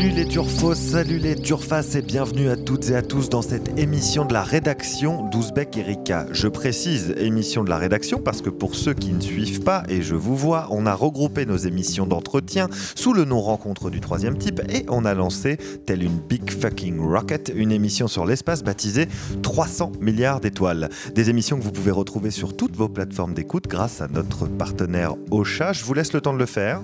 Salut 0.00 0.14
les 0.14 0.24
turfos, 0.24 0.74
salut 0.74 1.18
les 1.18 1.34
turfas 1.34 1.94
et 1.94 2.00
bienvenue 2.00 2.48
à 2.48 2.56
toutes 2.56 2.88
et 2.88 2.96
à 2.96 3.02
tous 3.02 3.28
dans 3.28 3.42
cette 3.42 3.78
émission 3.78 4.24
de 4.24 4.32
la 4.32 4.42
rédaction 4.42 5.28
d'Ouzbek 5.28 5.76
Erika. 5.76 6.24
Je 6.32 6.48
précise 6.48 7.14
émission 7.18 7.64
de 7.64 7.68
la 7.68 7.76
rédaction 7.76 8.18
parce 8.18 8.40
que 8.40 8.48
pour 8.48 8.76
ceux 8.76 8.94
qui 8.94 9.12
ne 9.12 9.20
suivent 9.20 9.60
pas, 9.60 9.82
et 9.90 10.00
je 10.00 10.14
vous 10.14 10.34
vois, 10.34 10.68
on 10.70 10.86
a 10.86 10.94
regroupé 10.94 11.44
nos 11.44 11.58
émissions 11.58 12.06
d'entretien 12.06 12.68
sous 12.94 13.12
le 13.12 13.26
nom 13.26 13.42
Rencontre 13.42 13.90
du 13.90 14.00
troisième 14.00 14.38
type 14.38 14.62
et 14.70 14.86
on 14.88 15.04
a 15.04 15.12
lancé, 15.12 15.58
telle 15.84 16.02
une 16.02 16.18
big 16.18 16.50
fucking 16.50 16.98
rocket, 16.98 17.52
une 17.54 17.70
émission 17.70 18.08
sur 18.08 18.24
l'espace 18.24 18.64
baptisée 18.64 19.06
300 19.42 19.92
milliards 20.00 20.40
d'étoiles. 20.40 20.88
Des 21.14 21.28
émissions 21.28 21.58
que 21.58 21.62
vous 21.62 21.72
pouvez 21.72 21.90
retrouver 21.90 22.30
sur 22.30 22.56
toutes 22.56 22.74
vos 22.74 22.88
plateformes 22.88 23.34
d'écoute 23.34 23.68
grâce 23.68 24.00
à 24.00 24.08
notre 24.08 24.46
partenaire 24.46 25.16
Ocha. 25.30 25.74
Je 25.74 25.84
vous 25.84 25.92
laisse 25.92 26.14
le 26.14 26.22
temps 26.22 26.32
de 26.32 26.38
le 26.38 26.46
faire. 26.46 26.80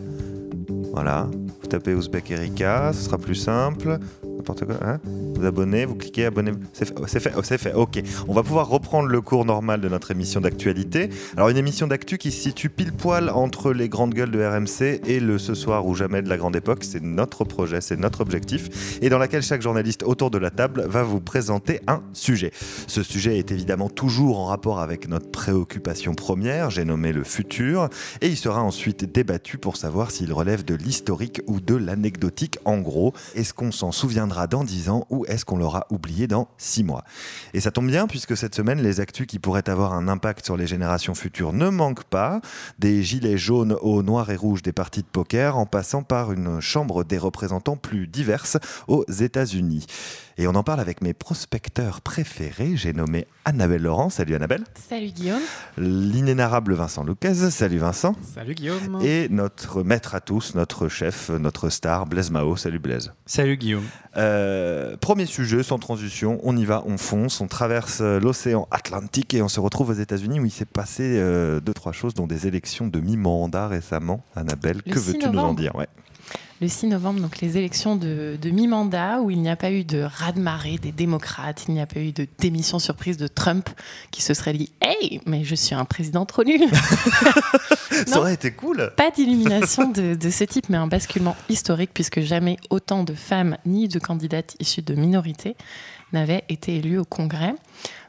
Voilà, 0.96 1.28
vous 1.60 1.68
tapez 1.68 1.92
Ouzbek 1.92 2.30
Erika, 2.30 2.90
ce 2.94 3.02
sera 3.02 3.18
plus 3.18 3.34
simple. 3.34 3.98
N'importe 4.24 4.64
quoi. 4.64 4.76
Hein? 4.82 4.98
Vous 5.36 5.46
abonnez, 5.46 5.84
vous 5.84 5.94
cliquez 5.94 6.26
abonnez. 6.26 6.52
C'est 6.72 6.86
fait, 6.86 6.94
c'est 7.06 7.20
fait, 7.20 7.32
c'est 7.42 7.58
fait. 7.58 7.74
Ok. 7.74 8.02
On 8.28 8.32
va 8.32 8.42
pouvoir 8.42 8.68
reprendre 8.68 9.08
le 9.08 9.20
cours 9.20 9.44
normal 9.44 9.80
de 9.80 9.88
notre 9.88 10.10
émission 10.10 10.40
d'actualité. 10.40 11.10
Alors 11.36 11.48
une 11.48 11.56
émission 11.56 11.86
d'actu 11.86 12.18
qui 12.18 12.30
se 12.30 12.40
situe 12.40 12.70
pile 12.70 12.92
poil 12.92 13.30
entre 13.30 13.72
les 13.72 13.88
grandes 13.88 14.14
gueules 14.14 14.30
de 14.30 14.42
RMC 14.42 15.00
et 15.06 15.20
le 15.20 15.38
ce 15.38 15.54
soir 15.54 15.86
ou 15.86 15.94
jamais 15.94 16.22
de 16.22 16.28
la 16.28 16.36
grande 16.36 16.56
époque. 16.56 16.84
C'est 16.84 17.02
notre 17.02 17.44
projet, 17.44 17.80
c'est 17.80 17.98
notre 17.98 18.20
objectif, 18.20 18.98
et 19.02 19.08
dans 19.08 19.18
laquelle 19.18 19.42
chaque 19.42 19.62
journaliste 19.62 20.02
autour 20.02 20.30
de 20.30 20.38
la 20.38 20.50
table 20.50 20.86
va 20.88 21.02
vous 21.02 21.20
présenter 21.20 21.80
un 21.86 22.02
sujet. 22.12 22.52
Ce 22.86 23.02
sujet 23.02 23.38
est 23.38 23.52
évidemment 23.52 23.88
toujours 23.88 24.38
en 24.38 24.46
rapport 24.46 24.80
avec 24.80 25.08
notre 25.08 25.30
préoccupation 25.30 26.14
première, 26.14 26.70
j'ai 26.70 26.84
nommé 26.84 27.12
le 27.12 27.24
futur, 27.24 27.88
et 28.20 28.28
il 28.28 28.36
sera 28.36 28.62
ensuite 28.62 29.04
débattu 29.12 29.58
pour 29.58 29.76
savoir 29.76 30.10
s'il 30.10 30.32
relève 30.32 30.64
de 30.64 30.74
l'historique 30.74 31.42
ou 31.46 31.60
de 31.60 31.74
l'anecdotique. 31.74 32.58
En 32.64 32.78
gros, 32.78 33.12
est-ce 33.34 33.52
qu'on 33.52 33.72
s'en 33.72 33.92
souviendra 33.92 34.46
dans 34.46 34.64
10 34.64 34.88
ans 34.88 35.06
ou 35.10 35.25
est-ce 35.26 35.44
qu'on 35.44 35.56
l'aura 35.56 35.86
oublié 35.90 36.26
dans 36.26 36.48
6 36.58 36.84
mois? 36.84 37.04
Et 37.54 37.60
ça 37.60 37.70
tombe 37.70 37.86
bien 37.86 38.06
puisque 38.06 38.36
cette 38.36 38.54
semaine, 38.54 38.80
les 38.80 39.00
actus 39.00 39.26
qui 39.26 39.38
pourraient 39.38 39.68
avoir 39.68 39.92
un 39.92 40.08
impact 40.08 40.44
sur 40.44 40.56
les 40.56 40.66
générations 40.66 41.14
futures 41.14 41.52
ne 41.52 41.68
manquent 41.68 42.04
pas. 42.04 42.40
Des 42.78 43.02
gilets 43.02 43.38
jaunes 43.38 43.76
au 43.80 44.02
noir 44.02 44.30
et 44.30 44.36
rouge 44.36 44.62
des 44.62 44.72
parties 44.72 45.02
de 45.02 45.06
poker 45.06 45.56
en 45.56 45.66
passant 45.66 46.02
par 46.02 46.32
une 46.32 46.60
chambre 46.60 47.04
des 47.04 47.18
représentants 47.18 47.76
plus 47.76 48.06
diverses 48.06 48.58
aux 48.88 49.04
États-Unis. 49.10 49.86
Et 50.38 50.46
on 50.46 50.54
en 50.54 50.62
parle 50.62 50.80
avec 50.80 51.00
mes 51.00 51.14
prospecteurs 51.14 52.02
préférés. 52.02 52.72
J'ai 52.76 52.92
nommé 52.92 53.26
Annabelle 53.46 53.80
Laurent. 53.80 54.10
Salut 54.10 54.34
Annabelle. 54.34 54.64
Salut 54.74 55.06
Guillaume. 55.06 55.40
L'inénarrable 55.78 56.74
Vincent 56.74 57.04
Lucas. 57.04 57.50
Salut 57.50 57.78
Vincent. 57.78 58.14
Salut 58.34 58.54
Guillaume. 58.54 59.00
Et 59.02 59.30
notre 59.30 59.82
maître 59.82 60.14
à 60.14 60.20
tous, 60.20 60.54
notre 60.54 60.88
chef, 60.88 61.30
notre 61.30 61.70
star, 61.70 62.04
Blaise 62.04 62.30
Mao. 62.30 62.54
Salut 62.56 62.78
Blaise. 62.78 63.14
Salut 63.24 63.56
Guillaume. 63.56 63.84
Euh, 64.18 64.98
premier 64.98 65.24
sujet, 65.24 65.62
sans 65.62 65.78
transition, 65.78 66.38
on 66.42 66.54
y 66.54 66.66
va, 66.66 66.82
on 66.86 66.98
fonce, 66.98 67.40
on 67.40 67.48
traverse 67.48 68.00
euh, 68.02 68.20
l'océan 68.20 68.68
Atlantique 68.70 69.32
et 69.32 69.40
on 69.40 69.48
se 69.48 69.60
retrouve 69.60 69.88
aux 69.88 69.94
États-Unis 69.94 70.38
où 70.40 70.44
il 70.44 70.50
s'est 70.50 70.66
passé 70.66 71.02
euh, 71.16 71.60
deux, 71.60 71.72
trois 71.72 71.92
choses, 71.92 72.12
dont 72.12 72.26
des 72.26 72.46
élections 72.46 72.88
de 72.88 73.00
mi-mandat 73.00 73.68
récemment. 73.68 74.22
Annabelle, 74.34 74.82
Le 74.84 74.92
que 74.92 75.00
6 75.00 75.12
veux-tu 75.12 75.30
nous 75.30 75.38
en 75.38 75.54
dire? 75.54 75.74
Ouais. 75.76 75.88
Le 76.62 76.68
6 76.68 76.86
novembre, 76.86 77.20
donc 77.20 77.42
les 77.42 77.58
élections 77.58 77.96
de, 77.96 78.38
de 78.40 78.50
mi-mandat 78.50 79.20
où 79.20 79.30
il 79.30 79.42
n'y 79.42 79.50
a 79.50 79.56
pas 79.56 79.70
eu 79.70 79.84
de 79.84 80.00
raz-de-marée 80.00 80.78
des 80.78 80.90
démocrates, 80.90 81.66
il 81.68 81.74
n'y 81.74 81.82
a 81.82 81.86
pas 81.86 82.00
eu 82.00 82.12
de 82.12 82.26
démission 82.38 82.78
surprise 82.78 83.18
de 83.18 83.26
Trump 83.26 83.68
qui 84.10 84.22
se 84.22 84.32
serait 84.32 84.54
dit 84.54 84.72
Hey, 84.80 85.20
mais 85.26 85.44
je 85.44 85.54
suis 85.54 85.74
un 85.74 85.84
président 85.84 86.24
trop 86.24 86.44
nul 86.44 86.62
Ça 88.06 88.20
aurait 88.20 88.32
été 88.32 88.52
cool 88.52 88.90
Pas 88.96 89.10
d'illumination 89.10 89.90
de, 89.90 90.14
de 90.14 90.30
ce 90.30 90.44
type, 90.44 90.70
mais 90.70 90.78
un 90.78 90.86
basculement 90.86 91.36
historique 91.50 91.90
puisque 91.92 92.20
jamais 92.20 92.56
autant 92.70 93.04
de 93.04 93.12
femmes 93.12 93.58
ni 93.66 93.86
de 93.88 93.98
candidates 93.98 94.56
issues 94.58 94.80
de 94.82 94.94
minorités 94.94 95.56
n'avaient 96.14 96.44
été 96.48 96.76
élues 96.76 96.98
au 96.98 97.04
Congrès. 97.04 97.54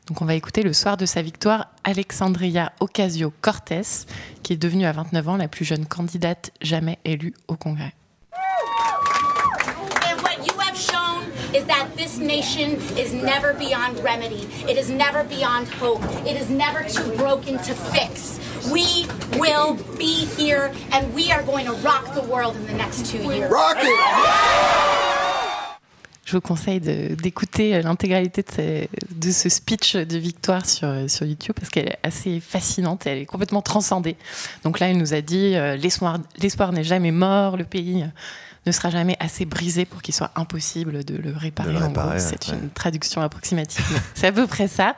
Donc 0.08 0.22
on 0.22 0.26
va 0.26 0.36
écouter 0.36 0.64
le 0.64 0.72
soir 0.72 0.96
de 0.96 1.06
sa 1.06 1.22
victoire 1.22 1.68
Alexandria 1.84 2.72
Ocasio-Cortez, 2.80 4.06
qui 4.42 4.54
est 4.54 4.58
devenue 4.58 4.86
à 4.86 4.94
29 4.94 5.28
ans 5.28 5.36
la 5.36 5.50
plus 5.50 5.66
jeune 5.66 5.86
candidate 5.86 6.52
jamais 6.62 6.98
élue 7.04 7.34
au 7.50 7.58
Congrès. 7.58 7.97
That 11.68 11.88
this 11.96 12.18
nation 12.18 12.78
is 12.98 13.14
never 13.14 13.54
beyond 13.54 14.00
remedy. 14.04 14.48
It 14.68 14.78
is 14.78 14.90
never 14.90 15.24
beyond 15.24 15.68
hope. 15.82 16.02
It 16.26 16.36
is 16.40 16.50
never 16.50 16.84
too 16.84 17.10
broken 17.18 17.58
to 17.58 17.74
fix. 17.94 18.40
We 18.72 19.06
will 19.40 19.76
be 19.98 20.26
here 20.38 20.72
and 20.92 21.14
we 21.14 21.32
are 21.32 21.44
going 21.44 21.66
to 21.66 21.74
rock 21.84 22.14
the 22.14 22.24
world 22.24 22.56
in 22.56 22.66
the 22.68 22.74
next 22.74 23.06
two 23.12 23.20
years. 23.34 23.52
Je 26.26 26.34
vous 26.34 26.42
conseille 26.42 26.82
de- 26.82 27.16
d'écouter 27.16 27.82
l'intégralité 27.82 28.44
de, 28.44 28.52
ce- 28.52 28.88
de 29.16 29.32
ce 29.32 29.48
speech 29.48 29.96
de 29.96 30.18
victoire 30.18 30.66
sur, 30.66 30.90
sur 31.10 31.26
YouTube 31.26 31.56
parce 31.58 31.70
qu'elle 31.70 31.88
est 31.88 32.00
assez 32.04 32.42
fascinante 32.42 33.08
et 33.08 33.12
elle 33.12 33.18
est 33.20 33.26
complètement 33.26 33.62
transcendée. 33.62 34.18
Donc 34.66 34.82
là, 34.82 34.90
elle 34.90 34.98
nous 34.98 35.14
a 35.14 35.22
dit 35.22 35.56
euh, 35.56 35.78
l'espoir 35.78 36.18
l'espoir 36.42 36.74
n'est 36.74 36.84
jamais 36.84 37.12
mort, 37.12 37.56
le 37.56 37.64
pays 37.64 38.04
euh, 38.04 38.08
ne 38.68 38.72
sera 38.72 38.90
jamais 38.90 39.16
assez 39.20 39.46
brisé 39.46 39.86
pour 39.86 40.02
qu'il 40.02 40.14
soit 40.14 40.32
impossible 40.36 41.04
de 41.04 41.16
le 41.16 41.36
réparer. 41.36 41.70
De 41.70 41.74
le 41.74 41.78
En 41.78 41.90
gros, 41.90 42.02
réparer, 42.02 42.20
c'est 42.20 42.50
ouais. 42.50 42.58
une 42.62 42.70
traduction 42.70 43.22
approximative, 43.22 43.86
mais 43.92 44.00
c'est 44.14 44.28
à 44.28 44.32
peu 44.32 44.48
près 44.48 44.68
ça. 44.68 44.96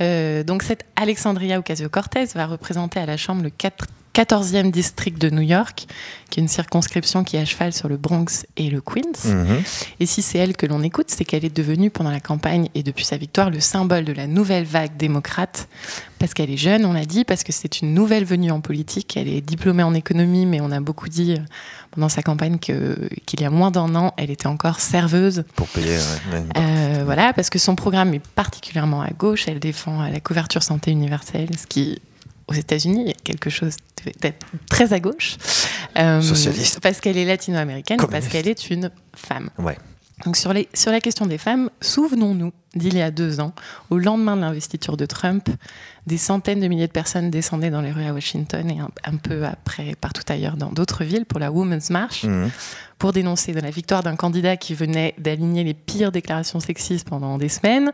Euh, 0.00 0.42
donc 0.42 0.62
cette 0.62 0.84
Alexandria 0.96 1.58
Ocasio-Cortez 1.58 2.26
va 2.34 2.46
représenter 2.46 3.00
à 3.00 3.06
la 3.06 3.16
Chambre 3.16 3.42
le 3.42 3.50
4 3.50 3.86
14e 4.16 4.70
district 4.70 5.20
de 5.20 5.28
New 5.28 5.42
York, 5.42 5.86
qui 6.30 6.40
est 6.40 6.42
une 6.42 6.48
circonscription 6.48 7.22
qui 7.22 7.36
est 7.36 7.40
à 7.40 7.44
cheval 7.44 7.74
sur 7.74 7.86
le 7.86 7.98
Bronx 7.98 8.46
et 8.56 8.70
le 8.70 8.80
Queens. 8.80 9.26
Mhm. 9.26 9.62
Et 10.00 10.06
si 10.06 10.22
c'est 10.22 10.38
elle 10.38 10.56
que 10.56 10.64
l'on 10.64 10.82
écoute, 10.82 11.08
c'est 11.08 11.26
qu'elle 11.26 11.44
est 11.44 11.54
devenue 11.54 11.90
pendant 11.90 12.10
la 12.10 12.20
campagne 12.20 12.70
et 12.74 12.82
depuis 12.82 13.04
sa 13.04 13.18
victoire 13.18 13.50
le 13.50 13.60
symbole 13.60 14.06
de 14.06 14.14
la 14.14 14.26
nouvelle 14.26 14.64
vague 14.64 14.96
démocrate. 14.96 15.68
Parce 16.18 16.32
qu'elle 16.32 16.50
est 16.50 16.56
jeune, 16.56 16.86
on 16.86 16.94
l'a 16.94 17.04
dit, 17.04 17.24
parce 17.24 17.44
que 17.44 17.52
c'est 17.52 17.82
une 17.82 17.92
nouvelle 17.92 18.24
venue 18.24 18.50
en 18.50 18.62
politique. 18.62 19.18
Elle 19.18 19.28
est 19.28 19.42
diplômée 19.42 19.82
en 19.82 19.92
économie, 19.92 20.46
mais 20.46 20.62
on 20.62 20.70
a 20.70 20.80
beaucoup 20.80 21.10
dit 21.10 21.34
euh, 21.34 21.42
pendant 21.90 22.08
sa 22.08 22.22
campagne 22.22 22.58
qu'il 22.58 23.40
y 23.40 23.44
a 23.44 23.50
moins 23.50 23.70
d'un 23.70 23.94
an, 23.96 24.14
elle 24.16 24.30
était 24.30 24.46
encore 24.46 24.80
serveuse. 24.80 25.44
Pour 25.56 25.68
payer, 25.68 25.98
ouais. 26.32 26.42
Euh, 26.56 27.02
voilà, 27.04 27.34
parce 27.34 27.50
que 27.50 27.58
son 27.58 27.76
programme 27.76 28.14
est 28.14 28.26
particulièrement 28.28 29.02
à 29.02 29.10
gauche. 29.10 29.44
Elle 29.46 29.60
défend 29.60 30.02
euh, 30.02 30.08
la 30.08 30.20
couverture 30.20 30.62
santé 30.62 30.90
universelle, 30.90 31.50
ce 31.58 31.66
qui, 31.66 32.00
aux 32.48 32.54
États-Unis, 32.54 33.10
est 33.10 33.22
quelque 33.22 33.50
chose 33.50 33.76
d'être 34.20 34.46
très 34.68 34.92
à 34.92 35.00
gauche. 35.00 35.36
Euh, 35.98 36.20
Socialiste. 36.20 36.80
Parce 36.80 37.00
qu'elle 37.00 37.16
est 37.16 37.24
latino-américaine, 37.24 37.98
parce 38.10 38.28
qu'elle 38.28 38.48
est 38.48 38.70
une 38.70 38.90
femme. 39.14 39.50
Ouais. 39.58 39.76
Donc 40.24 40.36
sur, 40.38 40.54
les, 40.54 40.66
sur 40.72 40.90
la 40.90 41.00
question 41.00 41.26
des 41.26 41.36
femmes, 41.36 41.68
souvenons-nous 41.82 42.50
d'il 42.74 42.94
y 42.96 43.02
a 43.02 43.10
deux 43.10 43.38
ans, 43.40 43.52
au 43.90 43.98
lendemain 43.98 44.34
de 44.34 44.40
l'investiture 44.40 44.96
de 44.96 45.04
Trump, 45.04 45.48
des 46.06 46.16
centaines 46.16 46.60
de 46.60 46.68
milliers 46.68 46.86
de 46.86 46.92
personnes 46.92 47.30
descendaient 47.30 47.70
dans 47.70 47.82
les 47.82 47.92
rues 47.92 48.04
à 48.04 48.14
Washington 48.14 48.70
et 48.70 48.78
un, 48.80 48.88
un 49.04 49.16
peu 49.16 49.44
après 49.44 49.94
partout 50.00 50.22
ailleurs 50.28 50.56
dans 50.56 50.70
d'autres 50.72 51.04
villes 51.04 51.26
pour 51.26 51.38
la 51.38 51.52
Women's 51.52 51.90
March 51.90 52.24
Mhm. 52.24 52.50
pour 52.98 53.12
dénoncer 53.12 53.52
de 53.52 53.60
la 53.60 53.70
victoire 53.70 54.02
d'un 54.02 54.16
candidat 54.16 54.56
qui 54.56 54.74
venait 54.74 55.14
d'aligner 55.18 55.64
les 55.64 55.74
pires 55.74 56.12
déclarations 56.12 56.60
sexistes 56.60 57.06
pendant 57.08 57.36
des 57.36 57.50
semaines 57.50 57.92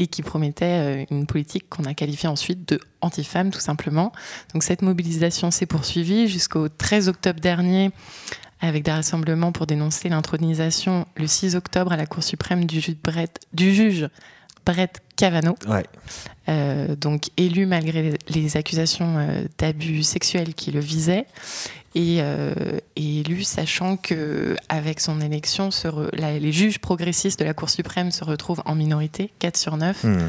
et 0.00 0.08
qui 0.08 0.22
promettait 0.22 1.02
euh, 1.02 1.04
une 1.12 1.26
politique 1.26 1.68
qu'on 1.68 1.84
a 1.84 1.94
qualifiée 1.94 2.28
ensuite 2.28 2.68
de 2.68 2.80
anti-femme 3.00 3.50
tout 3.50 3.60
simplement. 3.60 4.10
Donc 4.54 4.64
cette 4.64 4.82
mobilisation 4.82 5.52
s'est 5.52 5.66
poursuivie 5.66 6.26
jusqu'au 6.26 6.68
13 6.68 7.08
octobre 7.08 7.38
dernier 7.40 7.90
avec 8.60 8.84
des 8.84 8.90
rassemblements 8.92 9.52
pour 9.52 9.66
dénoncer 9.66 10.08
l'intronisation 10.08 11.06
le 11.16 11.26
6 11.26 11.56
octobre 11.56 11.92
à 11.92 11.96
la 11.96 12.06
Cour 12.06 12.22
suprême 12.22 12.64
du 12.66 12.80
juge 12.80 12.96
Brett, 13.02 13.40
du 13.52 13.74
juge 13.74 14.08
Brett 14.66 15.00
Kavanaugh, 15.16 15.56
Ouais. 15.66 15.84
euh, 16.48 16.94
donc 16.94 17.30
élu 17.38 17.64
malgré 17.66 18.14
les, 18.28 18.56
accusations 18.56 19.16
euh, 19.18 19.44
d'abus 19.58 20.02
sexuels 20.02 20.54
qui 20.54 20.70
le 20.70 20.80
visaient, 20.80 21.24
et, 21.94 22.18
euh, 22.20 22.52
et 22.96 23.20
élu 23.20 23.42
sachant 23.42 23.96
que 23.96 24.54
avec 24.68 25.00
son 25.00 25.20
élection, 25.20 25.70
se 25.70 25.88
re- 25.88 26.10
la- 26.14 26.38
les 26.38 26.52
juges 26.52 26.78
progressistes 26.78 27.40
de 27.40 27.44
la 27.44 27.54
Cour 27.54 27.70
suprême 27.70 28.10
se 28.12 28.22
retrouvent 28.24 28.62
en 28.66 28.74
minorité, 28.74 29.32
4 29.38 29.56
sur 29.56 29.76
9, 29.78 30.04
Mhm. 30.04 30.28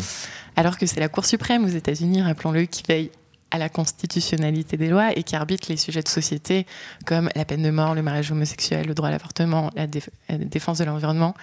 alors 0.56 0.78
que 0.78 0.86
c'est 0.86 1.00
la 1.02 1.10
Cour 1.10 1.26
suprême 1.26 1.66
aux 1.66 1.70
États-Unis, 1.70 2.22
rappelons-le, 2.22 2.66
qui 2.66 2.84
veille 2.88 3.12
à 3.52 3.58
la 3.58 3.70
constitutionnalité 3.70 4.78
des 4.78 4.90
lois 4.90 5.12
et 5.16 5.24
qui 5.24 5.36
arbitre 5.36 5.68
les 5.70 5.78
sujets 5.78 6.02
de 6.02 6.08
société 6.08 6.66
comme 7.06 7.30
la 7.36 7.46
peine 7.46 7.64
de 7.64 7.70
mort, 7.70 7.96
le 7.96 8.02
mariage 8.02 8.32
homosexuel, 8.32 8.88
le 8.88 8.94
droit 8.94 9.10
à 9.10 9.12
l'avortement, 9.12 9.70
la, 9.76 9.88
la 10.30 10.38
défense 10.38 10.80
de 10.80 10.86
l'environnement. 10.86 11.36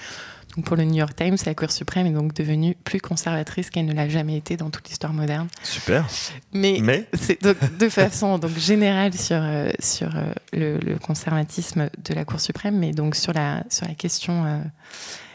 Donc 0.57 0.65
pour 0.65 0.77
le 0.77 0.85
New 0.85 0.95
York 0.97 1.15
Times, 1.15 1.37
la 1.45 1.55
Cour 1.55 1.71
suprême 1.71 2.07
est 2.07 2.13
donc 2.13 2.33
devenue 2.33 2.75
plus 2.83 3.01
conservatrice 3.01 3.69
qu'elle 3.69 3.85
ne 3.85 3.93
l'a 3.93 4.09
jamais 4.09 4.37
été 4.37 4.57
dans 4.57 4.71
toute 4.71 4.89
l'histoire 4.89 5.13
moderne. 5.13 5.47
Super. 5.63 6.07
Mais, 6.53 6.79
Mais 6.81 7.07
c'est 7.13 7.41
de 7.43 7.89
façon 7.89 8.39
donc 8.39 8.57
générale 8.57 9.13
sur 9.13 9.41
euh, 9.41 9.69
sur 9.79 10.17
euh, 10.17 10.33
le, 10.53 10.79
le 10.79 10.99
conservatisme 10.99 11.91
de 12.03 12.15
la 12.15 12.25
Cour 12.25 12.41
suprême, 12.41 12.79
mais 12.79 12.93
donc 12.93 13.15
sur 13.15 13.35
la 13.35 13.63
sur 13.69 13.87
la 13.87 13.95
question 13.95 14.47
euh, 14.47 14.59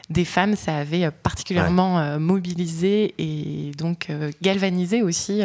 des 0.09 0.25
femmes, 0.25 0.55
ça 0.55 0.77
avait 0.77 1.09
particulièrement 1.11 2.19
mobilisé 2.19 3.15
et 3.17 3.71
donc 3.77 4.09
galvanisé 4.41 5.01
aussi 5.01 5.41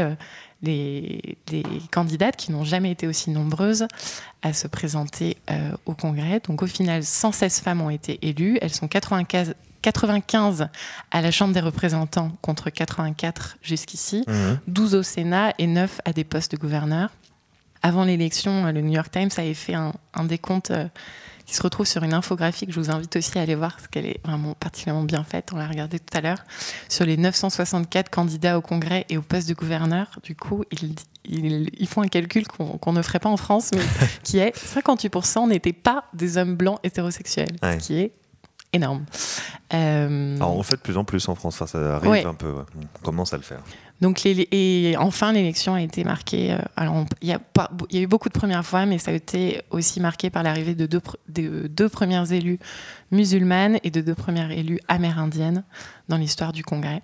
les, 0.63 1.39
les 1.53 1.63
candidates 1.93 2.37
qui 2.37 2.51
n'ont 2.53 2.65
jamais 2.65 2.91
été 2.91 3.07
aussi 3.07 3.31
nombreuses 3.31 3.87
à 4.43 4.53
se 4.53 4.67
présenter 4.67 5.37
euh, 5.51 5.71
au 5.87 5.95
Congrès. 5.95 6.41
Donc 6.47 6.63
au 6.63 6.67
final, 6.67 7.05
116 7.05 7.61
femmes 7.61 7.81
ont 7.81 7.91
été 7.91 8.19
élues. 8.27 8.59
Elles 8.61 8.75
sont 8.75 8.89
95, 8.89 9.55
95 9.83 10.69
à 11.11 11.21
la 11.21 11.31
Chambre 11.31 11.55
des 11.55 11.61
représentants 11.61 12.33
contre 12.43 12.71
84 12.71 13.59
jusqu'ici, 13.63 14.25
Mhm. 14.27 14.59
12 14.67 14.95
au 14.97 15.03
Sénat 15.03 15.53
et 15.59 15.67
9 15.67 16.01
à 16.05 16.13
des 16.13 16.25
postes 16.25 16.53
de 16.53 16.57
gouverneur. 16.57 17.11
Avant 17.83 18.05
l'élection, 18.05 18.67
euh, 18.67 18.73
le 18.73 18.81
New 18.81 18.93
York 18.93 19.11
Times 19.13 19.31
avait 19.37 19.55
fait 19.55 19.75
un, 19.75 19.93
un 20.15 20.25
décompte 20.25 20.73
euh, 20.73 20.87
qui 21.49 21.55
se 21.55 21.63
retrouve 21.63 21.87
sur 21.87 22.03
une 22.03 22.13
infographie 22.13 22.67
que 22.67 22.73
je 22.73 22.79
vous 22.79 22.91
invite 22.91 23.17
aussi 23.17 23.39
à 23.39 23.43
aller 23.43 23.55
voir 23.55 23.73
parce 23.77 23.89
qu'elle 23.89 24.05
est 24.05 24.21
vraiment 24.25 24.53
particulièrement 24.55 25.03
bien 25.05 25.25
faite. 25.25 25.49
On 25.55 25.57
l'a 25.57 25.67
regardé 25.67 25.99
tout 25.99 26.17
à 26.17 26.21
l'heure. 26.21 26.39
Sur 26.91 27.07
les 27.07 27.17
964 27.17 28.11
candidats 28.11 28.59
au 28.59 28.61
Congrès 28.61 29.07
et 29.09 29.17
au 29.17 29.23
poste 29.23 29.49
de 29.49 29.55
gouverneur, 29.55 30.09
du 30.23 30.37
coup, 30.37 30.65
ils, 30.71 30.95
ils- 31.25 31.71
ils 31.79 31.89
font 31.89 32.03
un 32.03 32.09
calcul 32.09 32.47
qu'on 32.47 32.93
ne 32.93 33.01
ferait 33.03 33.19
pas 33.19 33.31
en 33.31 33.39
France, 33.39 33.71
mais 33.75 33.81
qui 34.23 34.39
est 34.39 34.55
58% 34.55 35.49
n'étaient 35.49 35.73
pas 35.73 36.05
des 36.13 36.37
hommes 36.37 36.55
blancs 36.55 36.79
hétérosexuels, 36.85 37.49
Ouais. 37.63 37.81
ce 37.81 37.87
qui 37.87 37.95
est 37.99 38.13
énorme. 38.75 39.07
Euh, 39.73 40.37
Alors, 40.37 40.55
on 40.55 40.59
le 40.59 40.63
fait 40.65 40.77
de 40.77 40.81
plus 40.83 40.97
en 40.99 41.05
plus 41.05 41.27
en 41.29 41.35
France, 41.35 41.55
Enfin, 41.55 41.67
ça 41.67 41.97
arrive 41.97 42.11
Ouais. 42.11 42.25
un 42.27 42.35
peu. 42.35 42.51
ouais. 42.51 42.65
On 43.01 43.05
commence 43.05 43.33
à 43.33 43.37
le 43.39 43.43
faire. 43.43 43.61
Donc 44.01 44.25
et 44.27 44.95
enfin 44.99 45.33
l'élection 45.33 45.75
a 45.75 45.83
été 45.83 46.05
marquée. 46.05 46.53
euh, 46.53 46.59
alors 46.77 47.05
il 47.21 47.29
y, 47.29 47.33
a 47.33 48.01
eu 48.01 48.07
beaucoup 48.07 48.29
de 48.29 48.39
premières 48.39 48.65
fois, 48.65 48.87
mais 48.87 48.99
ça 48.99 49.11
a 49.11 49.15
été 49.15 49.63
aussi 49.71 50.01
marqué 50.01 50.31
par 50.31 50.43
l'arrivée 50.43 50.75
de 50.75 50.87
deux, 50.87 51.03
de 51.29 51.67
deux 51.67 51.89
premières 51.89 52.31
élues 52.33 52.59
musulmanes 53.11 53.79
et 53.83 53.91
de 53.91 54.01
deux 54.01 54.15
premières 54.15 54.51
élues 54.51 54.79
amérindiennes 54.89 55.65
dans 56.09 56.17
l'histoire 56.17 56.53
du 56.53 56.63
Congrès. 56.63 57.03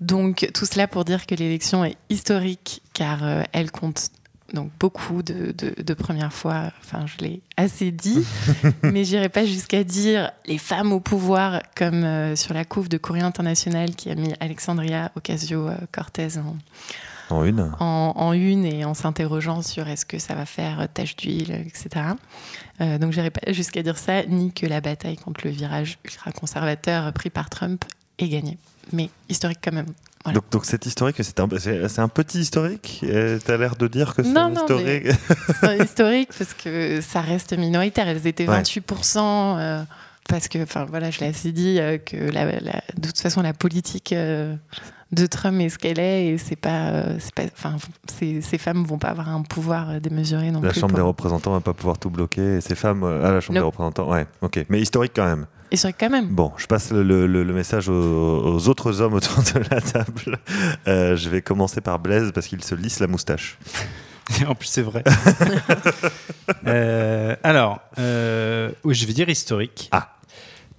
Donc 0.00 0.50
tout 0.52 0.66
cela 0.66 0.88
pour 0.88 1.04
dire 1.04 1.26
que 1.26 1.34
l'élection 1.34 1.84
est 1.84 1.96
historique 2.10 2.82
car 2.92 3.22
euh, 3.22 3.42
elle 3.52 3.70
compte 3.70 4.10
donc 4.52 4.70
beaucoup 4.78 5.22
de, 5.22 5.52
de- 5.52 5.82
de 5.82 5.94
premières 5.94 6.32
fois. 6.32 6.70
Enfin, 6.84 7.06
je 7.06 7.24
l'ai 7.24 7.40
assez 7.56 7.90
dit, 7.90 8.24
mais 8.82 9.04
j'irai 9.04 9.28
pas 9.28 9.44
jusqu'à 9.46 9.84
dire 9.84 10.30
les 10.46 10.58
femmes 10.58 10.92
au 10.92 11.00
pouvoir 11.00 11.62
comme 11.74 12.04
euh, 12.04 12.36
sur 12.36 12.52
la 12.54 12.64
couve 12.64 12.88
de 12.88 12.98
Courrier 12.98 13.24
International 13.24 13.94
qui 13.94 14.10
a 14.10 14.14
mis 14.14 14.32
Alexandria 14.40 15.10
Ocasio-Cortez 15.16 16.38
en, 16.38 16.56
En 17.34 17.44
une. 17.44 17.60
en, 17.80 18.12
en 18.16 18.32
une 18.32 18.64
et 18.64 18.84
en 18.84 18.94
s'interrogeant 18.94 19.62
sur 19.62 19.88
est-ce 19.88 20.04
que 20.06 20.18
ça 20.18 20.34
va 20.34 20.46
faire 20.46 20.86
tache 20.92 21.16
d'huile, 21.16 21.52
etc. 21.66 22.06
Euh, 22.80 22.98
donc 22.98 23.12
j'irai 23.12 23.30
pas 23.30 23.52
jusqu'à 23.52 23.82
dire 23.82 23.98
ça, 23.98 24.24
ni 24.26 24.52
que 24.52 24.66
la 24.66 24.80
bataille 24.80 25.16
contre 25.16 25.42
le 25.44 25.50
virage 25.50 25.98
ultra-conservateur 26.04 27.12
pris 27.12 27.30
par 27.30 27.48
Trump 27.50 27.84
est 28.18 28.28
gagnée. 28.28 28.58
Mais 28.92 29.10
historique 29.28 29.60
quand 29.62 29.72
même. 29.72 29.86
Voilà. 30.24 30.36
Donc, 30.38 30.50
donc 30.50 30.64
c'est 30.64 30.84
historique, 30.86 31.16
c'est 31.20 31.40
un, 31.40 31.48
c'est 31.88 31.98
un 32.00 32.08
petit 32.08 32.38
historique 32.40 32.98
Tu 33.00 33.10
as 33.50 33.56
l'air 33.56 33.76
de 33.76 33.88
dire 33.88 34.14
que 34.14 34.22
c'est 34.22 34.28
Non, 34.30 34.42
un 34.42 34.48
non, 34.50 34.60
historique. 34.62 35.06
C'est 35.60 35.78
historique 35.78 36.28
parce 36.38 36.54
que 36.54 37.00
ça 37.00 37.20
reste 37.20 37.56
minoritaire. 37.58 38.06
Elles 38.08 38.26
étaient 38.26 38.48
Ouais. 38.48 38.62
28%. 38.62 39.18
euh, 39.58 39.82
parce 40.28 40.46
que, 40.48 40.62
enfin 40.62 40.86
voilà, 40.88 41.10
je 41.10 41.18
l'ai 41.20 41.26
assez 41.26 41.50
dit, 41.50 41.78
euh, 41.80 41.98
que 41.98 42.16
la- 42.16 42.44
la- 42.60 42.82
de 42.96 43.06
toute 43.08 43.18
façon, 43.18 43.42
la 43.42 43.52
politique 43.52 44.12
euh, 44.12 44.54
de 45.10 45.26
Trump 45.26 45.60
est 45.60 45.68
ce 45.68 45.78
qu'elle 45.78 45.98
est 45.98 46.26
et 46.28 46.38
c'est 46.38 46.54
pas. 46.56 47.04
c'est 47.18 47.34
pas 47.34 47.42
enfin, 47.52 47.76
ces, 48.18 48.40
ces 48.40 48.56
femmes 48.58 48.84
vont 48.84 48.98
pas 48.98 49.08
avoir 49.08 49.28
un 49.28 49.42
pouvoir 49.42 50.00
démesuré 50.00 50.52
non 50.52 50.60
La 50.62 50.70
plus. 50.70 50.78
Chambre 50.80 50.92
pour- 50.92 50.98
des 50.98 51.02
représentants 51.06 51.52
va 51.52 51.60
pas 51.60 51.74
pouvoir 51.74 51.98
tout 51.98 52.08
bloquer. 52.10 52.58
Et 52.58 52.60
ces 52.60 52.76
femmes 52.76 53.02
à 53.02 53.32
la 53.32 53.40
Chambre 53.40 53.58
des 53.58 53.64
représentants, 53.64 54.08
ouais, 54.10 54.26
ok. 54.40 54.64
Mais 54.68 54.80
historique 54.80 55.12
quand 55.16 55.26
même. 55.26 55.46
Historique 55.72 55.96
quand 55.98 56.10
même. 56.10 56.28
Bon, 56.28 56.52
je 56.58 56.66
passe 56.66 56.92
le, 56.92 57.02
le- 57.26 57.26
le 57.44 57.52
message 57.52 57.88
aux, 57.88 57.94
aux 57.94 58.68
autres 58.68 59.00
hommes 59.00 59.14
autour 59.14 59.42
de 59.42 59.60
la 59.70 59.80
table. 59.80 60.38
Euh, 60.86 61.16
je 61.16 61.28
vais 61.30 61.40
commencer 61.42 61.80
par 61.80 61.98
Blaise 61.98 62.30
parce 62.34 62.46
qu'il 62.46 62.62
se 62.62 62.74
lisse 62.74 63.00
la 63.00 63.06
moustache. 63.06 63.58
en 64.46 64.54
plus, 64.54 64.68
c'est 64.68 64.82
vrai. 64.82 65.02
Euh, 66.66 67.34
alors, 67.42 67.80
euh, 67.98 68.70
je 68.88 69.06
vais 69.06 69.12
dire 69.12 69.28
historique. 69.28 69.88
Ah. 69.92 70.16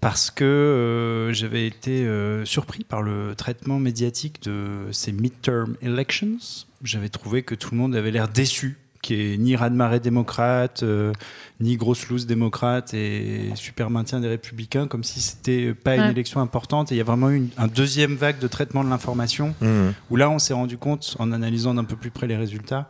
Parce 0.01 0.31
que 0.31 0.43
euh, 0.43 1.33
j'avais 1.33 1.65
été 1.67 2.05
euh, 2.05 2.45
surpris 2.45 2.83
par 2.83 3.01
le 3.01 3.35
traitement 3.35 3.79
médiatique 3.79 4.43
de 4.43 4.87
ces 4.91 5.11
midterm 5.11 5.75
elections. 5.81 6.37
J'avais 6.83 7.09
trouvé 7.09 7.43
que 7.43 7.55
tout 7.55 7.69
le 7.71 7.77
monde 7.77 7.95
avait 7.95 8.11
l'air 8.11 8.27
déçu, 8.27 8.77
qui 9.03 9.33
est 9.33 9.37
ni 9.37 9.55
raz-de-marée 9.55 9.99
démocrate, 9.99 10.81
euh, 10.81 11.13
ni 11.59 11.77
grosse 11.77 12.07
loose 12.09 12.25
démocrate 12.25 12.93
et 12.95 13.51
super 13.53 13.91
maintien 13.91 14.19
des 14.19 14.27
républicains, 14.29 14.87
comme 14.87 15.03
si 15.03 15.19
c'était 15.21 15.75
pas 15.75 15.95
une 15.95 16.01
Ouais. 16.01 16.11
élection 16.11 16.41
importante. 16.41 16.91
Et 16.91 16.95
il 16.95 16.97
y 16.97 17.01
a 17.01 17.03
vraiment 17.03 17.29
eu 17.29 17.35
une, 17.37 17.49
un 17.57 17.67
deuxième 17.67 18.15
vague 18.15 18.39
de 18.39 18.47
traitement 18.47 18.83
de 18.83 18.89
l'information 18.89 19.53
Mhm. 19.61 19.93
où 20.09 20.15
là 20.15 20.29
on 20.31 20.39
s'est 20.39 20.53
rendu 20.55 20.77
compte 20.79 21.15
en 21.19 21.31
analysant 21.31 21.75
d'un 21.75 21.83
peu 21.83 21.95
plus 21.95 22.09
près 22.09 22.25
les 22.27 22.35
résultats 22.37 22.89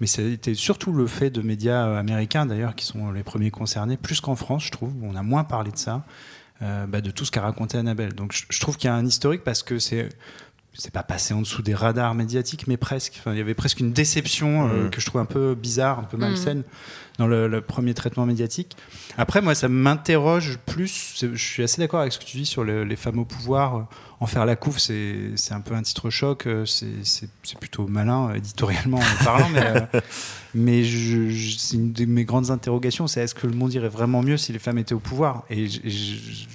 mais 0.00 0.06
c'était 0.06 0.54
surtout 0.54 0.92
le 0.92 1.08
fait 1.08 1.30
de 1.30 1.42
médias 1.42 1.86
euh, 1.88 1.98
américains 1.98 2.46
d'ailleurs 2.46 2.76
qui 2.76 2.84
sont 2.86 3.10
les 3.10 3.24
premiers 3.24 3.50
concernés 3.50 3.96
plus 3.96 4.20
qu'en 4.20 4.36
France 4.36 4.64
je 4.66 4.70
trouve 4.70 4.92
on 5.02 5.16
a 5.16 5.22
moins 5.24 5.42
parlé 5.42 5.72
de 5.72 5.76
ça 5.78 6.04
euh, 6.62 6.86
bah, 6.86 7.00
de 7.00 7.10
tout 7.10 7.24
ce 7.24 7.30
qu'a 7.32 7.40
raconté 7.42 7.78
Annabelle 7.78 8.12
donc 8.14 8.32
je, 8.32 8.44
je 8.48 8.60
trouve 8.60 8.76
qu'il 8.76 8.86
y 8.88 8.90
a 8.92 8.94
un 8.94 9.04
historique 9.04 9.42
parce 9.42 9.64
que 9.64 9.78
c'est 9.80 10.08
c'est 10.74 10.92
pas 10.92 11.02
passé 11.02 11.34
en 11.34 11.40
dessous 11.40 11.62
des 11.62 11.74
radars 11.74 12.14
médiatiques 12.14 12.66
mais 12.68 12.76
presque. 12.76 13.14
Enfin, 13.18 13.32
il 13.32 13.38
y 13.38 13.40
avait 13.40 13.54
presque 13.54 13.80
une 13.80 13.92
déception 13.92 14.68
euh, 14.68 14.84
Mhm. 14.84 14.90
que 14.90 15.00
je 15.00 15.06
trouve 15.06 15.20
un 15.20 15.24
peu 15.26 15.54
bizarre 15.54 15.98
un 15.98 16.04
peu 16.04 16.16
malsaine 16.16 16.62
dans 17.18 17.26
le, 17.26 17.48
le 17.48 17.60
premier 17.60 17.94
traitement 17.94 18.26
médiatique. 18.26 18.76
Après 19.16 19.40
moi 19.42 19.54
ça 19.56 19.68
m'interroge 19.68 20.58
plus 20.66 21.24
je 21.32 21.36
suis 21.36 21.62
assez 21.64 21.80
d'accord 21.80 22.00
avec 22.00 22.12
ce 22.12 22.18
que 22.20 22.24
tu 22.24 22.36
dis 22.36 22.46
sur 22.46 22.62
le- 22.62 22.84
les 22.84 22.94
femmes 22.96 23.18
au 23.18 23.24
pouvoir 23.24 23.88
en 24.20 24.26
faire 24.26 24.44
la 24.46 24.56
couve, 24.56 24.78
c'est 24.80 25.32
un 25.52 25.60
peu 25.60 25.74
un 25.74 25.82
titre 25.82 26.10
choc, 26.10 26.46
euh, 26.46 26.64
c'est 26.66 27.28
plutôt 27.60 27.86
malin 27.86 28.30
euh, 28.30 28.34
éditorialement 28.34 28.98
parlant, 29.24 29.48
mais, 29.50 29.64
euh, 29.64 30.00
mais 30.54 30.82
je- 30.84 31.28
je- 31.28 31.56
c'est 31.56 31.76
une 31.76 31.92
de 31.92 32.04
mes 32.04 32.24
grandes 32.24 32.50
interrogations, 32.50 33.06
c'est 33.06 33.20
est-ce 33.20 33.34
que 33.36 33.46
le 33.46 33.54
monde 33.54 33.72
irait 33.74 33.88
vraiment 33.88 34.20
mieux 34.22 34.36
si 34.36 34.52
les 34.52 34.58
femmes 34.58 34.78
étaient 34.78 34.94
au 34.94 34.98
pouvoir? 34.98 35.44
Et 35.50 35.68
je 35.68 36.46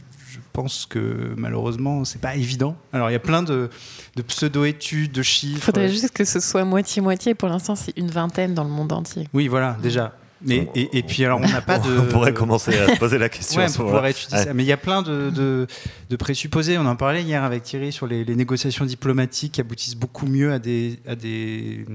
pense 0.53 0.85
que 0.85 1.33
malheureusement, 1.35 2.05
c'est 2.05 2.21
pas 2.21 2.35
évident. 2.35 2.75
Alors 2.93 3.09
il 3.09 3.13
y 3.13 3.15
a 3.15 3.19
plein 3.19 3.43
de, 3.43 3.69
de 4.15 4.21
pseudo-études, 4.21 5.11
de 5.11 5.21
Il 5.21 5.23
chiffres. 5.23 5.63
faudrait 5.65 5.89
juste 5.89 6.11
que 6.11 6.23
ce 6.25 6.39
soit 6.39 6.63
moitié-moitié. 6.63 7.33
Pour 7.33 7.49
l'instant, 7.49 7.75
c'est 7.75 7.97
une 7.97 8.09
vingtaine 8.11 8.53
dans 8.53 8.63
le 8.63 8.69
monde 8.69 8.91
entier. 8.93 9.27
Oui, 9.33 9.47
voilà, 9.47 9.77
déjà. 9.81 10.13
Mais, 10.45 10.67
et, 10.75 10.97
et 10.97 11.03
puis 11.03 11.23
alors 11.23 11.39
on 11.41 11.47
n'a 11.47 11.61
pas 11.61 11.79
de... 11.87 11.99
On 11.99 12.05
pourrait 12.07 12.33
commencer 12.33 12.77
à 12.77 12.93
se 12.93 12.99
poser 12.99 13.17
la 13.17 13.29
question. 13.37 13.59
Ouais, 13.59 13.65
à 13.65 13.67
ce 13.69 13.77
pour 13.77 13.85
moment-là. 13.85 13.99
pouvoir 13.99 14.09
étudier 14.11 14.37
Ouais. 14.37 14.43
ça. 14.43 14.53
Mais 14.53 14.63
il 14.63 14.67
y 14.67 14.71
a 14.73 14.77
plein 14.77 15.01
de, 15.01 15.29
de, 15.29 15.67
de 16.09 16.15
présupposés. 16.17 16.77
On 16.77 16.85
en 16.85 16.95
parlait 16.97 17.23
hier 17.23 17.43
avec 17.43 17.63
Thierry 17.63 17.91
sur 17.93 18.07
les, 18.07 18.25
les 18.25 18.35
négociations 18.35 18.83
diplomatiques 18.85 19.53
qui 19.53 19.61
aboutissent 19.61 19.95
beaucoup 19.95 20.25
mieux 20.27 20.51
à, 20.51 20.59
des, 20.59 20.99
à, 21.07 21.15
des, 21.15 21.85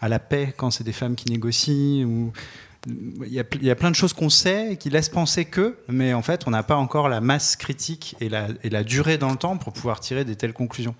à 0.00 0.08
la 0.08 0.18
paix 0.18 0.52
quand 0.56 0.70
c'est 0.70 0.84
des 0.84 0.92
femmes 0.92 1.14
qui 1.14 1.30
négocient. 1.30 2.04
Ou... 2.06 2.32
Il, 2.86 3.32
y 3.32 3.40
a, 3.40 3.44
il 3.54 3.64
y 3.64 3.70
a 3.70 3.74
plein 3.74 3.90
de 3.90 3.96
choses 3.96 4.12
qu'on 4.12 4.30
sait 4.30 4.72
et 4.72 4.76
qui 4.76 4.88
laissent 4.88 5.08
penser 5.08 5.44
que, 5.44 5.76
mais 5.88 6.14
en 6.14 6.22
fait, 6.22 6.46
on 6.46 6.50
n'a 6.50 6.62
pas 6.62 6.76
encore 6.76 7.08
la 7.08 7.20
masse 7.20 7.56
critique 7.56 8.16
et 8.20 8.28
la, 8.28 8.48
et 8.62 8.70
la 8.70 8.84
durée 8.84 9.18
dans 9.18 9.30
le 9.30 9.36
temps 9.36 9.56
pour 9.56 9.72
pouvoir 9.72 10.00
tirer 10.00 10.24
des 10.24 10.36
telles 10.36 10.52
conclusions. 10.52 10.94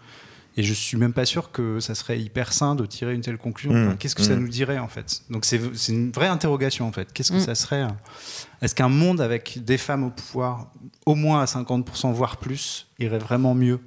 Et 0.57 0.65
je 0.65 0.75
suis 0.75 0.97
même 0.97 1.13
pas 1.13 1.25
sûr 1.25 1.53
que 1.53 1.79
ça 1.79 1.95
serait 1.95 2.19
hyper 2.19 2.53
sain 2.53 2.75
de 2.75 2.85
tirer 2.85 3.15
une 3.15 3.21
telle 3.21 3.39
conclusion. 3.39 3.73
Mmh, 3.73 3.97
Qu'est-ce 3.97 4.17
que 4.17 4.23
ça 4.25 4.35
mmh. 4.35 4.41
nous 4.41 4.49
dirait 4.49 4.79
en 4.79 4.89
fait? 4.89 5.23
Donc 5.31 5.45
c'est 5.45 5.61
c'est 5.75 5.93
une 5.93 6.11
vraie 6.11 6.27
interrogation 6.27 6.85
en 6.89 6.91
fait. 6.91 7.13
Qu'est-ce 7.13 7.31
que 7.31 7.37
Mmh. 7.37 7.41
ça 7.41 7.55
serait 7.55 7.83
euh, 7.85 7.89
Est-ce 8.61 8.75
qu'un 8.75 8.89
monde 8.89 9.21
avec 9.21 9.63
des 9.65 9.79
femmes 9.79 10.03
au 10.03 10.11
pouvoir, 10.11 10.73
au 11.07 11.15
moins 11.15 11.43
à 11.43 11.45
50% 11.45 12.13
voire 12.13 12.39
plus, 12.39 12.89
irait 12.99 13.19
vraiment 13.21 13.55
mieux? 13.55 13.79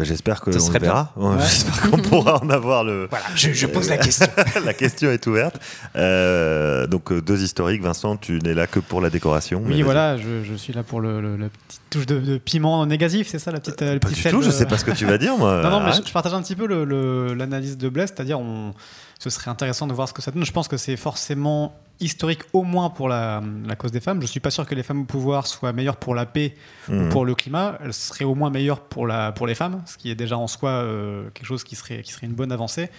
Bah, 0.00 0.04
J'espère 0.08 0.40
que 0.40 0.50
on 0.50 0.72
le 0.72 0.78
verra. 0.78 1.12
Ouais. 1.16 1.36
J'espère 1.40 1.90
qu'on 1.90 1.96
pourra 2.08 2.42
en 2.42 2.50
avoir 2.50 2.84
le. 2.84 3.06
Voilà, 3.10 3.24
je, 3.34 3.52
je 3.52 3.66
pose 3.66 3.88
la 3.88 3.98
question. 3.98 4.26
la 4.64 4.74
question 4.74 5.10
est 5.10 5.26
ouverte. 5.26 5.60
Euh, 5.96 6.86
donc 6.86 7.12
euh, 7.12 7.20
deux 7.20 7.42
historiques. 7.42 7.82
Vincent, 7.82 8.16
tu 8.16 8.38
n'es 8.40 8.54
là 8.54 8.66
que 8.66 8.80
pour 8.80 9.00
la 9.00 9.10
décoration. 9.10 9.62
Oui, 9.66 9.82
voilà, 9.82 10.16
je, 10.16 10.42
je 10.44 10.54
suis 10.54 10.72
là 10.72 10.82
pour 10.82 11.00
le, 11.00 11.20
le- 11.20 11.36
la 11.36 11.48
petite 11.48 11.80
touche 11.90 12.06
de, 12.06 12.18
de 12.18 12.38
piment 12.38 12.86
négatif, 12.86 13.28
c'est 13.28 13.38
ça, 13.38 13.50
la 13.52 13.60
petite, 13.60 13.82
euh, 13.82 13.94
le 13.94 14.00
Pas 14.00 14.08
du 14.10 14.22
tout. 14.22 14.42
Je 14.42 14.50
sais 14.50 14.66
pas 14.66 14.78
ce 14.78 14.84
que 14.84 14.90
tu 14.92 15.04
vas 15.06 15.18
dire, 15.18 15.36
moi. 15.36 15.60
Non, 15.62 15.70
non, 15.70 15.80
mais 15.80 15.92
je, 15.92 16.02
je 16.06 16.12
partage 16.12 16.34
un 16.34 16.42
petit 16.42 16.56
peu 16.56 16.66
le- 16.66 16.84
le- 16.84 17.34
l'analyse 17.34 17.76
de 17.76 17.88
Blaise, 17.88 18.12
c'est-à-dire 18.14 18.38
on, 18.40 18.72
ce 19.18 19.28
serait 19.30 19.50
intéressant 19.50 19.86
de 19.86 19.92
voir 19.92 20.08
ce 20.08 20.12
que 20.14 20.22
ça 20.22 20.30
donne. 20.30 20.44
Je 20.44 20.52
pense 20.52 20.68
que 20.68 20.76
c'est 20.76 20.96
forcément 20.96 21.74
historique 22.00 22.40
au 22.52 22.62
moins 22.62 22.90
pour 22.90 23.08
la, 23.08 23.42
la 23.66 23.76
cause 23.76 23.92
des 23.92 24.00
femmes. 24.00 24.20
Je 24.22 24.26
suis 24.26 24.40
pas 24.40 24.50
sûr 24.50 24.66
que 24.66 24.74
les 24.74 24.82
femmes 24.82 25.02
au 25.02 25.04
pouvoir 25.04 25.46
soient 25.46 25.72
meilleures 25.72 25.96
pour 25.96 26.14
la 26.14 26.26
paix 26.26 26.54
ou 26.88 26.92
Mhm. 26.92 27.08
pour 27.10 27.24
le 27.24 27.34
climat. 27.34 27.78
Elles 27.84 27.92
seraient 27.92 28.24
au 28.24 28.34
moins 28.34 28.50
meilleures 28.50 28.80
pour, 28.80 29.06
la, 29.06 29.32
pour 29.32 29.46
les 29.46 29.54
femmes, 29.54 29.82
ce 29.86 29.96
qui 29.96 30.10
est 30.10 30.14
déjà 30.14 30.36
en 30.38 30.46
soi 30.46 30.70
euh, 30.70 31.28
quelque 31.34 31.46
chose 31.46 31.64
qui 31.64 31.76
serait, 31.76 32.02
qui 32.02 32.12
serait 32.12 32.26
une 32.26 32.34
bonne 32.34 32.52
avancée. 32.52 32.90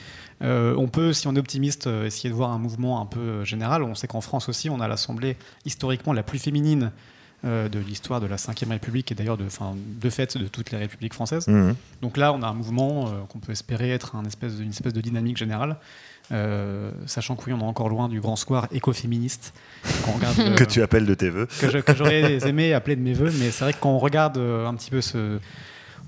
Euh, 0.44 0.76
on 0.78 0.88
peut, 0.88 1.14
si 1.14 1.28
on 1.28 1.36
est 1.36 1.40
optimiste, 1.40 1.88
euh, 1.88 2.06
essayer 2.06 2.30
de 2.30 2.36
voir 2.36 2.52
un 2.52 2.58
mouvement 2.60 3.02
un 3.02 3.06
peu 3.06 3.44
général. 3.44 3.84
On 3.84 3.96
sait 3.96 4.08
qu'en 4.08 4.22
France 4.22 4.50
aussi, 4.50 4.70
on 4.70 4.80
a 4.80 4.88
l'Assemblée 4.88 5.38
historiquement 5.66 6.14
la 6.14 6.24
plus 6.24 6.40
féminine 6.40 6.92
euh, 7.44 7.70
de 7.70 7.80
l'histoire 7.80 8.20
de 8.22 8.28
la 8.28 8.36
Ve 8.36 8.70
République 8.70 9.12
et 9.12 9.16
d'ailleurs 9.16 9.38
de, 9.38 9.46
de 9.76 10.10
fait 10.10 10.38
de 10.38 10.48
toutes 10.48 10.72
les 10.72 10.78
républiques 10.78 11.14
françaises. 11.14 11.48
Mhm. 11.48 11.76
Donc 12.02 12.18
là, 12.18 12.34
on 12.34 12.42
a 12.44 12.48
un 12.48 12.54
mouvement 12.54 13.08
euh, 13.08 13.12
qu'on 13.30 13.40
peut 13.40 13.52
espérer 13.52 13.90
être 13.92 14.16
un 14.16 14.24
espèce 14.26 14.58
de- 14.58 14.64
une 14.64 14.70
espèce 14.70 14.94
de 14.94 15.02
dynamique 15.02 15.38
générale, 15.38 15.78
euh, 16.32 16.92
sachant 17.08 17.36
que 17.36 17.46
oui, 17.48 17.54
on 17.54 17.60
est 17.60 17.64
encore 17.64 17.90
loin 17.90 18.08
du 18.10 18.22
grand 18.22 18.36
square 18.36 18.68
écoféministe 18.72 19.54
qu'on 20.06 20.12
regarde, 20.14 20.36
euh, 20.40 20.56
Que 20.56 20.64
tu 20.64 20.82
appelles 20.82 21.06
de 21.06 21.14
tes 21.16 21.30
voeux. 21.30 21.48
que 21.60 21.96
j'aurais 21.96 22.38
aimé 22.48 22.74
appeler 22.74 22.96
de 22.96 23.02
mes 23.02 23.14
voeux, 23.14 23.32
mais 23.40 23.52
c'est 23.52 23.64
vrai 23.64 23.74
que 23.74 23.80
quand 23.80 23.92
on 23.92 24.00
regarde 24.00 24.38
euh, 24.38 24.68
un 24.68 24.76
petit 24.76 24.92
peu 24.92 25.02
ce, 25.02 25.40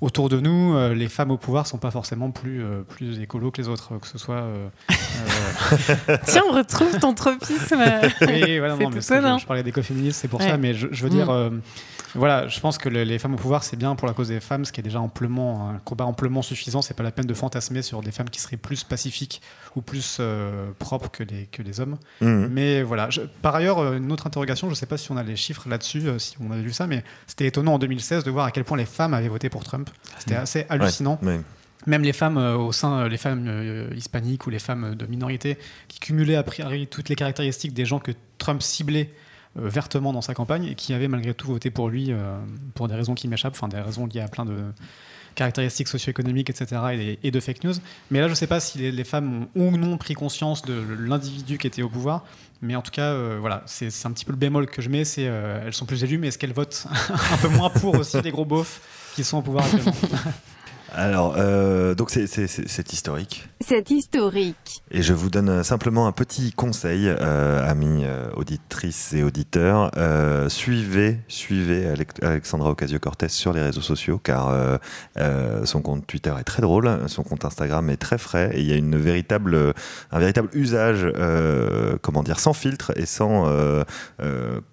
autour 0.03 0.29
de 0.29 0.39
nous, 0.39 0.75
euh, 0.75 0.93
les 0.93 1.07
femmes 1.07 1.31
au 1.31 1.37
pouvoir 1.37 1.65
sont 1.67 1.77
pas 1.77 1.91
forcément 1.91 2.29
plus, 2.31 2.63
euh, 2.63 2.81
plus 2.81 3.19
écolos 3.19 3.51
que 3.51 3.61
les 3.61 3.67
autres, 3.69 3.97
que 3.99 4.07
ce 4.07 4.17
soit. 4.17 4.35
euh, 4.35 4.67
euh, 4.91 6.17
Tiens, 6.25 6.43
on 6.49 6.53
retrouve 6.53 6.99
ton 6.99 7.13
tropisme. 7.13 7.81
oui, 8.21 8.59
voilà, 8.59 8.75
C'est 8.77 8.83
non, 8.83 8.89
mais 8.89 9.01
je, 9.01 9.39
je 9.41 9.45
parlais 9.45 9.63
d'écoféminisme, 9.63 10.17
c'est 10.21 10.27
pour 10.27 10.39
Ouais. 10.41 10.49
ça, 10.49 10.57
mais 10.57 10.73
je, 10.73 10.87
je 10.91 11.03
veux 11.03 11.09
Mm. 11.09 11.13
dire, 11.13 11.29
euh, 11.29 11.49
voilà, 12.15 12.47
je 12.47 12.59
pense 12.59 12.77
que 12.77 12.89
le- 12.89 13.03
les 13.03 13.17
femmes 13.19 13.33
au 13.33 13.37
pouvoir, 13.37 13.63
c'est 13.63 13.75
bien 13.77 13.95
pour 13.95 14.07
la 14.07 14.13
cause 14.13 14.27
des 14.27 14.39
femmes, 14.39 14.65
ce 14.65 14.71
qui 14.71 14.79
est 14.81 14.83
déjà 14.83 14.99
amplement, 14.99 15.69
un 15.69 15.79
combat 15.79 16.05
amplement 16.05 16.41
suffisant. 16.41 16.81
C'est 16.81 16.93
pas 16.95 17.03
la 17.03 17.11
peine 17.11 17.25
de 17.25 17.33
fantasmer 17.33 17.81
sur 17.81 18.01
des 18.01 18.11
femmes 18.11 18.29
qui 18.29 18.39
seraient 18.41 18.57
plus 18.57 18.83
pacifiques 18.83 19.41
ou 19.75 19.81
plus 19.81 20.17
euh, 20.19 20.69
propres 20.79 21.09
que 21.09 21.23
les, 21.23 21.45
que 21.47 21.61
les 21.63 21.79
hommes. 21.79 21.97
Mhm. 22.21 22.49
Mais 22.51 22.83
voilà, 22.83 23.09
je- 23.09 23.21
par 23.41 23.55
ailleurs, 23.55 23.79
euh, 23.79 23.97
une 23.97 24.11
autre 24.11 24.27
interrogation, 24.27 24.69
je 24.69 24.75
sais 24.75 24.85
pas 24.85 24.97
si 24.97 25.11
on 25.11 25.17
a 25.17 25.23
les 25.23 25.35
chiffres 25.35 25.67
là-dessus, 25.67 26.07
euh, 26.07 26.19
si 26.19 26.35
on 26.39 26.51
avait 26.51 26.61
vu 26.61 26.73
ça, 26.73 26.85
mais 26.87 27.03
c'était 27.25 27.47
étonnant 27.47 27.73
en 27.75 27.79
2016 27.79 28.23
de 28.23 28.31
voir 28.31 28.45
à 28.45 28.51
quel 28.51 28.63
point 28.63 28.77
les 28.77 28.85
femmes 28.85 29.13
avaient 29.13 29.27
voté 29.29 29.49
pour 29.49 29.63
Trump. 29.63 29.89
C'était 30.19 30.35
assez 30.35 30.65
hallucinant 30.69 31.19
Ouais. 31.23 31.39
même 31.85 32.03
les 32.03 32.13
femmes 32.13 32.37
euh, 32.37 32.55
au 32.55 32.71
sein, 32.71 32.99
euh, 32.99 33.09
les 33.09 33.17
femmes 33.17 33.45
euh, 33.47 33.89
hispaniques 33.95 34.47
ou 34.47 34.49
les 34.49 34.59
femmes 34.59 34.95
de 34.95 35.05
minorité, 35.05 35.57
qui 35.87 35.99
cumulaient 35.99 36.35
a 36.35 36.43
priori 36.43 36.87
toutes 36.87 37.09
les 37.09 37.15
caractéristiques 37.15 37.73
des 37.73 37.85
gens 37.85 37.99
que 37.99 38.11
Trump 38.37 38.61
ciblait 38.61 39.09
euh, 39.57 39.67
vertement 39.67 40.13
dans 40.13 40.21
sa 40.21 40.33
campagne 40.33 40.65
et 40.65 40.75
qui 40.75 40.93
avaient 40.93 41.07
malgré 41.09 41.33
tout 41.33 41.47
voté 41.47 41.69
pour 41.71 41.89
lui 41.89 42.11
pour 42.75 42.87
des 42.87 42.95
raisons 42.95 43.15
qui 43.15 43.27
m'échappent, 43.27 43.53
enfin 43.55 43.67
des 43.67 43.81
raisons 43.81 44.05
liées 44.07 44.21
à 44.21 44.27
plein 44.27 44.45
de 44.45 44.55
caractéristiques 45.35 45.87
socio-économiques, 45.87 46.49
etc. 46.51 46.81
Et, 46.93 47.19
et 47.27 47.31
de 47.31 47.39
fake 47.39 47.63
news. 47.63 47.73
Mais 48.11 48.19
là, 48.19 48.27
je 48.27 48.31
ne 48.33 48.35
sais 48.35 48.45
pas 48.47 48.59
si 48.59 48.77
les, 48.77 48.91
les 48.91 49.03
femmes 49.03 49.47
ont 49.55 49.69
ou 49.73 49.77
non 49.77 49.97
pris 49.97 50.13
conscience 50.13 50.61
de 50.61 50.75
l'individu 50.99 51.57
qui 51.57 51.65
était 51.67 51.81
au 51.81 51.89
pouvoir. 51.89 52.23
Mais 52.61 52.75
en 52.75 52.81
tout 52.83 52.91
cas, 52.91 53.11
euh, 53.13 53.37
voilà, 53.41 53.63
c'est 53.65 53.89
c'est 53.89 54.07
un 54.07 54.11
petit 54.11 54.25
peu 54.25 54.31
le 54.31 54.37
bémol 54.37 54.67
que 54.67 54.81
je 54.81 54.89
mets, 54.89 55.03
c'est 55.05 55.25
euh, 55.27 55.63
elles 55.65 55.73
sont 55.73 55.85
plus 55.85 56.03
élues, 56.03 56.17
mais 56.17 56.27
est-ce 56.27 56.37
qu'elles 56.37 56.53
votent 56.53 56.85
un 57.31 57.37
peu 57.37 57.49
moins 57.49 57.69
pour 57.69 57.95
aussi 57.97 58.21
les 58.21 58.31
gros 58.31 58.45
beaufs? 58.45 58.79
Qui 59.13 59.23
sont 59.23 59.37
au 59.37 59.41
pouvoir 59.41 59.65
Alors, 60.95 61.35
euh, 61.37 61.95
donc 61.95 62.11
c'est- 62.11 62.93
historique. 62.93 63.49
C'est 63.65 63.89
historique. 63.89 64.83
Et 64.91 65.01
je 65.01 65.13
vous 65.13 65.29
donne 65.31 65.63
simplement 65.63 66.05
un 66.05 66.11
petit 66.11 66.51
conseil, 66.51 67.07
euh, 67.07 67.67
amis 67.67 68.03
euh, 68.03 68.29
auditrices 68.35 69.13
et 69.13 69.23
auditeurs. 69.23 69.89
Euh, 69.97 70.49
suivez, 70.49 71.17
suivez 71.27 71.87
Alexandra 72.21 72.69
Ocasio-Cortez 72.71 73.29
sur 73.29 73.53
les 73.53 73.61
réseaux 73.61 73.81
sociaux, 73.81 74.19
car 74.23 74.49
euh, 74.49 74.77
euh, 75.17 75.65
son 75.65 75.81
compte 75.81 76.05
Twitter 76.05 76.33
est 76.39 76.43
très 76.43 76.61
drôle, 76.61 76.89
son 77.07 77.23
compte 77.23 77.43
Instagram 77.45 77.89
est 77.89 77.97
très 77.97 78.17
frais, 78.19 78.51
et 78.53 78.59
il 78.61 78.67
y 78.67 78.73
a 78.73 78.75
une 78.75 78.97
véritable, 78.97 79.73
un 80.11 80.19
véritable 80.19 80.49
usage, 80.53 81.07
euh, 81.15 81.97
comment 82.01 82.21
dire, 82.21 82.39
sans 82.39 82.53
filtre 82.53 82.91
et 82.97 83.05
sans 83.07 83.51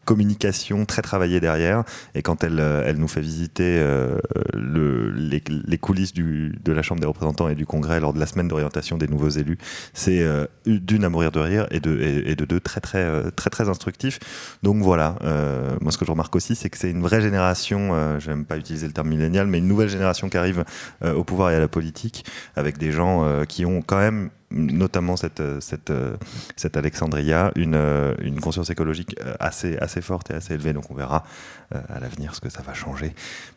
communication 0.04 0.84
très 0.84 1.02
travaillée 1.02 1.40
derrière. 1.40 1.84
Et 2.14 2.22
quand 2.22 2.44
elle, 2.44 2.60
elle 2.60 2.96
nous 2.98 3.08
fait 3.08 3.20
visiter 3.20 3.78
euh, 3.78 4.18
le, 4.52 5.10
les, 5.12 5.42
les 5.48 5.78
coulisses 5.78 6.09
de 6.14 6.72
la 6.72 6.82
Chambre 6.82 7.00
des 7.00 7.06
représentants 7.06 7.48
et 7.48 7.54
du 7.54 7.66
Congrès 7.66 8.00
lors 8.00 8.12
de 8.12 8.18
la 8.18 8.26
semaine 8.26 8.48
d'orientation 8.48 8.98
des 8.98 9.08
nouveaux 9.08 9.28
élus, 9.28 9.58
c'est 9.92 10.22
euh, 10.22 10.46
d'une 10.66 11.04
à 11.04 11.08
mourir 11.08 11.30
de 11.32 11.40
rire 11.40 11.66
et 11.70 11.80
de, 11.80 12.44
deux 12.44 12.60
très 12.60 12.80
très, 12.80 12.98
euh, 12.98 13.30
très 13.30 13.50
très 13.50 13.68
instructif. 13.68 14.18
Donc 14.62 14.82
voilà, 14.82 15.16
euh, 15.22 15.76
moi 15.80 15.92
ce 15.92 15.98
que 15.98 16.04
je 16.04 16.10
remarque 16.10 16.34
aussi, 16.36 16.54
c'est 16.54 16.70
que 16.70 16.78
c'est 16.78 16.90
une 16.90 17.02
vraie 17.02 17.20
génération, 17.20 17.90
euh, 17.92 18.18
j'aime 18.18 18.44
pas 18.44 18.56
utiliser 18.56 18.86
le 18.86 18.92
terme 18.92 19.08
millénial, 19.08 19.46
mais 19.46 19.58
une 19.58 19.68
nouvelle 19.68 19.88
génération 19.88 20.28
qui 20.28 20.36
arrive 20.36 20.64
au 21.02 21.24
pouvoir 21.24 21.50
et 21.50 21.54
à 21.54 21.60
la 21.60 21.68
politique, 21.68 22.24
avec 22.56 22.78
des 22.78 22.92
gens 22.92 23.44
qui 23.46 23.64
ont 23.64 23.82
quand 23.82 23.98
même 23.98 24.30
notamment 24.50 25.16
cette, 25.16 25.40
euh, 25.40 25.60
cette, 25.60 25.90
euh, 25.90 26.16
cette 26.56 26.76
Alexandria, 26.76 27.52
une, 27.56 27.74
euh, 27.76 28.14
une 28.20 28.40
conscience 28.40 28.70
écologique 28.70 29.16
assez, 29.38 29.76
assez 29.78 30.00
forte 30.00 30.30
et 30.30 30.34
assez 30.34 30.54
élevée. 30.54 30.72
Donc 30.72 30.90
on 30.90 30.94
verra 30.94 31.24
à 31.72 32.00
l'avenir 32.00 32.34
ce 32.34 32.40
que 32.40 32.48
ça 32.50 32.62
va 32.62 32.74
changer. 32.74 33.14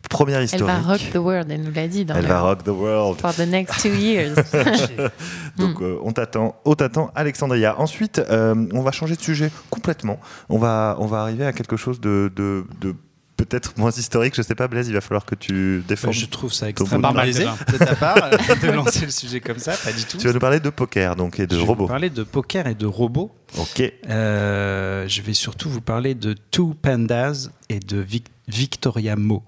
Première 0.08 0.38
Elle 0.38 0.46
historique. 0.46 0.68
va 0.68 0.80
rock 0.82 1.02
the 1.12 1.16
world, 1.18 1.50
elle 1.50 1.64
nous 1.64 1.72
l'a 1.74 1.88
dit. 1.88 2.06
Dans 2.06 2.14
Elle 2.14 2.22
le- 2.24 2.28
va 2.28 2.42
rock 2.42 2.64
the 2.64 2.68
world. 2.68 3.20
For 3.20 3.34
the 3.34 3.40
next 3.48 3.82
two 3.82 3.90
years. 3.96 4.36
Donc 5.58 5.82
euh, 5.82 5.98
on 6.04 6.12
t'attend, 6.12 6.56
on 6.66 6.76
t'attend 6.76 7.12
Alexandria. 7.16 7.80
Ensuite, 7.80 8.20
euh, 8.20 8.54
on 8.74 8.82
va 8.82 8.92
changer 8.92 9.16
de 9.16 9.22
sujet 9.22 9.50
complètement. 9.72 10.20
On 10.50 10.60
va, 10.60 10.96
on 11.00 11.08
va 11.08 11.22
arriver 11.22 11.46
à 11.46 11.54
quelque 11.54 11.76
chose 11.76 12.00
de, 12.02 12.32
de, 12.36 12.66
de 12.82 12.94
peut-être 13.38 13.78
moins 13.78 13.92
historique. 13.92 14.36
Je 14.36 14.42
sais 14.42 14.56
pas, 14.56 14.68
Blaise, 14.68 14.88
il 14.88 14.94
va 14.94 15.02
falloir 15.02 15.26
que 15.26 15.36
tu 15.36 15.84
défendes. 15.88 16.14
je 16.14 16.26
trouve 16.26 16.54
ça 16.54 16.70
extrêmement 16.70 17.14
point 17.14 17.26
de 17.26 17.32
vue. 17.32 17.44
malaisé 17.46 17.64
de 17.72 17.78
ta 17.78 17.96
part 17.96 18.18
euh, 18.24 18.38
de 18.62 18.72
lancer 18.72 19.06
le 19.06 19.12
sujet 19.12 19.40
comme 19.40 19.60
ça, 19.60 19.74
pas 19.74 19.92
du 19.92 20.04
tout. 20.06 20.18
Tu 20.18 20.28
vas 20.28 20.34
nous 20.34 20.40
parler 20.40 20.60
de 20.60 20.70
poker 20.70 21.16
donc 21.16 21.40
et 21.40 21.48
de 21.48 21.56
je 21.56 21.60
vais 21.62 21.66
robots. 21.68 21.84
vous 21.84 21.88
parler 21.90 22.10
de 22.10 22.24
poker 22.24 22.68
et 22.68 22.76
de 22.76 22.86
robots. 22.86 23.32
Ok. 23.58 23.82
Euh, 24.10 25.08
je 25.08 25.22
vais 25.22 25.34
surtout 25.34 25.70
vous 25.70 25.82
parler 25.82 26.16
de 26.16 26.34
Two 26.52 26.74
Pandas 26.82 27.50
et 27.70 27.80
de 27.80 27.98
Vic- 28.00 28.28
Victoria 28.48 29.16
Mo. 29.16 29.44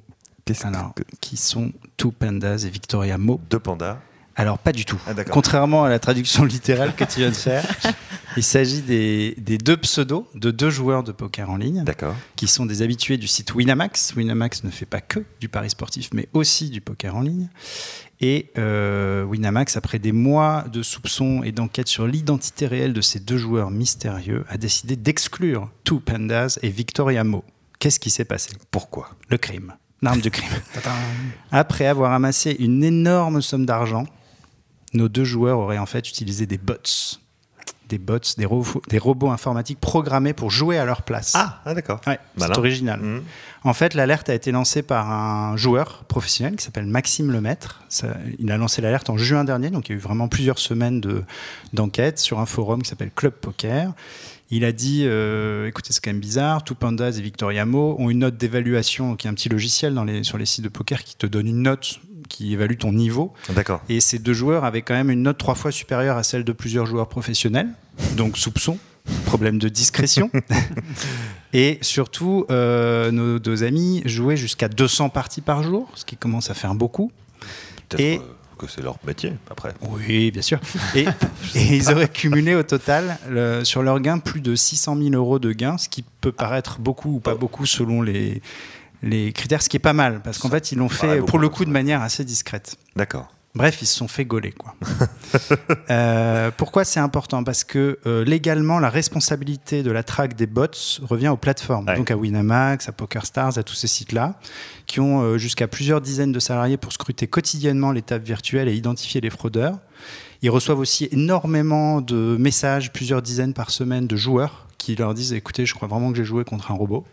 Qu'est-ce 0.46 0.66
Alors, 0.68 0.94
que 0.94 1.04
qui 1.22 1.38
sont 1.38 1.72
Two 1.98 2.12
Pandas 2.12 2.64
et 2.66 2.70
Victoria 2.70 3.18
Mo? 3.18 3.40
Deux 3.50 3.60
pandas 3.60 3.98
Alors, 4.38 4.60
pas 4.60 4.74
du 4.74 4.84
tout. 4.84 5.00
Ah. 5.08 5.14
Contrairement 5.24 5.86
à 5.86 5.90
la 5.90 6.00
traduction 6.00 6.44
littérale 6.46 6.94
que 6.96 7.06
tu 7.06 7.20
viens 7.20 7.30
de 7.30 7.36
faire, 7.36 7.66
il 8.38 8.44
s'agit 8.44 8.82
des, 8.82 9.36
des 9.38 9.58
deux 9.58 9.78
pseudos 9.78 10.28
de 10.36 10.52
deux 10.52 10.70
joueurs 10.70 11.04
de 11.04 11.12
poker 11.12 11.50
en 11.50 11.58
ligne 11.58 11.84
qui 12.36 12.48
sont 12.48 12.66
des 12.66 12.82
habitués 12.82 13.18
du 13.18 13.28
site 13.28 13.56
Winamax. 13.56 14.14
Winamax 14.16 14.64
ne 14.64 14.70
fait 14.70 14.86
pas 14.86 15.02
que 15.02 15.24
du 15.40 15.48
pari 15.48 15.70
sportif, 15.70 16.10
mais 16.14 16.28
aussi 16.34 16.70
du 16.70 16.82
poker 16.82 17.16
en 17.16 17.22
ligne. 17.22 17.50
Et 18.22 18.52
euh, 18.58 19.24
Winamax, 19.24 19.78
après 19.78 20.00
des 20.00 20.12
mois 20.12 20.66
de 20.72 20.84
soupçons 20.84 21.44
et 21.44 21.52
d'enquêtes 21.52 21.88
sur 21.88 22.08
l'identité 22.08 22.68
réelle 22.68 22.94
de 22.94 23.02
ces 23.02 23.20
deux 23.20 23.38
joueurs 23.38 23.72
mystérieux, 23.72 24.46
a 24.50 24.58
décidé 24.58 24.96
d'exclure 24.96 25.70
Two 25.84 26.00
Pandas 26.00 26.60
et 26.62 26.70
Victoria 26.70 27.24
Mo. 27.24 27.44
Qu'est-ce 27.80 28.00
qui 28.00 28.10
s'est 28.10 28.26
passé? 28.26 28.52
Pourquoi? 28.72 29.10
Le 29.30 29.38
crime. 29.38 29.76
L'arme 30.02 30.22
du 30.22 30.32
crime. 30.32 30.50
Après 31.52 31.88
avoir 31.88 32.14
amassé 32.14 32.56
une 32.60 32.84
énorme 32.84 33.42
somme 33.42 33.66
d'argent, 33.66 34.06
nos 34.96 35.10
deux 35.10 35.24
joueurs 35.26 35.60
auraient 35.60 35.78
en 35.78 35.86
fait 35.86 36.08
utilisé 36.10 36.46
des 36.46 36.58
bots. 36.58 36.76
Des 37.88 38.00
bots, 38.00 38.18
des, 38.38 38.46
ro- 38.46 38.66
des 38.90 38.98
robots 38.98 39.30
informatiques 39.30 39.80
programmés 39.80 40.34
pour 40.34 40.50
jouer 40.50 40.80
à 40.80 40.86
leur 40.86 41.04
place. 41.04 41.34
Ah, 41.36 41.62
ah, 41.66 41.76
d'accord. 41.76 42.02
Ouais, 42.08 42.18
Malin. 42.36 42.54
c'est 42.56 42.60
original. 42.60 43.00
Mhm. 43.00 43.22
En 43.64 43.74
fait, 43.76 43.94
l'alerte 43.94 44.28
a 44.28 44.34
été 44.34 44.52
lancée 44.52 44.82
par 44.82 45.12
un 45.12 45.56
joueur 45.56 46.04
professionnel 46.06 46.56
qui 46.56 46.64
s'appelle 46.66 46.88
Maxime 46.88 47.32
Lemaître. 47.32 47.84
Ça- 47.90 48.18
il 48.40 48.52
a 48.52 48.58
lancé 48.58 48.82
l'alerte 48.82 49.12
en 49.12 49.18
juin 49.18 49.44
dernier, 49.44 49.70
donc 49.70 49.88
il 49.88 49.92
y 49.92 49.96
a 49.96 49.98
eu 49.98 50.02
vraiment 50.02 50.28
plusieurs 50.28 50.58
semaines 50.58 51.00
de- 51.00 51.24
d'enquête 51.74 52.18
sur 52.18 52.40
un 52.40 52.48
forum 52.48 52.82
qui 52.82 52.90
s'appelle 52.90 53.12
Club 53.16 53.34
Poker. 53.34 53.94
Il 54.50 54.66
a 54.66 54.72
dit, 54.72 55.04
euh, 55.06 55.68
écoutez, 55.68 55.94
c'est 55.94 56.04
quand 56.04 56.10
même 56.12 56.20
bizarre, 56.20 56.64
Two 56.64 56.74
Pandas 56.76 57.12
et 57.18 57.22
Victoria 57.22 57.66
Mo 57.68 57.96
ont 58.00 58.10
une 58.10 58.20
note 58.20 58.38
d'évaluation, 58.38 59.16
qui 59.16 59.28
est 59.28 59.30
un 59.30 59.34
petit 59.36 59.50
logiciel 59.50 59.94
dans 59.94 60.04
les, 60.04 60.24
sur 60.24 60.40
les 60.40 60.46
sites 60.48 60.64
de 60.64 60.70
poker 60.70 61.04
qui 61.04 61.16
te 61.16 61.28
donne 61.28 61.46
une 61.48 61.62
note 61.62 62.00
qui 62.28 62.54
évalue 62.54 62.78
ton 62.78 62.92
niveau. 62.94 63.34
D'accord. 63.50 63.82
Et 63.90 64.00
ces 64.00 64.20
deux 64.20 64.34
joueurs 64.34 64.64
avaient 64.66 64.82
quand 64.82 64.94
même 64.94 65.10
une 65.12 65.24
note 65.24 65.38
trois 65.38 65.56
fois 65.56 65.72
supérieure 65.72 66.18
à 66.18 66.24
celle 66.24 66.44
de 66.44 66.52
plusieurs 66.52 66.86
joueurs 66.86 67.08
professionnels. 67.08 67.70
Donc 68.18 68.38
soupçon, 68.38 68.78
problème 69.26 69.58
de 69.60 69.70
discrétion. 69.70 70.30
Et 71.54 71.78
surtout, 71.82 72.46
euh, 72.52 73.12
nos 73.12 73.40
deux 73.40 73.64
amis 73.64 74.02
jouaient 74.06 74.38
jusqu'à 74.38 74.68
200 74.68 75.10
parties 75.10 75.42
par 75.42 75.64
jour, 75.64 75.90
ce 75.96 76.04
qui 76.06 76.18
commence 76.18 76.50
à 76.50 76.54
faire 76.54 76.76
beaucoup. 76.76 77.12
Et- 77.98 78.18
euh, 78.18 78.22
que 78.58 78.68
c'est 78.68 78.82
leur 78.82 78.96
métier 79.06 79.34
après. 79.52 79.74
Oui, 79.82 80.32
bien 80.32 80.42
sûr. 80.42 80.62
Et, 80.96 81.04
et 81.56 81.76
ils 81.76 81.92
auraient 81.92 82.08
cumulé 82.08 82.56
au 82.56 82.64
total, 82.64 83.18
le- 83.30 83.66
sur 83.66 83.84
leur 83.84 84.00
gain, 84.00 84.18
plus 84.20 84.40
de 84.40 84.56
600 84.56 84.96
000 84.98 85.10
euros 85.14 85.40
de 85.40 85.52
gains, 85.52 85.78
ce 85.78 85.90
qui 85.90 86.06
peut 86.22 86.32
paraître 86.32 86.80
beaucoup 86.80 87.16
ou 87.16 87.20
pas 87.20 87.36
beaucoup 87.36 87.66
selon 87.66 88.02
les, 88.02 88.42
les 89.06 89.32
critères, 89.32 89.62
ce 89.62 89.70
qui 89.70 89.78
est 89.78 89.80
pas 89.80 89.94
mal, 89.94 90.22
parce 90.24 90.40
qu'en 90.40 90.50
fait, 90.50 90.72
ils 90.74 90.78
l'ont 90.78 90.90
fait 90.90 91.22
pour 91.22 91.40
le 91.40 91.48
coup 91.48 91.64
de 91.64 91.70
manière 91.70 92.02
assez 92.02 92.26
discrète. 92.26 92.76
D'accord. 92.96 93.32
Bref, 93.54 93.78
ils 93.82 93.86
se 93.86 93.96
sont 93.96 94.10
fait 94.10 94.26
gauler. 94.26 94.52
Quoi. 94.52 94.76
Euh, 95.92 96.50
pourquoi 96.58 96.84
c'est 96.84 97.00
important? 97.00 97.44
Parce 97.44 97.64
que 97.64 98.00
euh, 98.08 98.26
légalement, 98.26 98.80
la 98.80 98.90
responsabilité 98.90 99.84
de 99.84 99.92
la 99.92 100.02
traque 100.04 100.36
des 100.36 100.48
bots 100.48 100.66
revient 101.04 101.28
aux 101.28 101.38
plateformes, 101.38 101.88
Ouais. 101.88 101.96
donc 101.98 102.10
à 102.10 102.18
Winamax, 102.18 102.90
à 102.90 102.92
PokerStars, 102.92 103.58
à 103.58 103.64
tous 103.64 103.76
ces 103.76 103.88
sites-là, 103.88 104.40
qui 104.88 105.00
ont 105.00 105.22
euh, 105.22 105.38
jusqu'à 105.38 105.68
plusieurs 105.68 106.02
dizaines 106.02 106.32
de 106.32 106.40
salariés 106.40 106.78
pour 106.78 106.92
scruter 106.92 107.28
quotidiennement 107.28 107.92
les 107.92 108.02
tables 108.02 108.26
virtuelles 108.26 108.68
et 108.68 108.74
identifier 108.74 109.22
les 109.22 109.30
fraudeurs. 109.30 109.78
Ils 110.42 110.50
reçoivent 110.50 110.80
aussi 110.80 111.08
énormément 111.12 112.02
de 112.02 112.36
messages, 112.40 112.92
plusieurs 112.92 113.22
dizaines 113.22 113.54
par 113.54 113.70
semaine, 113.70 114.08
de 114.08 114.16
joueurs 114.16 114.68
qui 114.80 114.96
leur 114.96 115.14
disent 115.14 115.34
écoutez, 115.34 115.66
je 115.66 115.74
crois 115.76 115.88
vraiment 115.88 116.12
que 116.12 116.18
j'ai 116.18 116.26
joué 116.26 116.44
contre 116.44 116.72
un 116.72 116.76
robot. 116.76 117.06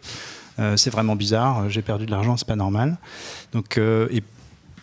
Euh, 0.59 0.77
c'est 0.77 0.91
vraiment 0.91 1.17
bizarre, 1.17 1.69
j'ai 1.71 1.83
perdu 1.83 2.07
de 2.07 2.11
l'argent, 2.11 2.37
c'est 2.37 2.47
pas 2.47 2.57
normal. 2.57 2.99
Donc, 3.53 3.79
euh, 3.79 4.07
et 4.11 4.23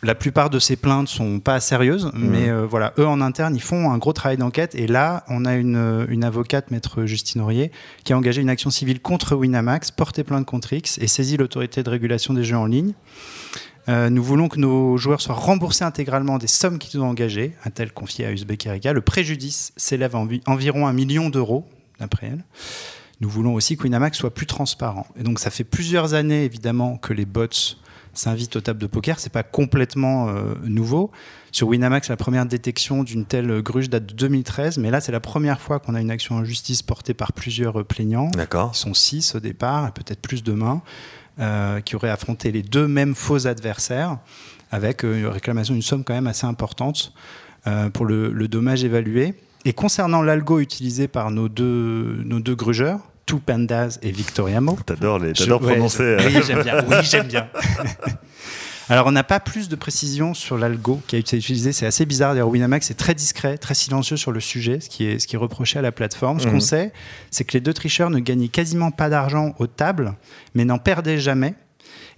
la 0.01 0.15
plupart 0.15 0.49
de 0.49 0.59
ces 0.59 0.77
plaintes 0.77 1.09
sont 1.09 1.39
pas 1.41 1.59
sérieuses, 1.59 2.05
Mmh. 2.13 2.29
mais 2.29 2.49
euh, 2.49 2.65
voilà, 2.65 2.93
eux 2.97 3.05
en 3.05 3.19
interne, 3.21 3.53
ils 3.55 3.61
font 3.61 3.91
un 3.91 3.97
gros 3.97 4.13
travail 4.13 4.37
d'enquête. 4.37 4.73
Et 4.73 4.87
là, 4.87 5.25
on 5.27 5.43
a 5.45 5.55
une, 5.55 6.05
une 6.09 6.23
avocate, 6.23 6.71
maître 6.71 7.05
Justine 7.05 7.41
Aurier, 7.41 7.71
qui 8.05 8.13
a 8.13 8.17
engagé 8.17 8.41
une 8.41 8.49
action 8.49 8.69
civile 8.69 9.01
contre 9.01 9.35
Winamax, 9.35 9.91
porté 9.91 10.23
plainte 10.23 10.45
contre 10.45 10.71
X 10.73 10.97
et 10.99 11.07
saisi 11.07 11.35
l'autorité 11.37 11.83
de 11.83 11.89
régulation 11.89 12.33
des 12.33 12.43
jeux 12.45 12.57
en 12.57 12.65
ligne. 12.65 12.93
Euh, 13.89 14.09
nous 14.09 14.23
voulons 14.23 14.47
que 14.49 14.59
nos 14.59 14.97
joueurs 14.97 15.19
soient 15.19 15.35
remboursés 15.35 15.83
intégralement 15.83 16.37
des 16.37 16.47
sommes 16.47 16.77
qu'ils 16.79 16.99
ont 17.01 17.07
engagées, 17.09 17.55
a-t-elle 17.63 17.91
confié 17.91 18.25
à 18.25 18.31
Uzbek 18.31 18.67
Erika. 18.67 18.93
Le 18.93 19.01
préjudice 19.01 19.73
s'élève 19.77 20.15
à 20.15 20.19
envi- 20.19 20.41
environ 20.47 20.87
un 20.87 20.93
million 20.93 21.29
d'euros, 21.29 21.67
d'après 21.99 22.27
elle. 22.27 22.43
Nous 23.21 23.29
voulons 23.29 23.53
aussi 23.53 23.75
que 23.77 23.83
Winamax 23.83 24.17
soit 24.17 24.33
plus 24.33 24.45
transparent. 24.45 25.05
Et 25.17 25.23
donc, 25.23 25.39
ça 25.39 25.49
fait 25.49 25.63
plusieurs 25.63 26.13
années, 26.13 26.45
évidemment, 26.45 26.97
que 26.97 27.13
les 27.13 27.25
bots 27.25 27.75
s'invitent 28.13 28.55
aux 28.55 28.61
tables 28.61 28.79
de 28.79 28.87
poker. 28.87 29.19
C'est 29.19 29.31
pas 29.31 29.43
complètement 29.43 30.29
euh, 30.29 30.55
nouveau. 30.63 31.11
Sur 31.51 31.67
Winamax, 31.67 32.09
la 32.09 32.17
première 32.17 32.45
détection 32.45 33.03
d'une 33.03 33.25
telle 33.25 33.61
gruge 33.61 33.89
date 33.89 34.05
de 34.05 34.13
2013, 34.13 34.77
mais 34.77 34.91
là, 34.91 35.01
c'est 35.01 35.11
la 35.11 35.19
première 35.19 35.59
fois 35.59 35.79
qu'on 35.79 35.95
a 35.95 36.01
une 36.01 36.11
action 36.11 36.35
en 36.35 36.43
justice 36.43 36.81
portée 36.81 37.13
par 37.13 37.33
plusieurs 37.33 37.81
euh, 37.81 37.83
plaignants. 37.83 38.29
D'accord. 38.31 38.71
Ils 38.73 38.77
sont 38.77 38.93
six 38.93 39.35
au 39.35 39.39
départ, 39.39 39.87
et 39.87 39.91
peut-être 39.91 40.21
plus 40.21 40.43
demain, 40.43 40.81
euh, 41.39 41.79
qui 41.79 41.95
auraient 41.95 42.09
affronté 42.09 42.51
les 42.51 42.61
deux 42.61 42.85
mêmes 42.85 43.15
faux 43.15 43.47
adversaires, 43.47 44.17
avec 44.71 45.05
euh, 45.05 45.19
une 45.19 45.27
réclamation 45.27 45.73
d'une 45.73 45.81
somme 45.81 46.03
quand 46.03 46.13
même 46.13 46.27
assez 46.27 46.45
importante 46.45 47.13
euh, 47.65 47.89
pour 47.89 48.05
le, 48.05 48.33
le 48.33 48.47
dommage 48.49 48.83
évalué. 48.83 49.35
Et 49.63 49.71
concernant 49.71 50.21
l'algo 50.21 50.59
utilisé 50.59 51.07
par 51.07 51.31
nos 51.31 51.47
deux, 51.47 52.23
nos 52.25 52.41
deux 52.41 52.55
grugeurs, 52.55 52.99
Two 53.29 53.39
Pandas 53.39 53.99
et 54.01 54.09
Victoriamo, 54.11 54.75
T'adores 54.85 55.19
les, 55.19 55.33
t'adores 55.33 55.61
ouais, 55.61 55.73
prononcer. 55.73 56.17
je- 56.19 56.25
euh, 56.25 56.29
Oui, 56.33 56.41
j'aime 56.47 56.63
bien. 56.63 56.83
Oui, 56.89 56.95
j'aime 57.03 57.27
bien. 57.27 57.47
Alors, 58.89 59.05
on 59.05 59.11
n'a 59.11 59.23
pas 59.23 59.39
plus 59.39 59.69
de 59.69 59.75
précision 59.75 60.33
sur 60.33 60.57
l'algo 60.57 60.99
qui 61.05 61.15
a 61.15 61.19
été 61.19 61.37
utilisé. 61.37 61.73
C'est 61.73 61.85
assez 61.85 62.07
bizarre. 62.07 62.33
D'ailleurs, 62.33 62.49
Winamax 62.49 62.89
est 62.89 62.95
très 62.95 63.13
discret, 63.13 63.59
très 63.59 63.75
silencieux 63.75 64.17
sur 64.17 64.31
le 64.31 64.39
sujet, 64.39 64.79
ce 64.79 64.89
qui 64.89 65.05
est, 65.05 65.19
ce 65.19 65.27
qui 65.27 65.35
est 65.35 65.37
reproché 65.39 65.77
à 65.77 65.83
la 65.83 65.91
plateforme. 65.91 66.39
Ce 66.39 66.47
Mhm. 66.47 66.53
qu'on 66.53 66.59
sait, 66.59 66.91
c'est 67.29 67.43
que 67.43 67.53
les 67.53 67.61
deux 67.61 67.73
tricheurs 67.73 68.09
ne 68.09 68.17
gagnaient 68.17 68.47
quasiment 68.47 68.89
pas 68.89 69.09
d'argent 69.09 69.53
aux 69.59 69.67
tables, 69.67 70.15
mais 70.55 70.65
n'en 70.65 70.79
perdaient 70.79 71.19
jamais. 71.19 71.53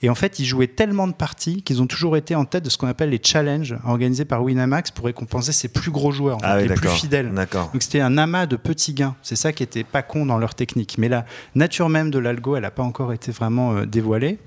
Et 0.03 0.09
en 0.09 0.15
fait, 0.15 0.39
ils 0.39 0.45
jouaient 0.45 0.67
tellement 0.67 1.07
de 1.07 1.13
parties 1.13 1.61
qu'ils 1.61 1.81
ont 1.81 1.87
toujours 1.87 2.17
été 2.17 2.33
en 2.33 2.45
tête 2.45 2.63
de 2.63 2.69
ce 2.69 2.77
qu'on 2.77 2.87
appelle 2.87 3.11
les 3.11 3.21
challenges 3.23 3.77
organisés 3.85 4.25
par 4.25 4.43
Winamax 4.43 4.91
pour 4.91 5.05
récompenser 5.05 5.51
ses 5.51 5.67
plus 5.67 5.91
gros 5.91 6.11
joueurs, 6.11 6.39
Ah 6.41 6.57
oui, 6.57 6.67
les 6.67 6.73
plus 6.73 6.89
fidèles. 6.89 7.31
Donc 7.31 7.81
c'était 7.81 8.01
un 8.01 8.17
amas 8.17 8.47
de 8.47 8.55
petits 8.55 8.93
gains. 8.93 9.15
C'est 9.21 9.35
ça 9.35 9.53
qui 9.53 9.61
était 9.61 9.83
pas 9.83 10.01
con 10.01 10.25
dans 10.25 10.39
leur 10.39 10.55
technique. 10.55 10.97
Mais 10.97 11.07
la 11.09 11.25
nature 11.53 11.89
même 11.89 12.09
de 12.09 12.17
l'algo, 12.17 12.55
elle 12.55 12.63
n'a 12.63 12.71
pas 12.71 12.83
encore 12.83 13.13
été 13.13 13.31
vraiment 13.31 13.73
euh, 13.73 13.85
dévoilée. 13.85 14.39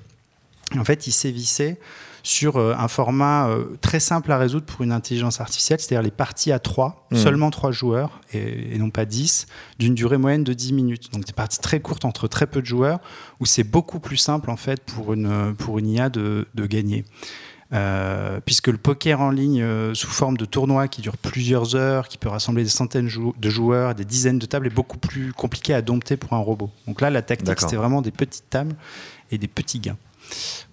En 0.76 0.84
fait, 0.84 1.06
ils 1.06 1.12
sévissaient 1.12 1.78
sur 2.26 2.56
euh, 2.56 2.74
un 2.76 2.88
format 2.88 3.48
euh, 3.48 3.76
très 3.82 4.00
simple 4.00 4.32
à 4.32 4.38
résoudre 4.38 4.64
pour 4.64 4.80
une 4.82 4.90
intelligence 4.92 5.40
artificielle, 5.40 5.78
c'est-à-dire 5.78 6.02
les 6.02 6.10
parties 6.10 6.50
à 6.52 6.58
3, 6.58 7.06
Mhm. 7.12 7.18
seulement 7.18 7.50
3 7.50 7.70
joueurs, 7.70 8.20
et, 8.32 8.74
et 8.74 8.78
non 8.78 8.90
pas 8.90 9.04
10, 9.04 9.46
d'une 9.78 9.94
durée 9.94 10.16
moyenne 10.18 10.42
de 10.42 10.54
10 10.54 10.72
minutes. 10.72 11.12
Donc 11.12 11.24
des 11.26 11.32
parties 11.34 11.60
très 11.60 11.80
courtes 11.80 12.04
entre 12.06 12.26
très 12.26 12.46
peu 12.48 12.60
de 12.62 12.66
joueurs, 12.66 12.98
où 13.40 13.46
c'est 13.46 13.62
beaucoup 13.62 14.00
plus 14.00 14.16
simple 14.16 14.50
en 14.50 14.56
fait 14.56 14.82
pour 14.82 15.12
une, 15.12 15.54
pour 15.54 15.78
une 15.78 15.88
IA 15.88 16.08
de, 16.08 16.48
de 16.54 16.66
gagner. 16.66 17.04
Euh, 17.72 18.40
puisque 18.44 18.68
le 18.68 18.76
poker 18.76 19.20
en 19.20 19.30
ligne 19.30 19.60
euh, 19.62 19.94
sous 19.94 20.06
forme 20.10 20.36
de 20.36 20.44
tournoi 20.44 20.86
qui 20.86 21.00
dure 21.02 21.16
plusieurs 21.16 21.74
heures, 21.74 22.08
qui 22.08 22.18
peut 22.18 22.28
rassembler 22.28 22.62
des 22.62 22.68
centaines 22.68 23.08
jou- 23.08 23.34
de 23.38 23.50
joueurs, 23.50 23.94
des 23.94 24.04
dizaines 24.04 24.38
de 24.38 24.46
tables, 24.46 24.66
est 24.66 24.74
beaucoup 24.74 24.98
plus 24.98 25.32
compliqué 25.32 25.74
à 25.74 25.82
dompter 25.82 26.16
pour 26.16 26.34
un 26.34 26.38
robot. 26.38 26.70
Donc 26.86 27.00
là, 27.00 27.10
la 27.10 27.22
tactique, 27.22 27.46
c'était 27.60 27.76
vraiment 27.76 28.00
des 28.02 28.12
petites 28.12 28.48
tables 28.48 28.76
et 29.32 29.38
des 29.38 29.48
petits 29.48 29.80
gains. 29.80 29.96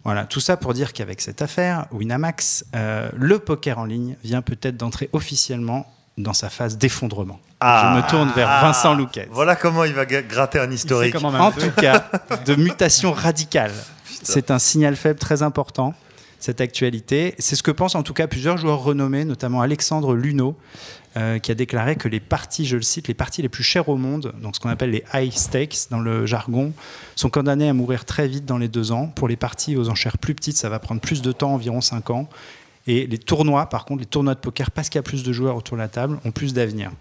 Voilà, 0.04 0.26
tout 0.26 0.40
ça 0.40 0.58
pour 0.58 0.74
dire 0.74 0.94
qu'avec 0.94 1.22
cette 1.22 1.42
affaire, 1.42 1.86
Winamax, 1.92 2.66
euh, 2.76 3.10
le 3.16 3.40
poker 3.40 3.78
en 3.80 3.86
ligne 3.86 4.16
vient 4.24 4.42
peut-être 4.42 4.78
d'entrer 4.78 5.10
officiellement 5.14 5.86
dans 6.18 6.34
sa 6.34 6.50
phase 6.50 6.78
d'effondrement. 6.78 7.40
Ah. 7.60 7.94
Je 7.96 8.02
me 8.02 8.10
tourne 8.10 8.32
vers 8.36 8.62
Vincent 8.62 8.94
Louquet. 8.96 9.28
Voilà 9.32 9.56
comment 9.56 9.84
il 9.84 9.94
va 9.94 10.06
gratter 10.06 10.60
un 10.60 10.72
historique. 10.72 11.16
En 11.16 11.52
tout 11.52 11.72
cas, 11.72 12.10
de 12.46 12.56
mutation 12.56 13.12
radicale. 13.12 13.72
C'est 14.24 14.52
un 14.52 14.60
signal 14.60 14.96
faible 14.96 15.20
très 15.20 15.42
important, 15.42 15.94
cette 16.40 16.62
actualité. 16.62 17.36
C'est 17.40 17.56
ce 17.56 17.64
que 17.64 17.72
pensent 17.72 17.96
en 17.96 18.04
tout 18.04 18.14
cas 18.14 18.28
plusieurs 18.28 18.58
joueurs 18.58 18.84
renommés, 18.84 19.26
notamment 19.26 19.62
Alexandre 19.62 20.16
Luno, 20.16 20.58
euh, 21.18 21.40
qui 21.40 21.52
a 21.52 21.56
déclaré 21.56 21.96
que 21.96 22.08
les 22.08 22.20
parties, 22.20 22.66
je 22.66 22.78
le 22.78 22.82
cite, 22.82 23.08
les 23.08 23.14
parties 23.14 23.42
les 23.42 23.50
plus 23.50 23.64
chères 23.64 23.90
au 23.90 23.98
monde, 23.98 24.34
donc 24.42 24.56
ce 24.56 24.62
qu'on 24.62 24.70
appelle 24.70 24.92
les 24.92 25.04
high 25.14 25.32
stakes 25.32 25.90
dans 25.90 26.00
le 26.00 26.26
jargon, 26.26 26.74
sont 27.16 27.30
condamnées 27.30 27.68
à 27.68 27.74
mourir 27.74 28.06
très 28.06 28.28
vite 28.28 28.46
dans 28.46 28.58
les 28.58 28.68
deux 28.68 28.92
ans. 28.92 29.08
Pour 29.08 29.28
les 29.28 29.36
parties 29.36 29.76
aux 29.76 29.90
enchères 29.90 30.18
plus 30.18 30.36
petites, 30.36 30.58
ça 30.58 30.70
va 30.70 30.80
prendre 30.80 31.02
plus 31.02 31.22
de 31.22 31.32
temps, 31.32 31.54
environ 31.54 31.82
cinq 31.82 32.10
ans. 32.10 32.30
Et 32.88 33.06
les 33.06 33.18
tournois, 33.20 33.68
par 33.68 33.86
contre, 33.86 34.00
les 34.00 34.08
tournois 34.08 34.34
de 34.34 34.40
poker, 34.40 34.72
parce 34.72 34.90
qu'il 34.90 34.98
y 34.98 35.00
a 35.00 35.04
plus 35.04 35.24
de 35.24 35.32
joueurs 35.32 35.56
autour 35.56 35.78
de 35.78 35.82
la 35.82 35.88
table, 35.88 36.20
ont 36.26 36.32
plus 36.32 36.54
d'avenir. 36.54 36.92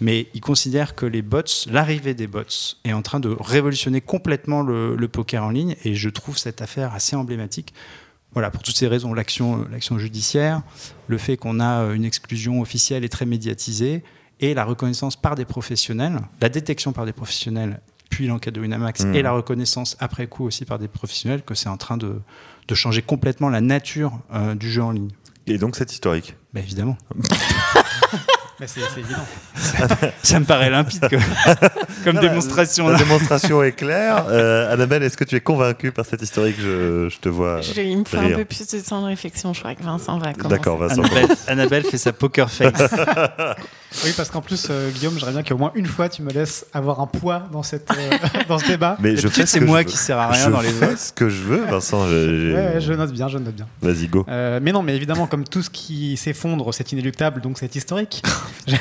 Mais 0.00 0.26
ils 0.34 0.40
considèrent 0.40 0.94
que 0.94 1.06
les 1.06 1.22
bots, 1.22 1.40
l'arrivée 1.70 2.12
des 2.12 2.26
bots, 2.26 2.42
est 2.84 2.92
en 2.92 3.02
train 3.02 3.20
de 3.20 3.34
révolutionner 3.40 4.00
complètement 4.00 4.62
le, 4.62 4.96
le 4.96 5.08
poker 5.08 5.42
en 5.44 5.50
ligne. 5.50 5.76
Et 5.84 5.94
je 5.94 6.10
trouve 6.10 6.36
cette 6.36 6.60
affaire 6.60 6.92
assez 6.92 7.16
emblématique. 7.16 7.72
Voilà, 8.32 8.50
pour 8.50 8.62
toutes 8.62 8.76
ces 8.76 8.86
raisons, 8.86 9.12
l'action, 9.12 9.66
l'action 9.70 9.98
judiciaire, 9.98 10.62
le 11.08 11.18
fait 11.18 11.36
qu'on 11.36 11.58
a 11.60 11.92
une 11.92 12.04
exclusion 12.04 12.60
officielle 12.60 13.04
et 13.04 13.08
très 13.08 13.26
médiatisée, 13.26 14.04
et 14.38 14.54
la 14.54 14.64
reconnaissance 14.64 15.16
par 15.16 15.34
des 15.34 15.44
professionnels, 15.44 16.20
la 16.40 16.48
détection 16.48 16.92
par 16.92 17.06
des 17.06 17.12
professionnels, 17.12 17.80
puis 18.08 18.26
l'enquête 18.26 18.54
de 18.54 18.60
Winamax, 18.60 19.04
Mhm. 19.04 19.14
et 19.16 19.22
la 19.22 19.32
reconnaissance 19.32 19.96
après 20.00 20.26
coup 20.28 20.44
aussi 20.44 20.64
par 20.64 20.78
des 20.78 20.88
professionnels, 20.88 21.42
que 21.42 21.54
c'est 21.54 21.68
en 21.68 21.76
train 21.76 21.96
de, 21.96 22.20
de 22.68 22.74
changer 22.74 23.02
complètement 23.02 23.48
la 23.48 23.60
nature 23.60 24.18
euh, 24.32 24.54
du 24.54 24.70
jeu 24.70 24.82
en 24.82 24.92
ligne. 24.92 25.10
Et 25.46 25.58
donc 25.58 25.74
c'est 25.76 25.90
historique. 25.92 26.36
Bah, 26.54 26.60
évidemment. 26.60 26.96
Mais 28.60 28.66
c'est 28.66 28.80
évident. 28.98 29.24
Ça 30.22 30.38
me 30.38 30.44
paraît 30.44 30.68
limpide 30.68 31.00
comme, 31.10 31.20
comme 32.04 32.18
démonstration. 32.18 32.88
La 32.88 32.98
démonstration 32.98 33.62
est 33.62 33.72
claire. 33.72 34.26
Euh, 34.28 34.70
Annabelle, 34.72 35.02
est-ce 35.02 35.16
que 35.16 35.24
tu 35.24 35.34
es 35.36 35.40
convaincue 35.40 35.92
par 35.92 36.04
cette 36.04 36.20
historique 36.20 36.56
je, 36.60 37.08
je 37.08 37.18
te 37.18 37.30
vois. 37.30 37.62
Je- 37.62 37.80
il 37.80 37.98
me 37.98 38.04
faut 38.04 38.18
rire. 38.20 38.36
un 38.36 38.38
peu 38.40 38.44
plus 38.44 38.66
de 38.68 38.80
temps 38.80 39.00
de 39.00 39.06
réflexion. 39.06 39.54
Je 39.54 39.60
crois 39.60 39.74
que 39.74 39.82
Vincent 39.82 40.18
va 40.18 40.34
commencer. 40.34 40.48
D'accord, 40.56 40.76
Vincent. 40.76 41.02
Annabelle, 41.02 41.36
Annabelle 41.46 41.84
fait 41.84 41.98
sa 41.98 42.12
poker 42.12 42.50
face. 42.50 42.72
Oui, 44.04 44.12
parce 44.16 44.30
qu'en 44.30 44.40
plus, 44.40 44.68
euh, 44.70 44.90
Guillaume, 44.90 45.14
j'aimerais 45.18 45.32
bien 45.32 45.42
qu'au 45.42 45.56
moins 45.56 45.72
une 45.74 45.86
fois, 45.86 46.08
tu 46.08 46.22
me 46.22 46.30
laisses 46.30 46.64
avoir 46.72 47.00
un 47.00 47.06
poids 47.06 47.42
dans, 47.52 47.62
cette, 47.64 47.90
euh, 47.90 48.10
dans 48.48 48.58
ce 48.58 48.66
débat. 48.68 48.96
Mais 49.00 49.16
je 49.16 49.26
fais 49.28 49.42
ce 49.46 49.58
c'est 49.58 49.60
moi 49.60 49.82
qui 49.84 49.96
sert 49.96 50.16
à 50.18 50.28
rien 50.28 50.44
je 50.46 50.50
dans 50.50 50.60
les 50.60 50.68
fais 50.70 50.96
ce 50.96 51.12
que 51.12 51.28
je 51.28 51.42
veux, 51.42 51.64
Vincent. 51.64 52.06
je- 52.08 52.54
Ouais, 52.54 52.80
je- 52.80 52.92
note 52.92 53.12
bien, 53.12 53.26
je 53.28 53.38
note 53.38 53.54
bien. 53.54 53.66
Vas-y, 53.82 54.06
go. 54.06 54.24
Euh, 54.28 54.60
mais 54.62 54.70
non, 54.72 54.82
mais 54.82 54.94
évidemment, 54.94 55.26
comme 55.26 55.44
tout 55.44 55.62
ce 55.62 55.70
qui 55.70 56.16
s'effondre, 56.16 56.72
c'est 56.72 56.92
inéluctable, 56.92 57.40
donc 57.40 57.58
c'est 57.58 57.74
historique. 57.74 58.22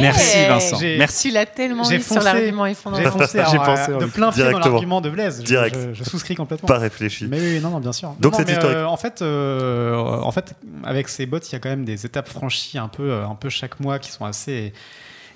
Merci, 0.00 0.36
Hey, 0.38 0.48
Vincent. 0.48 0.76
j'ai- 0.78 0.98
Merci. 0.98 1.28
Tu 1.28 1.34
l'as 1.34 1.46
tellement 1.46 1.84
J'ai 1.84 1.98
mis 1.98 2.02
sur 2.02 2.14
foncé. 2.16 2.24
l'argument 2.26 2.64
J'ai 2.66 2.72
effondrement. 2.72 3.10
foncé 3.10 3.38
alors, 3.38 3.50
J'ai 3.52 3.58
euh, 3.58 3.64
pensé, 3.64 3.92
de 3.92 4.06
plein 4.06 4.30
pied 4.32 4.42
dans 4.42 4.48
Directement. 4.48 4.72
l'argument 4.74 5.00
de 5.00 5.10
Blaise. 5.10 5.38
Je- 5.40 5.44
Direct. 5.46 5.76
Je, 5.94 6.04
je 6.04 6.08
souscris 6.08 6.34
complètement. 6.34 6.66
Pas 6.66 6.78
réfléchi. 6.78 7.26
Mais 7.28 7.40
oui, 7.40 7.60
non, 7.60 7.70
non, 7.70 7.80
bien 7.80 7.92
sûr. 7.92 8.14
Donc 8.20 8.34
c'est 8.36 8.48
historique. 8.48 8.76
euh, 8.76 8.84
en 8.84 8.96
fait, 8.96 9.22
euh, 9.22 9.96
en 9.96 10.30
fait, 10.32 10.54
avec 10.84 11.08
ces 11.08 11.26
bots, 11.26 11.38
il 11.38 11.52
y 11.52 11.56
a 11.56 11.58
quand 11.58 11.68
même 11.70 11.84
des 11.84 12.04
étapes 12.06 12.28
franchies 12.28 12.78
un 12.78 12.88
peu, 12.88 13.10
euh, 13.10 13.26
un 13.26 13.34
peu 13.34 13.48
chaque 13.48 13.80
mois 13.80 13.98
qui 13.98 14.10
sont 14.10 14.24
assez 14.24 14.72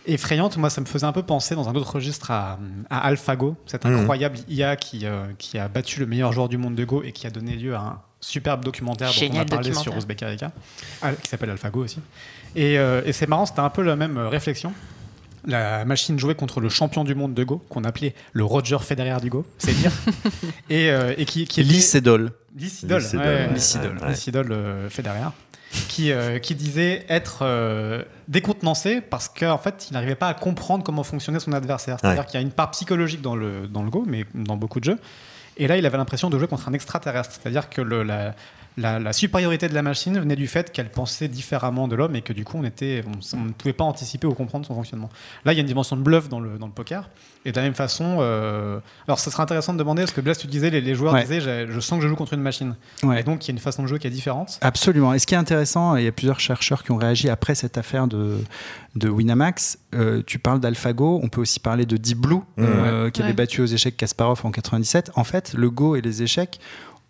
effrayantes. 0.06 0.56
Moi, 0.56 0.70
ça 0.70 0.80
me 0.80 0.86
faisait 0.86 1.06
un 1.06 1.12
peu 1.12 1.22
penser 1.22 1.54
dans 1.54 1.68
un 1.68 1.74
autre 1.74 1.94
registre 1.94 2.30
à, 2.30 2.58
à 2.90 3.06
AlphaGo, 3.06 3.56
cette 3.66 3.84
Mhm. 3.84 3.98
incroyable 4.00 4.38
IA 4.48 4.76
qui, 4.76 5.04
euh, 5.04 5.26
qui 5.38 5.58
a 5.58 5.68
battu 5.68 6.00
le 6.00 6.06
meilleur 6.06 6.32
joueur 6.32 6.48
du 6.48 6.58
monde 6.58 6.74
de 6.76 6.84
Go 6.84 7.02
et 7.02 7.12
qui 7.12 7.26
a 7.26 7.30
donné 7.30 7.56
lieu 7.56 7.74
à 7.74 7.80
un 7.80 7.98
superbe 8.20 8.64
documentaire 8.64 9.08
dont 9.08 9.12
on 9.34 9.40
a 9.40 9.44
parlé 9.44 9.70
sur 9.82 9.92
Uzbek 9.98 10.24
qui 11.22 11.28
s'appelle 11.28 11.50
AlphaGo 11.50 11.84
aussi. 11.84 12.00
Et, 12.54 12.78
euh, 12.78 13.02
et 13.04 13.12
c'est 13.12 13.28
marrant, 13.28 13.46
c'était 13.46 13.60
un 13.60 13.68
peu 13.70 13.82
la 13.82 13.96
même 13.96 14.16
réflexion. 14.18 14.72
La 15.46 15.84
machine 15.84 16.18
jouait 16.18 16.34
contre 16.34 16.60
le 16.60 16.68
champion 16.68 17.04
du 17.04 17.14
monde 17.14 17.32
de 17.34 17.44
Go, 17.44 17.64
qu'on 17.68 17.84
appelait 17.84 18.14
le 18.32 18.44
Roger 18.44 18.78
Federer 18.80 19.20
du 19.20 19.30
Go, 19.30 19.46
c'est 19.58 19.72
dire. 19.72 19.92
et, 20.70 20.90
euh, 20.90 21.14
et 21.16 21.24
qui, 21.24 21.44
qui 21.46 21.62
Lee 21.62 21.80
Sedol. 21.80 22.32
Federer, 24.90 25.28
qui, 25.88 26.10
euh, 26.10 26.38
qui 26.38 26.54
disait 26.54 27.04
être 27.08 27.40
euh, 27.42 28.02
décontenancé 28.28 29.00
parce 29.00 29.28
qu'en 29.28 29.58
fait, 29.58 29.86
il 29.90 29.92
n'arrivait 29.94 30.14
pas 30.14 30.28
à 30.28 30.34
comprendre 30.34 30.82
comment 30.84 31.02
fonctionnait 31.04 31.40
son 31.40 31.52
adversaire. 31.52 31.98
C'est-à-dire 32.00 32.20
Ouais. 32.20 32.26
qu'il 32.26 32.34
y 32.40 32.42
a 32.42 32.46
une 32.46 32.50
part 32.52 32.70
psychologique 32.72 33.20
dans 33.22 33.36
le, 33.36 33.66
dans 33.68 33.82
le 33.82 33.90
Go, 33.90 34.04
mais 34.06 34.24
dans 34.34 34.56
beaucoup 34.56 34.80
de 34.80 34.84
jeux. 34.84 34.98
Et 35.58 35.66
là, 35.68 35.76
il 35.78 35.86
avait 35.86 35.96
l'impression 35.96 36.28
de 36.28 36.38
jouer 36.38 36.48
contre 36.48 36.68
un 36.68 36.72
extraterrestre. 36.72 37.30
C'est-à-dire 37.40 37.68
que 37.70 37.80
le, 37.80 38.02
la- 38.02 38.34
la, 38.76 38.98
la 38.98 39.12
supériorité 39.12 39.68
de 39.68 39.74
la 39.74 39.82
machine 39.82 40.18
venait 40.18 40.36
du 40.36 40.46
fait 40.46 40.70
qu'elle 40.70 40.90
pensait 40.90 41.28
différemment 41.28 41.88
de 41.88 41.96
l'homme 41.96 42.14
et 42.16 42.22
que 42.22 42.32
du 42.32 42.44
coup 42.44 42.58
on, 42.58 42.64
était, 42.64 43.02
on, 43.06 43.38
on 43.38 43.44
ne 43.44 43.52
pouvait 43.52 43.72
pas 43.72 43.84
anticiper 43.84 44.26
ou 44.26 44.34
comprendre 44.34 44.66
son 44.66 44.74
fonctionnement. 44.74 45.08
Là, 45.44 45.52
il 45.52 45.56
y 45.56 45.58
a 45.58 45.62
une 45.62 45.66
dimension 45.66 45.96
de 45.96 46.02
bluff 46.02 46.28
dans 46.28 46.40
le, 46.40 46.58
dans 46.58 46.66
le 46.66 46.72
poker. 46.72 47.08
Et 47.46 47.52
de 47.52 47.56
la 47.56 47.62
même 47.62 47.74
façon, 47.74 48.18
euh, 48.20 48.80
alors 49.06 49.18
ça 49.20 49.30
serait 49.30 49.42
intéressant 49.44 49.72
de 49.72 49.78
demander, 49.78 50.02
parce 50.02 50.12
que 50.12 50.20
Blaise, 50.20 50.36
tu 50.36 50.48
disais, 50.48 50.68
les, 50.68 50.80
les 50.80 50.94
joueurs 50.96 51.14
Ouais. 51.14 51.22
disaient, 51.22 51.66
je 51.68 51.78
sens 51.80 51.98
que 51.98 52.02
je 52.02 52.08
joue 52.08 52.16
contre 52.16 52.32
une 52.34 52.40
machine. 52.42 52.74
Ouais. 53.04 53.20
Et 53.20 53.22
donc, 53.22 53.44
il 53.44 53.48
y 53.48 53.50
a 53.52 53.54
une 53.54 53.60
façon 53.60 53.82
de 53.84 53.86
jouer 53.88 54.00
qui 54.00 54.08
est 54.08 54.10
différente. 54.10 54.58
Absolument. 54.62 55.14
Et 55.14 55.20
ce 55.20 55.26
qui 55.28 55.34
est 55.34 55.38
intéressant, 55.38 55.96
et 55.96 56.00
il 56.02 56.04
y 56.04 56.08
a 56.08 56.12
plusieurs 56.12 56.40
chercheurs 56.40 56.82
qui 56.82 56.90
ont 56.90 56.96
réagi 56.96 57.28
après 57.30 57.54
cette 57.54 57.78
affaire 57.78 58.08
de, 58.08 58.38
de 58.96 59.08
Winamax. 59.08 59.78
euh, 59.94 60.22
tu 60.26 60.40
parles 60.40 60.58
d'AlphaGo, 60.58 61.20
on 61.22 61.28
peut 61.28 61.40
aussi 61.40 61.60
parler 61.60 61.86
de 61.86 61.96
Deep 61.96 62.18
Blue, 62.18 62.40
euh, 62.58 63.10
qui 63.10 63.20
avait 63.22 63.30
Ouais. 63.30 63.34
battu 63.36 63.60
aux 63.62 63.66
échecs 63.66 63.96
Kasparov 63.96 64.40
en 64.44 64.50
97. 64.50 65.12
En 65.14 65.22
fait, 65.22 65.52
le 65.54 65.70
Go 65.70 65.94
et 65.94 66.00
les 66.00 66.24
échecs, 66.24 66.58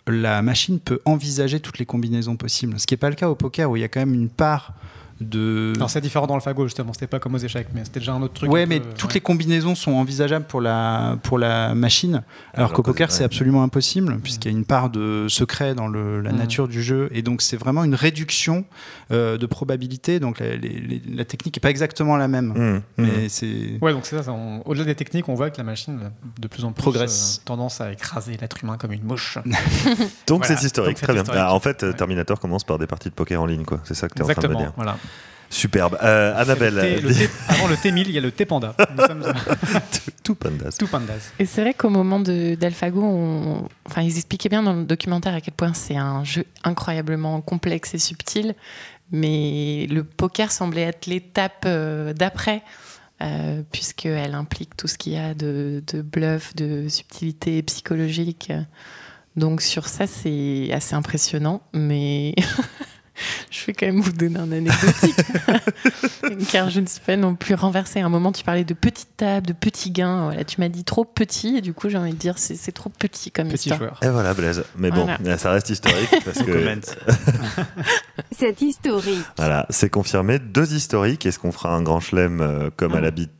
la 0.06 0.42
machine 0.42 0.78
peut 0.80 1.00
envisager 1.04 1.60
toutes 1.60 1.78
les 1.78 1.86
combinaisons 1.86 2.36
possibles. 2.36 2.78
Ce 2.78 2.86
qui 2.86 2.94
n'est 2.94 2.98
pas 2.98 3.10
le 3.10 3.16
cas 3.16 3.28
au 3.28 3.34
poker, 3.34 3.70
où 3.70 3.76
il 3.76 3.80
y 3.80 3.84
a 3.84 3.88
quand 3.88 4.00
même 4.00 4.14
une 4.14 4.28
part 4.28 4.74
de. 5.20 5.72
Alors, 5.76 5.90
c'est 5.90 6.00
différent 6.00 6.26
dans 6.26 6.34
le 6.34 6.40
fagot, 6.40 6.64
justement. 6.64 6.92
C'était 6.92 7.06
pas 7.06 7.18
comme 7.18 7.34
aux 7.34 7.38
échecs, 7.38 7.68
mais 7.74 7.84
c'était 7.84 8.00
déjà 8.00 8.12
un 8.12 8.22
autre 8.22 8.34
truc. 8.34 8.50
Ouais, 8.50 8.66
mais 8.66 8.80
peu, 8.80 8.88
toutes 8.96 9.08
ouais. 9.10 9.14
les 9.14 9.20
combinaisons 9.20 9.74
sont 9.74 9.92
envisageables 9.92 10.46
pour 10.46 10.60
la, 10.60 11.16
pour 11.22 11.38
la 11.38 11.74
machine, 11.74 12.14
alors, 12.14 12.24
Alors 12.54 12.72
qu'au 12.72 12.82
poker, 12.82 13.10
c'est 13.10 13.24
absolument 13.24 13.62
impossible, 13.62 14.18
puisqu'il 14.22 14.50
y 14.52 14.54
a 14.54 14.56
une 14.58 14.64
part 14.64 14.90
de 14.90 15.26
secret 15.28 15.74
dans 15.74 15.88
le- 15.88 16.20
la 16.20 16.32
nature 16.32 16.68
du 16.68 16.82
jeu. 16.82 17.08
Et 17.12 17.22
donc, 17.22 17.42
c'est 17.42 17.56
vraiment 17.56 17.84
une 17.84 17.94
réduction 17.94 18.64
euh, 19.10 19.38
de 19.38 19.46
probabilité. 19.46 20.20
Donc, 20.20 20.40
la, 20.40 20.56
les- 20.56 20.68
les- 20.80 21.02
la 21.14 21.24
technique 21.24 21.56
n'est 21.56 21.60
pas 21.60 21.70
exactement 21.70 22.16
la 22.16 22.28
même. 22.28 22.48
Mmh, 22.54 22.74
mmh. 22.76 22.82
Mais 22.98 23.28
c'est. 23.28 23.78
Ouais, 23.80 23.92
donc 23.92 24.04
c'est 24.06 24.16
ça. 24.16 24.24
ça, 24.24 24.32
on- 24.32 24.62
Au-delà 24.66 24.84
des 24.84 24.94
techniques, 24.94 25.28
on 25.28 25.34
voit 25.34 25.50
que 25.50 25.58
la 25.58 25.64
machine 25.64 25.98
a 26.04 26.40
de 26.40 26.48
plus 26.48 26.64
en 26.64 26.72
plus 26.72 26.82
Progresse. 26.82 27.38
euh, 27.40 27.44
tendance 27.46 27.80
à 27.80 27.92
écraser 27.92 28.36
l'être 28.40 28.62
humain 28.62 28.76
comme 28.78 28.92
une 28.92 29.04
mouche. 29.04 29.38
Donc 30.26 30.44
Voilà. 30.44 30.56
c'est 30.60 30.66
historique, 30.66 30.96
Donc 30.96 31.02
très 31.04 31.12
bien. 31.12 31.22
historique. 31.22 31.42
Ah, 31.44 31.54
en 31.54 31.60
fait, 31.60 31.82
Ouais. 31.82 31.92
Terminator 31.94 32.40
commence 32.40 32.64
par 32.64 32.78
des 32.78 32.86
parties 32.86 33.08
de 33.10 33.14
poker 33.14 33.40
en 33.40 33.46
ligne, 33.46 33.64
quoi. 33.64 33.80
C'est 33.84 33.94
ça 33.94 34.08
que 34.08 34.14
tu 34.14 34.20
es 34.20 34.24
en 34.24 34.28
train 34.28 34.34
de 34.42 34.48
me 34.48 34.52
Exactement. 34.54 34.58
dire. 34.70 34.72
Voilà. 34.76 34.96
Superbe. 35.50 35.96
Euh, 36.02 36.34
Annabelle, 36.36 36.74
le 36.74 37.08
le 37.08 37.28
avant 37.48 37.68
le 37.68 37.76
T1000, 37.76 38.04
il 38.06 38.10
y 38.10 38.18
a 38.18 38.20
le 38.20 38.30
T-Panda. 38.32 38.74
Nous 38.96 39.04
sommes 39.06 39.24
tout 40.24 40.34
pandas. 40.34 40.76
tout 40.78 40.86
pandas. 40.86 41.32
Et 41.38 41.46
c'est 41.46 41.60
vrai 41.62 41.72
qu'au 41.74 41.88
moment 41.88 42.18
de- 42.20 42.54
d'AlphaGo, 42.56 43.00
on- 43.02 43.68
enfin, 43.86 44.02
ils 44.02 44.16
expliquaient 44.16 44.48
bien 44.48 44.62
dans 44.62 44.72
le 44.74 44.84
documentaire 44.84 45.34
à 45.34 45.40
quel 45.40 45.54
point 45.54 45.72
c'est 45.74 45.96
un 45.96 46.24
jeu 46.24 46.44
incroyablement 46.64 47.40
complexe 47.40 47.94
et 47.94 47.98
subtil, 47.98 48.54
mais 49.12 49.86
le 49.88 50.02
poker 50.04 50.50
semblait 50.50 50.82
être 50.82 51.06
l'étape 51.06 51.62
euh, 51.66 52.12
d'après, 52.12 52.62
euh, 53.22 53.62
puisqu'elle 53.72 54.34
implique 54.34 54.76
tout 54.76 54.88
ce 54.88 54.98
qu'il 54.98 55.12
y 55.12 55.16
a 55.16 55.32
de, 55.34 55.82
de 55.92 56.02
bluff, 56.02 56.54
de 56.56 56.88
subtilité 56.88 57.62
psychologique. 57.62 58.52
Donc 59.36 59.62
sur 59.62 59.86
ça, 59.86 60.06
c'est 60.06 60.70
assez 60.72 60.94
impressionnant, 60.94 61.62
mais 61.72 62.34
je 63.50 63.64
vais 63.66 63.72
quand 63.72 63.86
même 63.86 64.00
vous 64.00 64.12
donner 64.12 64.38
un 64.38 64.50
anecdotique. 64.52 65.16
Car 66.50 66.70
je 66.70 66.80
ne 66.80 66.86
suis 66.86 67.00
pas 67.00 67.16
non 67.16 67.34
plus 67.34 67.54
renversée. 67.54 68.00
À 68.00 68.06
un 68.06 68.08
moment, 68.08 68.32
tu 68.32 68.44
parlais 68.44 68.64
de 68.64 68.74
petites 68.74 69.16
tables, 69.16 69.46
de 69.46 69.52
petits 69.52 69.90
gains. 69.90 70.24
Voilà, 70.26 70.44
tu 70.44 70.60
m'as 70.60 70.68
dit 70.68 70.84
trop 70.84 71.04
petit, 71.04 71.56
et 71.56 71.60
du 71.60 71.72
coup, 71.72 71.88
j'ai 71.88 71.98
envie 71.98 72.12
de 72.12 72.16
dire 72.18 72.34
c'est 72.38 72.56
c'est 72.56 72.72
trop 72.72 72.90
petit 72.90 73.30
comme 73.30 73.48
Petit 73.48 73.70
histoire. 73.70 73.78
joueur. 73.78 74.00
Et 74.02 74.08
voilà, 74.08 74.34
Blaise. 74.34 74.64
Mais 74.76 74.90
bon, 74.90 75.04
Voilà. 75.04 75.38
ça 75.38 75.50
reste 75.52 75.70
historique 75.70 76.10
parce 76.24 76.42
que 76.42 76.76
C'est 78.32 78.60
historique. 78.62 79.24
voilà, 79.36 79.66
c'est 79.70 79.90
confirmé. 79.90 80.38
Deux 80.38 80.72
historiques. 80.74 81.26
Est-ce 81.26 81.38
qu'on 81.38 81.52
fera 81.52 81.74
un 81.74 81.82
grand 81.82 82.00
chelem 82.00 82.40
euh, 82.40 82.70
comme 82.76 82.94
à 82.94 82.98
Ah. 82.98 83.00
l'habitude, 83.02 83.30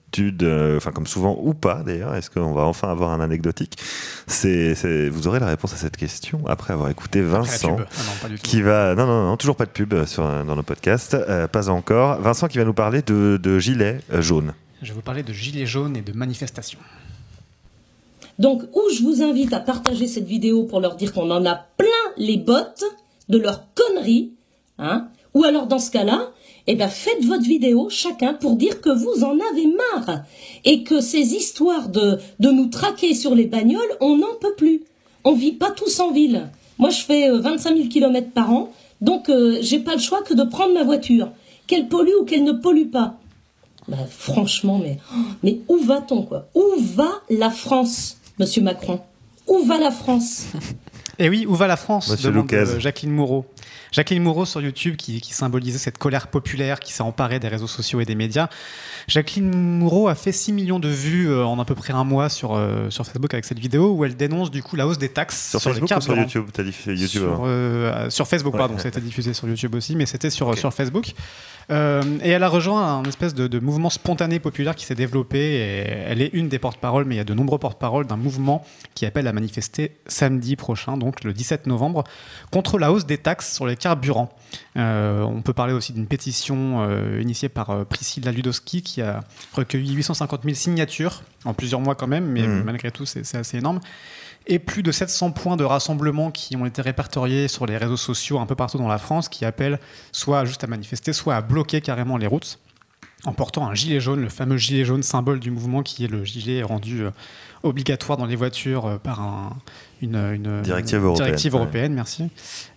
euh, 0.42 0.76
enfin 0.78 0.92
comme 0.92 1.06
souvent 1.06 1.38
ou 1.42 1.52
pas 1.52 1.82
d'ailleurs 1.84 2.14
Est-ce 2.14 2.30
qu'on 2.30 2.52
va 2.52 2.62
enfin 2.62 2.88
avoir 2.88 3.10
un 3.10 3.20
anecdotique? 3.20 3.76
C'est, 4.26 4.74
c'est- 4.74 5.08
Vous 5.08 5.26
aurez 5.28 5.40
la 5.40 5.46
réponse 5.46 5.72
à 5.74 5.76
cette 5.76 5.96
question 5.96 6.40
après 6.46 6.72
avoir 6.72 6.88
écouté 6.90 7.20
Vincent. 7.22 7.76
Ah 7.78 7.82
non, 7.82 8.12
pas 8.22 8.28
du 8.28 8.36
tout. 8.36 8.42
qui 8.42 8.62
va 8.62 8.94
non 8.94 9.06
non 9.06 9.24
non 9.26 9.36
toujours 9.36 9.56
pas 9.56 9.66
de 9.66 9.70
pub 9.70 10.04
sur, 10.06 10.22
dans 10.44 10.56
nos 10.56 10.62
podcasts 10.62 11.14
euh, 11.14 11.46
pas 11.48 11.68
encore 11.68 12.20
Vincent 12.20 12.48
qui 12.48 12.58
va 12.58 12.64
nous 12.64 12.72
parler 12.74 13.02
de, 13.02 13.38
de 13.42 13.58
gilets 13.58 14.00
euh, 14.12 14.22
jaunes 14.22 14.54
Je 14.82 14.88
vais 14.88 14.94
vous 14.94 15.00
parler 15.02 15.22
de 15.22 15.32
gilets 15.32 15.66
jaunes 15.66 15.96
et 15.96 16.02
de 16.02 16.12
manifestations. 16.12 16.78
Donc, 18.38 18.62
où 18.74 18.82
je 18.94 19.02
vous 19.02 19.22
invite 19.22 19.52
à 19.54 19.60
partager 19.60 20.06
cette 20.06 20.26
vidéo 20.26 20.64
pour 20.64 20.80
leur 20.80 20.96
dire 20.96 21.12
qu'on 21.12 21.30
en 21.30 21.46
a 21.46 21.54
plein 21.54 21.86
les 22.18 22.36
bottes 22.36 22.84
de 23.30 23.38
leurs 23.38 23.64
conneries, 23.74 24.32
hein, 24.78 25.08
ou 25.32 25.44
alors 25.44 25.66
dans 25.66 25.78
ce 25.78 25.90
cas-là, 25.90 26.28
eh 26.66 26.74
ben 26.74 26.88
faites 26.88 27.24
votre 27.24 27.42
vidéo 27.44 27.88
chacun 27.90 28.34
pour 28.34 28.56
dire 28.56 28.80
que 28.80 28.90
vous 28.90 29.24
en 29.24 29.38
avez 29.50 29.66
marre 29.94 30.22
et 30.64 30.82
que 30.82 31.00
ces 31.00 31.34
histoires 31.34 31.88
de 31.88 32.18
de 32.40 32.50
nous 32.50 32.66
traquer 32.66 33.14
sur 33.14 33.34
les 33.34 33.46
bagnoles, 33.46 33.96
on 34.00 34.16
n'en 34.16 34.34
peut 34.40 34.54
plus. 34.56 34.82
On 35.24 35.34
vit 35.34 35.52
pas 35.52 35.70
tous 35.70 36.00
en 36.00 36.12
ville. 36.12 36.48
Moi, 36.78 36.90
je 36.90 37.00
fais 37.00 37.30
euh, 37.30 37.40
25 37.40 37.76
000 37.76 37.88
kilomètres 37.88 38.30
par 38.32 38.52
an, 38.52 38.70
donc 39.00 39.28
euh, 39.28 39.58
j'ai 39.62 39.78
pas 39.78 39.94
le 39.94 40.00
choix 40.00 40.22
que 40.22 40.34
de 40.34 40.42
prendre 40.44 40.74
ma 40.74 40.84
voiture, 40.84 41.30
qu'elle 41.66 41.88
pollue 41.88 42.12
ou 42.20 42.24
qu'elle 42.24 42.44
ne 42.44 42.52
pollue 42.52 42.90
pas. 42.90 43.16
Bah, 43.88 43.96
franchement, 44.08 44.78
mais, 44.82 44.98
oh, 45.12 45.18
mais 45.42 45.60
où 45.68 45.78
va-t-on, 45.78 46.22
quoi? 46.22 46.48
Où 46.54 46.62
va 46.78 47.08
la 47.30 47.50
France, 47.50 48.18
monsieur 48.38 48.62
Macron? 48.62 49.00
Où 49.46 49.60
va 49.64 49.78
la 49.78 49.90
France? 49.90 50.46
Et 51.18 51.28
oui, 51.30 51.46
où 51.46 51.54
va 51.54 51.66
la 51.66 51.76
France? 51.76 52.10
Monsieur 52.10 52.30
demande, 52.30 52.50
Lucas. 52.50 52.66
euh, 52.74 52.78
Jacqueline 52.80 53.12
Moureau. 53.12 53.46
Jacqueline 53.92 54.22
Moureau 54.22 54.44
sur 54.44 54.60
YouTube 54.60 54.96
qui, 54.96 55.20
qui 55.20 55.32
symbolisait 55.32 55.78
cette 55.78 55.98
colère 55.98 56.28
populaire 56.28 56.80
qui 56.80 56.92
s'est 56.92 57.02
emparée 57.02 57.38
des 57.38 57.48
réseaux 57.48 57.66
sociaux 57.66 58.00
et 58.00 58.04
des 58.04 58.14
médias. 58.14 58.48
Jacqueline 59.08 59.50
Moureau 59.54 60.08
a 60.08 60.14
fait 60.14 60.32
6 60.32 60.52
millions 60.52 60.78
de 60.78 60.88
vues 60.88 61.30
euh, 61.30 61.44
en 61.44 61.58
à 61.58 61.64
peu 61.64 61.74
près 61.74 61.92
un 61.92 62.04
mois 62.04 62.28
sur, 62.28 62.54
euh, 62.54 62.90
sur 62.90 63.06
Facebook 63.06 63.32
avec 63.34 63.44
cette 63.44 63.58
vidéo 63.58 63.92
où 63.92 64.04
elle 64.04 64.16
dénonce 64.16 64.50
du 64.50 64.62
coup 64.62 64.76
la 64.76 64.86
hausse 64.86 64.98
des 64.98 65.08
taxes 65.08 65.50
sur, 65.50 65.60
sur, 65.60 65.70
les 65.70 65.80
Facebook 65.80 65.98
ou 65.98 66.02
sur. 66.02 66.16
YouTube? 66.16 66.44
T'as 66.52 66.62
dit 66.62 66.74
YouTube 66.86 67.08
sur, 67.08 67.42
euh, 67.44 68.10
Facebook, 68.10 68.54
Ouais. 68.54 68.58
pardon, 68.58 68.78
ça 68.78 68.86
a 68.86 68.88
été 68.88 69.00
diffusé 69.00 69.34
sur 69.34 69.48
YouTube 69.48 69.74
aussi, 69.74 69.96
mais 69.96 70.06
c'était 70.06 70.30
sur, 70.30 70.56
sur 70.56 70.72
Facebook. 70.72 71.12
Euh, 71.70 72.02
et 72.22 72.30
elle 72.30 72.42
a 72.44 72.48
rejoint 72.48 72.98
un 72.98 73.02
espèce 73.04 73.34
de, 73.34 73.48
de 73.48 73.58
mouvement 73.58 73.90
spontané 73.90 74.38
populaire 74.38 74.74
qui 74.76 74.84
s'est 74.84 74.94
développé. 74.94 75.38
Et 75.38 75.90
elle 76.08 76.22
est 76.22 76.30
une 76.32 76.48
des 76.48 76.58
porte-paroles, 76.58 77.04
mais 77.04 77.16
il 77.16 77.18
y 77.18 77.20
a 77.20 77.24
de 77.24 77.34
nombreux 77.34 77.58
porte-paroles 77.58 78.06
d'un 78.06 78.16
mouvement 78.16 78.64
qui 78.94 79.06
appelle 79.06 79.26
à 79.26 79.32
manifester 79.32 79.96
samedi 80.06 80.56
prochain, 80.56 80.96
donc 80.96 81.24
le 81.24 81.32
17 81.32 81.66
novembre, 81.66 82.04
contre 82.52 82.78
la 82.78 82.92
hausse 82.92 83.06
des 83.06 83.18
taxes 83.18 83.54
sur 83.54 83.66
les 83.66 83.75
carburants. 83.76 84.30
Euh, 84.76 85.22
on 85.22 85.42
peut 85.42 85.52
parler 85.52 85.72
aussi 85.72 85.92
d'une 85.92 86.06
pétition 86.06 86.82
euh, 86.82 87.20
initiée 87.20 87.48
par 87.48 87.70
euh, 87.70 87.84
Priscilla 87.84 88.32
Ludowski 88.32 88.82
qui 88.82 89.02
a 89.02 89.22
recueilli 89.54 89.92
850 89.94 90.42
000 90.42 90.54
signatures 90.54 91.22
en 91.44 91.54
plusieurs 91.54 91.80
mois 91.80 91.94
quand 91.94 92.06
même, 92.08 92.26
mais 92.26 92.46
Mhm. 92.46 92.62
malgré 92.64 92.90
tout, 92.90 93.06
c'est 93.06 93.34
assez 93.36 93.58
énorme 93.58 93.80
et 94.48 94.58
plus 94.60 94.82
de 94.84 94.92
700 94.92 95.32
points 95.32 95.56
de 95.56 95.64
rassemblement 95.64 96.30
qui 96.30 96.54
ont 96.56 96.66
été 96.66 96.80
répertoriés 96.82 97.48
sur 97.48 97.66
les 97.66 97.76
réseaux 97.76 97.96
sociaux 97.96 98.38
un 98.38 98.46
peu 98.46 98.54
partout 98.54 98.78
dans 98.78 98.86
la 98.88 98.98
France 98.98 99.28
qui 99.28 99.44
appellent 99.44 99.80
soit 100.12 100.44
juste 100.44 100.62
à 100.62 100.66
manifester, 100.68 101.12
soit 101.12 101.34
à 101.36 101.40
bloquer 101.40 101.80
carrément 101.80 102.16
les 102.16 102.26
routes 102.28 102.58
en 103.24 103.32
portant 103.32 103.66
un 103.68 103.74
gilet 103.74 103.98
jaune, 103.98 104.20
le 104.20 104.28
fameux 104.28 104.56
gilet 104.56 104.84
jaune 104.84 105.02
symbole 105.02 105.40
du 105.40 105.50
mouvement 105.50 105.82
qui 105.82 106.04
est 106.04 106.08
le 106.08 106.24
gilet 106.24 106.62
rendu 106.62 107.02
obligatoire 107.64 108.18
dans 108.18 108.26
les 108.26 108.36
voitures 108.36 109.00
par 109.02 109.20
un- 109.20 109.56
une, 110.02 110.16
une- 110.16 110.62
Directive 110.62 111.02
européenne, 111.04 111.26
directive 111.26 111.54
ouais. 111.54 111.60
européenne, 111.60 111.94
merci. 111.94 112.28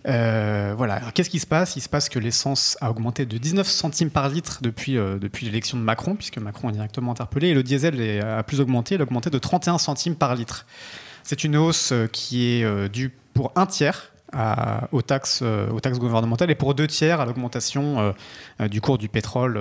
Euh, 0.08 0.74
voilà. 0.76 1.00
Qu'est-ce 1.14 1.30
qui 1.30 1.38
se 1.38 1.46
passe? 1.46 1.76
Il 1.76 1.80
se 1.80 1.88
passe 1.88 2.08
que 2.08 2.18
l'essence 2.18 2.76
a 2.80 2.90
augmenté 2.90 3.26
de 3.26 3.36
19 3.38 3.66
centimes 3.66 4.10
par 4.10 4.28
litre 4.28 4.58
depuis, 4.62 4.96
euh, 4.96 5.18
depuis 5.18 5.46
l'élection 5.46 5.78
de 5.78 5.82
Macron, 5.82 6.14
puisque 6.14 6.38
Macron 6.38 6.68
est 6.70 6.72
directement 6.72 7.12
interpellé, 7.12 7.48
et 7.48 7.54
le 7.54 7.62
diesel 7.62 8.00
est- 8.00 8.20
a 8.20 8.42
plus 8.42 8.60
augmenté, 8.60 8.94
il 8.94 9.00
a 9.00 9.04
augmenté 9.04 9.30
de 9.30 9.38
31 9.38 9.78
centimes 9.78 10.14
par 10.16 10.34
litre. 10.34 10.66
C'est 11.22 11.44
une 11.44 11.56
hausse 11.56 11.92
euh, 11.92 12.06
qui 12.06 12.46
est 12.62 12.88
due 12.88 13.12
pour 13.34 13.52
un 13.56 13.66
tiers 13.66 14.12
à- 14.32 14.88
aux, 14.92 15.02
taxes, 15.02 15.42
aux 15.42 15.80
taxes 15.80 15.98
gouvernementales 15.98 16.50
et 16.50 16.54
pour 16.54 16.74
deux 16.74 16.86
tiers 16.86 17.20
à 17.20 17.26
l'augmentation 17.26 18.14
euh, 18.60 18.68
du 18.68 18.80
cours 18.80 18.96
du 18.96 19.08
pétrole 19.08 19.58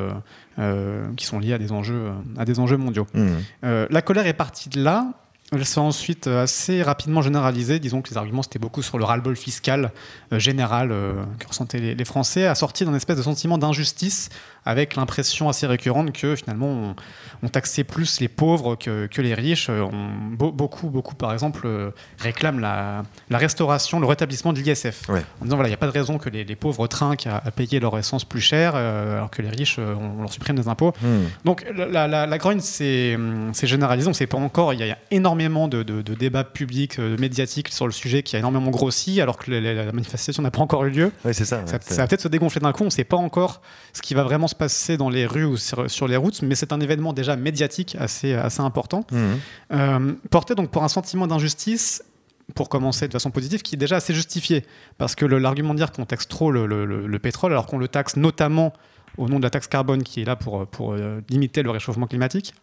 euh, 0.60 1.08
qui 1.18 1.26
sont 1.26 1.40
liés 1.40 1.54
à 1.54 1.58
des 1.58 1.72
enjeux, 1.72 2.12
à 2.38 2.46
des 2.46 2.60
enjeux 2.60 2.78
mondiaux. 2.78 3.08
Mmh. 3.16 3.28
Euh, 3.64 3.88
la 3.90 4.02
colère 4.04 4.28
est 4.28 4.34
partie 4.34 4.70
de 4.70 4.82
là. 4.84 5.08
Elle 5.52 5.66
s'est 5.66 5.80
ensuite 5.80 6.28
euh, 6.28 6.44
assez 6.44 6.84
rapidement 6.84 7.22
généralisée. 7.24 7.80
Disons 7.80 8.02
que 8.04 8.10
les 8.12 8.18
arguments, 8.18 8.44
c'était 8.44 8.60
beaucoup 8.60 8.84
sur 8.84 9.00
le 9.00 9.04
ras-le-bol 9.04 9.36
fiscal 9.36 9.92
euh, 10.32 10.38
général 10.38 10.92
euh, 10.92 11.14
que 11.40 11.48
ressentaient 11.48 11.80
les, 11.80 11.96
les 11.96 12.06
Français, 12.06 12.46
assorti 12.46 12.86
d'un 12.86 12.94
espèce 12.94 13.18
de 13.18 13.24
sentiment 13.24 13.58
d'injustice, 13.58 14.30
avec 14.66 14.96
l'impression 14.96 15.50
assez 15.50 15.66
récurrente 15.66 16.12
que 16.12 16.36
finalement, 16.36 16.68
on, 16.68 16.96
on 17.42 17.48
taxait 17.48 17.84
plus 17.84 18.20
les 18.20 18.28
pauvres 18.28 18.76
que, 18.76 19.08
que 19.08 19.22
les 19.24 19.34
riches. 19.34 19.70
On- 19.70 19.90
beaucoup, 20.52 20.90
beaucoup, 20.90 21.16
par 21.16 21.34
exemple, 21.34 21.62
euh, 21.66 21.90
réclament 22.20 22.60
la, 22.60 23.04
la 23.32 23.38
restauration, 23.40 24.00
le 24.00 24.06
rétablissement 24.06 24.54
de 24.54 24.60
l'ISF. 24.60 25.10
Ouais. 25.10 25.24
En 25.42 25.46
disant, 25.46 25.56
voilà, 25.56 25.70
il 25.70 25.72
n'y 25.72 25.76
a 25.76 25.78
pas 25.78 25.88
de 25.88 25.92
raison 25.92 26.20
que 26.20 26.30
les, 26.30 26.44
les 26.44 26.56
pauvres 26.56 26.86
trinquent 26.86 27.26
à, 27.28 27.38
à 27.44 27.50
payer 27.52 27.80
leur 27.80 27.98
essence 27.98 28.24
plus 28.24 28.42
cher, 28.42 28.76
alors 28.76 29.32
que 29.32 29.42
les 29.42 29.50
riches, 29.50 29.80
on, 29.80 30.20
on 30.20 30.22
leur 30.22 30.32
supprime 30.32 30.58
des 30.58 30.68
impôts. 30.68 30.94
Mmh. 31.02 31.08
Donc 31.46 31.66
la, 31.76 32.08
la, 32.08 32.28
la- 32.28 32.38
grogne, 32.38 32.60
c'est 32.60 33.16
hum, 33.16 33.52
généralisé. 33.64 34.08
On 34.08 34.12
ne 34.12 34.16
sait 34.16 34.28
pas 34.28 34.38
encore. 34.38 34.74
Il 34.74 34.80
y 34.86 34.92
a, 34.92 34.94
a 34.94 34.98
énormément 35.40 35.68
de, 35.68 35.84
de- 35.84 36.02
de 36.02 36.14
débats 36.14 36.44
publics, 36.44 37.00
euh, 37.00 37.18
médiatiques 37.18 37.70
sur 37.70 37.86
le 37.86 37.92
sujet 37.92 38.24
qui 38.24 38.36
a 38.36 38.40
énormément 38.40 38.70
grossi, 38.72 39.22
alors 39.22 39.38
que 39.38 39.50
la, 39.52 39.62
la- 39.62 39.86
la 39.86 39.92
manifestation 39.92 40.44
n'a 40.44 40.52
pas 40.52 40.60
encore 40.62 40.86
eu 40.86 40.90
lieu. 40.90 41.12
Ouais, 41.26 41.34
c'est 41.34 41.46
ça. 41.46 41.66
Ça, 41.66 41.74
ouais, 41.76 41.80
c'est- 41.84 41.94
ça 41.94 42.02
va 42.02 42.08
peut-être 42.08 42.22
se 42.22 42.28
dégonfler 42.28 42.60
d'un 42.62 42.72
coup. 42.72 42.84
On 42.84 42.88
ne 42.88 42.90
sait 42.92 43.04
pas 43.04 43.18
encore 43.18 43.62
ce 43.94 44.02
qui 44.02 44.14
va 44.14 44.24
vraiment 44.24 44.48
se 44.48 44.56
passer 44.56 44.98
dans 44.98 45.10
les 45.10 45.26
rues 45.26 45.46
ou 45.46 45.58
sur, 45.58 45.90
sur 45.90 46.08
les 46.08 46.18
routes, 46.18 46.42
mais 46.42 46.56
c'est 46.56 46.74
un 46.74 46.80
événement 46.80 47.14
déjà 47.14 47.36
médiatique 47.36 47.96
assez, 48.00 48.34
assez 48.34 48.62
important. 48.62 49.06
Mmh. 49.12 49.18
Euh, 49.74 50.14
porté 50.30 50.56
donc 50.56 50.70
pour 50.72 50.84
un 50.84 50.88
sentiment 50.90 51.28
d'injustice 51.28 52.04
pour 52.56 52.68
commencer 52.68 53.08
de 53.08 53.14
façon 53.14 53.30
positive, 53.32 53.62
qui 53.62 53.76
est 53.76 53.78
déjà 53.78 53.98
assez 53.98 54.14
justifié. 54.14 54.66
Parce 54.98 55.14
que 55.16 55.26
l'argument 55.26 55.74
de 55.74 55.80
dire 55.80 55.92
qu'on 55.92 56.06
taxe 56.06 56.28
trop 56.28 56.52
le, 56.52 56.66
le- 56.66 56.86
le- 56.86 57.06
le 57.06 57.20
pétrole, 57.20 57.52
alors 57.52 57.68
qu'on 57.68 57.78
le 57.78 57.88
taxe 57.88 58.16
notamment 58.16 58.74
au 59.18 59.28
nom 59.30 59.38
de 59.38 59.44
la 59.44 59.50
taxe 59.52 59.68
carbone 59.68 60.02
qui 60.04 60.22
est 60.22 60.26
là 60.26 60.36
pour, 60.36 60.66
pour 60.68 60.94
euh, 60.94 61.22
limiter 61.30 61.62
le 61.62 61.70
réchauffement 61.72 62.08
climatique, 62.08 62.54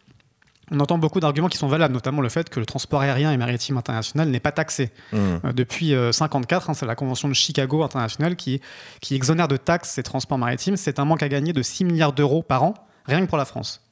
on 0.70 0.80
entend 0.80 0.98
beaucoup 0.98 1.20
d'arguments 1.20 1.48
qui 1.48 1.58
sont 1.58 1.68
valables, 1.68 1.94
notamment 1.94 2.22
le 2.22 2.28
fait 2.28 2.50
que 2.50 2.58
le 2.58 2.66
transport 2.66 3.00
aérien 3.00 3.32
et 3.32 3.36
maritime 3.36 3.76
international 3.76 4.28
n'est 4.28 4.40
pas 4.40 4.52
taxé. 4.52 4.90
Mmh. 5.12 5.16
Euh, 5.16 5.52
depuis 5.52 5.86
1954, 5.86 6.74
c'est 6.74 6.86
la 6.86 6.94
Convention 6.94 7.28
de 7.28 7.34
Chicago 7.34 7.82
internationale 7.82 8.36
qui, 8.36 8.60
qui 9.00 9.14
exonère 9.14 9.48
de 9.48 9.56
taxes 9.56 9.90
ces 9.90 10.02
transports 10.02 10.38
maritimes. 10.38 10.76
C'est 10.76 10.98
un 10.98 11.04
manque 11.04 11.22
à 11.22 11.28
gagner 11.28 11.52
de 11.52 11.62
6 11.62 11.84
milliards 11.84 12.12
d'euros 12.12 12.42
par 12.42 12.64
an, 12.64 12.74
rien 13.06 13.20
que 13.20 13.28
pour 13.28 13.38
la 13.38 13.44
France. 13.44 13.82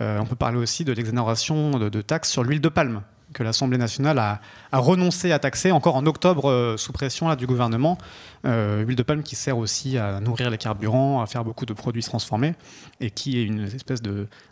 Euh, 0.00 0.18
on 0.20 0.24
peut 0.24 0.36
parler 0.36 0.56
aussi 0.56 0.84
de 0.84 0.92
l'exonération 0.92 1.72
de, 1.72 1.88
de 1.90 2.00
taxes 2.00 2.30
sur 2.30 2.44
l'huile 2.44 2.62
de 2.62 2.68
palme 2.70 3.02
que 3.32 3.42
l'Assemblée 3.42 3.78
nationale 3.78 4.18
a, 4.18 4.40
renoncé 4.72 5.32
à 5.32 5.38
taxer 5.38 5.72
encore 5.72 5.96
en 5.96 6.06
octobre 6.06 6.50
euh, 6.50 6.76
sous 6.76 6.92
pression 6.92 7.34
du 7.34 7.46
gouvernement. 7.46 7.98
Euh, 8.44 8.82
huile 8.82 8.96
de 8.96 9.02
palme 9.02 9.22
qui 9.22 9.36
sert 9.36 9.58
aussi 9.58 9.98
à 9.98 10.20
nourrir 10.20 10.50
les 10.50 10.58
carburants, 10.58 11.20
à 11.20 11.26
faire 11.26 11.44
beaucoup 11.44 11.66
de 11.66 11.72
produits 11.72 12.02
transformés 12.02 12.54
et 13.00 13.10
qui 13.10 13.38
est 13.38 13.44
une 13.44 13.64
espèce 13.64 14.02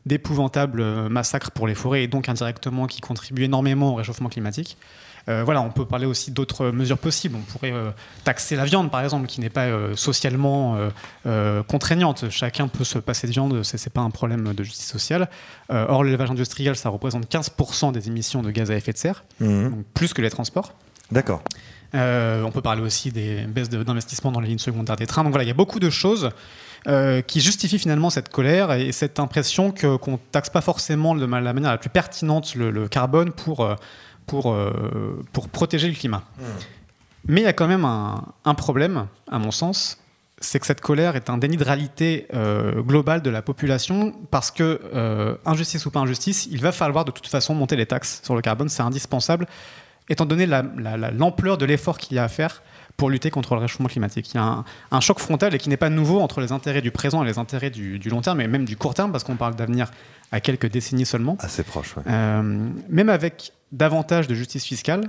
d'épouvantable 0.07 0.81
euh, 0.81 1.09
massacre 1.09 1.51
pour 1.51 1.67
les 1.67 1.75
forêts 1.75 2.05
et 2.05 2.09
donc 2.09 2.29
indirectement 2.29 2.87
qui 2.87 3.01
contribue 3.01 3.45
énormément 3.45 3.93
au 3.93 3.95
réchauffement 3.95 4.29
climatique. 4.29 4.77
Euh, 5.29 5.43
voilà, 5.45 5.61
on 5.61 5.71
peut 5.71 5.85
parler 5.85 6.07
aussi 6.07 6.31
d'autres 6.31 6.71
mesures 6.71 6.99
possibles. 6.99 7.37
On 7.37 7.53
pourrait 7.53 7.73
euh, 7.73 7.91
taxer 8.25 8.57
la 8.57 8.65
viande, 8.65 8.91
par 8.91 9.03
exemple, 9.03 9.27
qui 9.27 9.41
n'est 9.41 9.51
pas 9.51 9.67
euh, 9.67 9.95
socialement 9.97 10.77
contraignante. 11.69 12.31
Chacun 12.31 12.69
peut 12.69 12.85
se 12.85 12.99
passer 12.99 13.27
de 13.27 13.33
viande, 13.33 13.63
c'est 13.63 13.79
c'est 13.79 13.91
pas 13.93 14.01
un 14.01 14.11
problème 14.11 14.53
de 14.55 14.63
justice 14.65 14.87
sociale. 14.89 15.29
Or, 15.69 16.05
l'élevage 16.05 16.31
industriel, 16.31 16.77
ça 16.77 16.89
représente 16.89 17.31
15% 17.31 17.93
des 17.93 18.09
émissions 18.09 18.43
de 18.43 18.51
gaz 18.51 18.71
à 18.71 18.75
effet 18.77 18.93
de 18.93 18.99
serre, 18.99 19.25
Mmh. 19.41 19.69
donc 19.71 19.85
plus 19.95 20.13
que 20.13 20.23
les 20.23 20.31
transports. 20.31 20.73
D'accord. 21.13 21.43
On 21.95 22.51
peut 22.53 22.63
parler 22.63 22.83
aussi 22.83 23.11
des 23.11 23.43
baisses 23.47 23.69
de- 23.69 23.83
d'investissement 23.83 24.31
dans 24.33 24.41
les 24.41 24.49
lignes 24.49 24.59
secondaires 24.59 24.97
des 24.97 25.07
trains. 25.07 25.23
Donc 25.25 25.33
voilà, 25.33 25.45
il 25.45 25.49
y 25.49 25.53
a 25.53 25.55
beaucoup 25.55 25.81
de 25.81 25.91
choses 25.91 26.31
euh, 26.87 27.21
qui 27.21 27.41
justifient 27.41 27.79
finalement 27.79 28.09
cette 28.11 28.31
colère 28.31 28.73
et 28.73 28.91
cette 28.93 29.19
impression 29.21 29.71
que- 29.71 29.97
qu'on 29.97 30.13
ne 30.13 30.17
taxe 30.33 30.49
pas 30.51 30.61
forcément 30.63 31.15
de 31.15 31.21
la 31.21 31.27
manière 31.53 31.71
la 31.73 31.79
plus 31.79 31.91
pertinente 31.91 32.55
le, 32.55 32.71
le 32.71 32.89
carbone 32.89 33.33
pour, 33.33 33.61
euh, 33.65 33.75
pour, 34.31 34.53
euh, 34.53 34.71
pour 35.33 35.49
protéger 35.49 35.89
le 35.89 35.95
climat. 35.95 36.23
Mais 37.27 37.41
il 37.43 37.45
y 37.45 37.49
a 37.49 37.53
quand 37.53 37.69
même 37.69 37.85
un, 37.85 38.25
un 38.45 38.55
problème, 38.55 39.07
à 39.31 39.39
mon 39.39 39.51
sens, 39.51 39.99
c'est 40.43 40.59
que 40.59 40.67
cette 40.67 40.81
colère 40.81 41.17
est 41.17 41.29
un 41.29 41.37
déni 41.37 41.57
de 41.59 41.65
réalité 41.65 42.27
euh, 42.33 42.81
globale 42.81 43.21
de 43.23 43.29
la 43.29 43.43
population 43.43 44.15
parce 44.31 44.51
que, 44.51 44.81
euh, 44.95 45.35
injustice 45.45 45.85
ou 45.85 45.91
pas 45.91 46.01
injustice, 46.01 46.49
il 46.51 46.61
va 46.63 46.73
falloir 46.73 47.05
de 47.05 47.11
toute 47.11 47.27
façon 47.27 47.55
monter 47.55 47.77
les 47.77 47.87
taxes 47.87 48.21
sur 48.25 48.35
le 48.35 48.41
carbone, 48.41 48.69
c'est 48.71 48.83
indispensable, 48.83 49.47
étant 50.09 50.25
donné 50.25 50.47
la- 50.47 50.65
la- 50.79 50.97
la- 50.97 51.11
l'ampleur 51.11 51.59
de 51.59 51.67
l'effort 51.67 51.99
qu'il 51.99 52.17
y 52.17 52.19
a 52.19 52.25
à 52.25 52.29
faire 52.29 52.63
pour 52.97 53.11
lutter 53.11 53.31
contre 53.31 53.55
le 53.55 53.61
réchauffement 53.61 53.89
climatique. 53.89 54.31
Il 54.33 54.37
y 54.37 54.41
a 54.41 54.45
un, 54.45 54.65
un 54.91 55.01
choc 55.01 55.19
frontal 55.19 55.55
et 55.55 55.59
qui 55.59 55.69
n'est 55.69 55.77
pas 55.77 55.91
nouveau 55.91 56.21
entre 56.21 56.41
les 56.41 56.53
intérêts 56.53 56.83
du 56.83 56.91
présent 56.91 57.23
et 57.23 57.27
les 57.27 57.39
intérêts 57.39 57.71
du, 57.71 57.99
du 57.99 58.09
long 58.09 58.21
terme, 58.23 58.41
et 58.41 58.49
même 58.49 58.65
du 58.65 58.77
court 58.77 58.95
terme, 58.95 59.11
parce 59.13 59.25
qu'on 59.25 59.37
parle 59.37 59.57
d'avenir 59.57 59.91
à 60.33 60.41
quelques 60.41 60.71
décennies 60.71 61.07
seulement. 61.07 61.37
Assez 61.41 61.63
proche, 61.63 61.97
ouais. 61.97 62.03
Euh, 62.07 62.43
même 62.89 63.09
avec 63.09 63.53
davantage 63.73 64.27
de 64.29 64.35
justice 64.35 64.65
fiscale, 64.65 65.09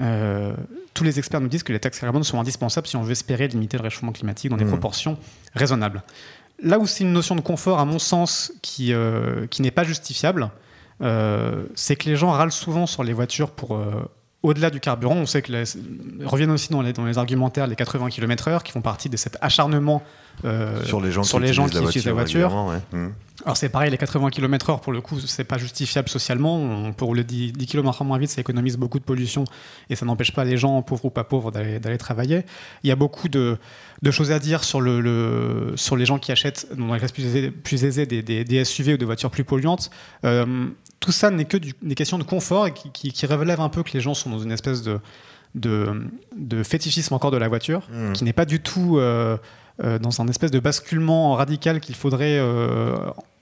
euh, 0.00 0.54
tous 0.94 1.04
les 1.04 1.18
experts 1.18 1.40
nous 1.40 1.48
disent 1.48 1.62
que 1.62 1.72
les 1.72 1.80
taxes 1.80 1.98
carbone 2.00 2.24
sont 2.24 2.38
indispensables 2.40 2.86
si 2.86 2.96
on 2.96 3.02
veut 3.02 3.12
espérer 3.12 3.48
limiter 3.48 3.76
le 3.76 3.82
réchauffement 3.82 4.12
climatique 4.12 4.50
dans 4.50 4.56
des 4.56 4.64
Mhm. 4.64 4.70
proportions 4.70 5.18
raisonnables. 5.54 6.02
Là 6.62 6.78
où 6.78 6.86
c'est 6.86 7.02
une 7.04 7.12
notion 7.12 7.34
de 7.34 7.40
confort, 7.40 7.78
à 7.80 7.84
mon 7.84 7.98
sens, 7.98 8.52
qui, 8.62 8.92
euh, 8.92 9.46
qui 9.48 9.62
n'est 9.62 9.70
pas 9.72 9.84
justifiable, 9.84 10.50
euh, 11.02 11.64
c'est 11.74 11.96
que 11.96 12.08
les 12.08 12.14
gens 12.16 12.30
râlent 12.30 12.52
souvent 12.52 12.86
sur 12.86 13.02
les 13.02 13.12
voitures 13.12 13.50
pour 13.50 13.76
au-delà 14.42 14.70
du 14.70 14.80
carburant. 14.80 15.14
On 15.16 15.26
sait 15.26 15.42
que 15.42 15.52
les, 15.52 15.64
reviennent 16.24 16.50
aussi 16.50 16.70
dans 16.70 16.82
les, 16.82 16.92
dans 16.92 17.04
les 17.04 17.18
argumentaires 17.18 17.66
les 17.66 17.76
80 17.76 18.08
km/h 18.10 18.62
qui 18.62 18.72
font 18.72 18.80
partie 18.82 19.08
de 19.08 19.16
cet 19.16 19.36
acharnement 19.40 20.02
euh, 20.44 20.82
sur 20.84 21.00
les 21.00 21.12
gens 21.12 21.22
sur 21.22 21.38
qui 21.38 21.44
les 21.44 21.52
gens 21.52 21.66
utilisent 21.66 21.82
qui 21.82 21.98
utilisent 21.98 22.06
la 22.06 22.12
voiture. 22.14 22.52
ouais. 22.92 22.98
Mmh. 22.98 23.08
Alors 23.44 23.56
c'est 23.56 23.68
pareil, 23.70 23.90
les 23.90 23.98
80 23.98 24.30
km/h 24.30 24.80
pour 24.80 24.92
le 24.92 25.00
coup, 25.00 25.18
c'est 25.18 25.42
pas 25.44 25.58
justifiable 25.58 26.08
socialement. 26.08 26.56
On 26.60 26.92
peut 26.92 27.04
rouler 27.04 27.24
10, 27.24 27.52
10 27.52 27.66
km 27.66 28.04
moins 28.04 28.18
vite, 28.18 28.30
ça 28.30 28.40
économise 28.40 28.76
beaucoup 28.76 28.98
de 29.00 29.04
pollution 29.04 29.44
et 29.90 29.96
ça 29.96 30.06
n'empêche 30.06 30.32
pas 30.32 30.44
les 30.44 30.56
gens, 30.56 30.80
pauvres 30.82 31.06
ou 31.06 31.10
pas 31.10 31.24
pauvres, 31.24 31.50
d'aller 31.50 31.80
d'aller 31.80 31.98
travailler. 31.98 32.44
Il 32.84 32.88
y 32.88 32.92
a 32.92 32.96
beaucoup 32.96 33.28
de, 33.28 33.58
de 34.02 34.10
choses 34.12 34.30
à 34.30 34.38
dire 34.38 34.62
sur, 34.62 34.80
le, 34.80 35.00
le- 35.00 35.72
sur 35.76 35.96
les 35.96 36.04
gens 36.06 36.18
qui 36.18 36.30
achètent 36.30 36.68
dans 36.76 36.92
les 36.92 36.98
classes 37.00 37.10
plus 37.12 37.24
aisées, 37.26 37.50
plus 37.50 37.84
aisées 37.84 38.06
des, 38.06 38.22
des- 38.22 38.44
des 38.44 38.64
SUV 38.64 38.94
ou 38.94 38.96
des 38.96 39.04
voitures 39.06 39.30
plus 39.30 39.44
polluantes. 39.44 39.90
Euh, 40.24 40.66
tout 41.02 41.12
ça 41.12 41.30
n'est 41.30 41.44
que 41.44 41.58
du- 41.58 41.74
des 41.82 41.94
questions 41.94 42.18
de 42.18 42.22
confort 42.24 42.66
et 42.68 42.72
qui, 42.72 42.90
qui, 42.90 43.12
qui 43.12 43.26
révèlent 43.26 43.50
un 43.60 43.68
peu 43.68 43.82
que 43.82 43.90
les 43.92 44.00
gens 44.00 44.14
sont 44.14 44.30
dans 44.30 44.38
une 44.38 44.52
espèce 44.52 44.82
de, 44.82 44.98
de, 45.54 46.08
de 46.38 46.62
fétichisme 46.62 47.12
encore 47.14 47.30
de 47.30 47.36
la 47.36 47.48
voiture, 47.48 47.82
Mmh. 47.92 48.12
qui 48.14 48.24
n'est 48.24 48.32
pas 48.32 48.46
du 48.46 48.60
tout 48.60 48.96
euh, 48.98 49.36
euh, 49.84 49.98
dans 49.98 50.20
un 50.22 50.28
espèce 50.28 50.50
de 50.50 50.60
basculement 50.60 51.34
radical 51.34 51.80
qu'il 51.80 51.94
faudrait, 51.94 52.38
euh, 52.38 52.96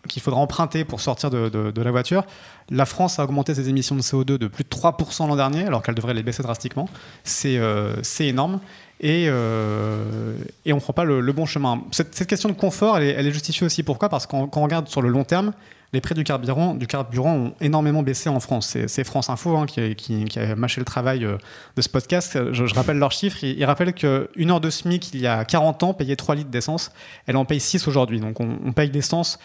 qu'il 0.08 0.22
faudra 0.22 0.40
emprunter 0.40 0.84
pour 0.84 1.00
sortir 1.00 1.28
de, 1.30 1.48
de- 1.48 1.70
de 1.70 1.82
la 1.82 1.90
voiture. 1.90 2.24
La 2.70 2.86
France 2.86 3.18
a 3.18 3.24
augmenté 3.24 3.54
ses 3.54 3.68
émissions 3.68 3.94
de 3.96 4.00
CO2 4.02 4.38
de 4.38 4.46
plus 4.48 4.64
de 4.64 4.68
3% 4.70 5.28
l'an 5.28 5.36
dernier, 5.36 5.64
alors 5.66 5.82
qu'elle 5.82 5.94
devrait 5.94 6.14
les 6.14 6.22
baisser 6.22 6.42
drastiquement. 6.42 6.88
C'est 7.24 7.60
c'est 8.02 8.26
énorme. 8.26 8.60
Et, 9.02 9.26
euh, 9.28 10.34
et 10.66 10.72
on 10.72 10.76
ne 10.76 10.80
prend 10.80 10.92
pas 10.92 11.04
le, 11.04 11.20
le 11.20 11.32
bon 11.32 11.46
chemin. 11.46 11.82
Cette, 11.90 12.14
cette 12.14 12.28
question 12.28 12.48
de 12.50 12.54
confort, 12.54 12.98
elle 12.98 13.04
est, 13.04 13.10
elle 13.12 13.26
est 13.26 13.32
justifiée 13.32 13.64
aussi. 13.66 13.82
Pourquoi? 13.82 14.08
Parce 14.10 14.26
que 14.26 14.30
quand 14.32 14.50
on 14.56 14.62
regarde 14.62 14.88
sur 14.88 15.00
le 15.02 15.08
long 15.08 15.24
terme, 15.24 15.52
les 15.92 16.00
prix 16.00 16.14
du 16.14 16.22
carburant, 16.22 16.74
du 16.74 16.86
carburant 16.86 17.34
ont 17.34 17.54
énormément 17.60 18.02
baissé 18.04 18.28
en 18.28 18.38
France. 18.38 18.76
C'est- 18.86 19.04
France 19.04 19.28
Info 19.28 19.56
hein, 19.56 19.66
qui, 19.66 19.80
a- 19.80 19.94
qui- 19.94 20.24
qui 20.26 20.38
a 20.38 20.54
mâché 20.54 20.80
le 20.80 20.84
travail 20.84 21.24
euh, 21.24 21.36
de 21.76 21.82
ce 21.82 21.88
podcast. 21.88 22.38
Je, 22.52 22.66
je 22.66 22.74
rappelle 22.74 22.98
leurs 22.98 23.10
chiffres. 23.12 23.42
Ils, 23.42 23.58
ils 23.58 23.64
rappellent 23.64 23.92
qu'une 23.94 24.50
heure 24.50 24.60
de 24.60 24.70
SMIC, 24.70 25.12
il 25.14 25.20
y 25.20 25.26
a 25.26 25.44
40 25.44 25.82
ans, 25.82 25.92
payait 25.94 26.14
3 26.16 26.36
litres 26.36 26.50
d'essence. 26.50 26.92
Elle 27.26 27.36
en 27.36 27.44
paye 27.44 27.58
6 27.60 27.88
aujourd'hui. 27.88 28.20
Donc 28.20 28.38
on, 28.40 28.58
on 28.64 28.72
paye 28.72 28.90
l'essence 28.90 29.38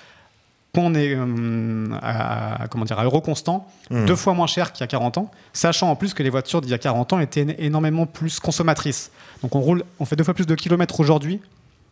quand 0.75 0.81
on 0.81 0.93
est 0.93 1.15
euh, 1.15 1.87
à, 2.01 2.67
comment 2.69 2.83
dire, 2.85 2.99
à 2.99 3.05
euro 3.05 3.21
constant, 3.21 3.65
Mmh. 3.91 4.05
deux 4.07 4.15
fois 4.15 4.33
moins 4.33 4.47
cher 4.47 4.71
qu'il 4.73 4.81
y 4.81 4.83
a 4.83 4.87
40 4.87 5.17
ans, 5.19 5.31
sachant 5.53 5.89
en 5.89 5.95
plus 5.95 6.13
que 6.13 6.21
les 6.23 6.29
voitures 6.29 6.59
d'il 6.59 6.71
y 6.71 6.73
a 6.73 6.77
40 6.77 7.13
ans 7.13 7.19
étaient 7.19 7.55
énormément 7.59 8.05
plus 8.07 8.39
consommatrices. 8.39 9.11
Donc 9.41 9.55
on, 9.55 9.61
roule, 9.61 9.83
on 9.99 10.05
fait 10.05 10.15
deux 10.15 10.23
fois 10.25 10.33
plus 10.33 10.45
de 10.47 10.53
kilomètres 10.55 10.99
aujourd'hui 10.99 11.39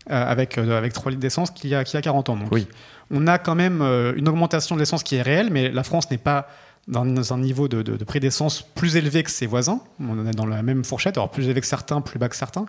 avec, 0.08 0.58
euh, 0.58 0.78
avec 0.78 0.94
3 0.94 1.12
litres 1.12 1.22
d'essence 1.22 1.52
qu'il 1.52 1.70
y, 1.70 1.76
a- 1.76 1.84
qu'il 1.84 1.96
y 1.96 1.98
a 1.98 2.02
40 2.02 2.30
ans. 2.30 2.36
Donc 2.38 2.50
Oui. 2.52 2.68
on 3.12 3.28
a 3.28 3.38
quand 3.38 3.56
même 3.56 3.82
euh, 3.82 4.14
une 4.16 4.28
augmentation 4.28 4.76
de 4.76 4.80
l'essence 4.80 5.04
qui 5.04 5.16
est 5.16 5.22
réelle, 5.22 5.50
mais 5.52 5.70
la 5.72 5.84
France 5.84 6.10
n'est 6.12 6.18
pas 6.18 6.48
dans 6.88 7.34
un 7.34 7.38
niveau 7.38 7.68
de, 7.70 7.82
de- 7.82 7.96
de 7.96 8.04
prix 8.04 8.20
d'essence 8.20 8.62
plus 8.62 8.98
élevé 8.98 9.24
que 9.24 9.32
ses 9.32 9.46
voisins. 9.46 9.80
On 10.02 10.26
est 10.28 10.32
dans 10.32 10.46
la 10.46 10.62
même 10.64 10.84
fourchette, 10.84 11.18
alors 11.18 11.32
plus 11.32 11.46
élevé 11.46 11.62
que 11.62 11.68
certains, 11.68 12.02
plus 12.02 12.20
bas 12.20 12.28
que 12.28 12.36
certains. 12.36 12.66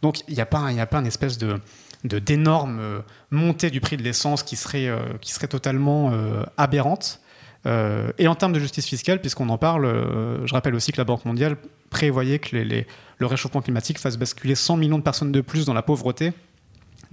Donc 0.00 0.20
il 0.28 0.34
n'y 0.34 0.40
a 0.40 0.46
pas, 0.46 0.58
un- 0.58 0.70
il 0.70 0.74
n'y 0.74 0.80
a 0.80 0.86
pas 0.86 0.98
une 0.98 1.06
espèce 1.06 1.36
de 1.38 1.60
d'énorme 2.02 2.78
euh, 2.80 3.00
montée 3.30 3.68
du 3.68 3.82
prix 3.82 3.98
de 3.98 4.02
l'essence 4.02 4.42
qui 4.42 4.56
serait, 4.56 4.88
euh, 4.88 5.00
qui 5.20 5.32
serait 5.34 5.48
totalement 5.48 6.10
euh, 6.14 6.44
aberrante. 6.56 7.20
Euh, 7.66 8.10
et 8.16 8.26
en 8.26 8.34
termes 8.34 8.54
de 8.54 8.58
justice 8.58 8.86
fiscale, 8.86 9.20
puisqu'on 9.20 9.50
en 9.50 9.58
parle, 9.58 9.84
euh, 9.84 10.46
je 10.46 10.54
rappelle 10.54 10.74
aussi 10.74 10.92
que 10.92 10.96
la 10.96 11.04
Banque 11.04 11.26
mondiale 11.26 11.56
prévoyait 11.90 12.38
que 12.38 12.56
les- 12.56 12.64
les- 12.64 12.86
le 13.18 13.26
réchauffement 13.26 13.60
climatique 13.60 13.98
fasse 13.98 14.16
basculer 14.16 14.54
100 14.54 14.78
millions 14.78 14.96
de 14.96 15.02
personnes 15.02 15.30
de 15.30 15.42
plus 15.42 15.66
dans 15.66 15.74
la 15.74 15.82
pauvreté 15.82 16.32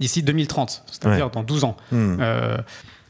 d'ici 0.00 0.22
2030, 0.22 0.84
c'est-à-dire 0.86 1.26
Ouais. 1.26 1.32
dans 1.32 1.42
12 1.42 1.64
ans. 1.64 1.76
Mmh. 1.92 2.16
Euh, 2.20 2.56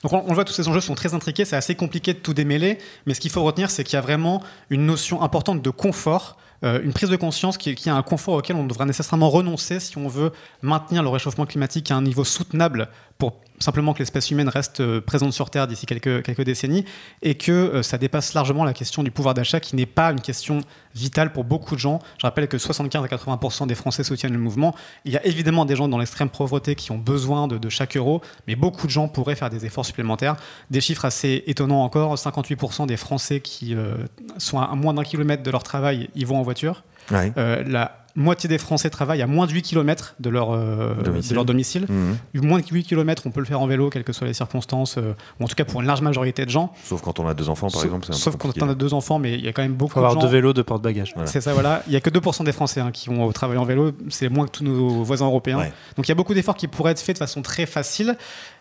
donc 0.03 0.13
on, 0.13 0.23
on 0.25 0.29
le 0.29 0.35
voit, 0.35 0.45
tous 0.45 0.53
ces 0.53 0.69
enjeux 0.69 0.81
sont 0.81 0.95
très 0.95 1.15
intriqués, 1.15 1.45
c'est 1.45 1.57
assez 1.57 1.75
compliqué 1.75 2.15
de 2.15 2.19
tout 2.19 2.35
démêler, 2.35 2.79
mais 3.07 3.15
ce 3.15 3.21
qu'il 3.21 3.31
faut 3.31 3.43
retenir, 3.43 3.71
c'est 3.71 3.85
qu'il 3.85 3.95
y 3.95 3.99
a 3.99 4.01
vraiment 4.03 4.43
une 4.71 4.87
notion 4.87 5.23
importante 5.23 5.61
de 5.61 5.71
confort, 5.71 6.37
euh, 6.65 6.81
une 6.83 6.93
prise 6.93 7.09
de 7.11 7.17
conscience 7.17 7.59
qui, 7.59 7.75
qui 7.75 7.89
a 7.91 7.95
un 7.97 8.03
confort 8.03 8.35
auquel 8.35 8.57
on 8.57 8.65
devra 8.67 8.85
nécessairement 8.85 9.29
renoncer 9.31 9.81
si 9.81 9.99
on 9.99 10.09
veut 10.09 10.33
maintenir 10.63 11.03
le 11.03 11.09
réchauffement 11.09 11.47
climatique 11.47 11.91
à 11.91 11.97
un 11.97 12.03
niveau 12.03 12.25
soutenable 12.25 12.89
pour 13.19 13.41
simplement 13.61 13.95
que 13.95 14.01
l'espèce 14.01 14.31
humaine 14.31 14.49
reste 14.49 14.81
euh, 14.81 15.01
présente 15.01 15.33
sur 15.33 15.51
Terre 15.51 15.67
d'ici 15.67 15.87
quelques, 15.87 16.41
décennies, 16.43 16.85
et 17.23 17.35
que 17.35 17.53
euh, 17.53 17.83
ça 17.83 17.99
dépasse 17.99 18.35
largement 18.35 18.65
la 18.65 18.73
question 18.73 19.03
du 19.03 19.11
pouvoir 19.11 19.35
d'achat, 19.35 19.61
qui 19.61 19.77
n'est 19.77 19.87
pas 19.87 20.11
une 20.11 20.21
question 20.21 20.61
vitale 20.95 21.33
pour 21.33 21.45
beaucoup 21.45 21.75
de 21.75 21.81
gens. 21.81 22.01
Je 22.19 22.27
rappelle 22.27 22.49
que 22.49 22.59
75 22.59 23.05
à 23.05 23.07
80% 23.07 23.67
des 23.67 23.75
Français 23.75 24.05
soutiennent 24.05 24.33
le 24.33 24.39
mouvement. 24.39 24.75
Il 25.05 25.13
y 25.13 25.17
a 25.17 25.25
évidemment 25.27 25.65
des 25.65 25.77
gens 25.77 25.89
dans 25.89 25.99
l'extrême 25.99 26.29
pauvreté 26.29 26.75
qui 26.75 26.93
ont 26.93 26.99
besoin 26.99 27.49
de, 27.49 27.59
de 27.59 27.69
chaque 27.69 27.97
euro, 27.97 28.23
mais 28.47 28.57
beaucoup 28.57 28.87
de 28.87 28.93
gens 28.93 29.09
pourraient 29.09 29.37
faire 29.37 29.51
des 29.51 29.65
efforts 29.65 29.87
supplémentaires. 29.87 30.37
Des 30.71 30.81
chiffres 30.81 31.05
assez 31.05 31.45
étonnants 31.47 31.83
encore, 31.83 32.15
58% 32.17 32.87
des 32.87 32.97
Français 32.97 33.41
qui 33.41 33.75
euh, 33.75 33.97
sont 34.39 34.59
à 34.59 34.75
moins 34.75 34.95
d'un 34.95 35.05
kilomètre 35.05 35.43
de 35.43 35.51
leur 35.51 35.63
travail, 35.63 36.11
y 36.15 36.25
vont 36.25 36.39
en 36.39 36.43
voiture. 36.43 36.83
Ouais. 37.11 37.33
Euh, 37.39 37.63
la 37.67 37.93
moitié 38.17 38.49
des 38.49 38.59
Français 38.59 38.91
travaillent 38.91 39.23
à 39.23 39.29
moins 39.29 39.47
de 39.47 39.53
8 39.53 39.63
km 39.63 40.17
de 40.19 40.29
leur, 40.29 40.51
euh, 40.51 40.95
Domicile. 41.05 41.31
de 41.31 41.35
leur 41.37 41.45
domicile. 41.45 41.87
Mmh. 41.89 42.41
Moins 42.43 42.59
de 42.59 42.65
8 42.69 42.83
km, 42.85 43.23
on 43.27 43.31
peut 43.31 43.39
le 43.39 43.47
faire 43.47 43.61
en 43.61 43.67
vélo, 43.69 43.91
quelles 43.91 44.03
que 44.03 44.13
soient 44.13 44.27
les 44.27 44.35
circonstances, 44.35 44.99
euh, 44.99 45.15
ou 45.39 45.45
en 45.45 45.47
tout 45.47 45.55
cas 45.55 45.65
pour 45.65 45.81
une 45.81 45.87
large 45.87 46.01
majorité 46.03 46.45
de 46.45 46.51
gens. 46.51 46.73
Sauf 46.83 47.01
quand 47.01 47.21
on 47.21 47.29
a 47.29 47.35
deux 47.35 47.49
enfants, 47.49 47.69
par 47.69 47.77
Sauf- 47.81 47.85
exemple. 47.85 48.13
Sauf 48.13 48.37
quand 48.37 48.51
on 48.61 48.69
a 48.69 48.75
deux 48.75 48.93
enfants, 48.93 49.21
mais 49.21 49.35
il 49.35 49.45
y 49.45 49.49
a 49.49 49.53
quand 49.53 49.63
même 49.63 49.75
beaucoup 49.75 49.93
faut 49.93 49.99
avoir 50.01 50.17
de 50.17 50.21
deux 50.21 50.27
gens. 50.27 50.33
vélos, 50.33 50.53
deux 50.53 50.65
porte-bagages. 50.65 51.13
Voilà. 51.15 51.29
C'est 51.31 51.41
ça, 51.41 51.53
voilà. 51.53 51.83
Il 51.87 51.93
y 51.93 51.97
a 51.97 52.01
que 52.01 52.11
2% 52.11 52.43
des 52.43 52.51
Français 52.53 52.81
hein, 52.81 52.91
qui 52.93 53.09
vont 53.09 53.25
au 53.25 53.33
travail 53.33 53.57
en 53.57 53.65
vélo. 53.65 53.93
C'est 54.09 54.29
moins 54.29 54.47
que 54.47 54.51
tous 54.53 54.65
nos 54.65 55.05
voisins 55.05 55.27
européens. 55.27 55.59
Ouais. 55.59 55.73
Donc 55.97 56.07
il 56.07 56.09
y 56.09 56.13
a 56.13 56.17
beaucoup 56.17 56.35
d'efforts 56.35 56.57
qui 56.57 56.67
pourraient 56.67 56.93
être 56.93 57.01
faits 57.01 57.15
de 57.15 57.19
façon 57.21 57.41
très 57.43 57.67
facile. 57.67 58.17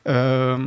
Euh, 0.07 0.57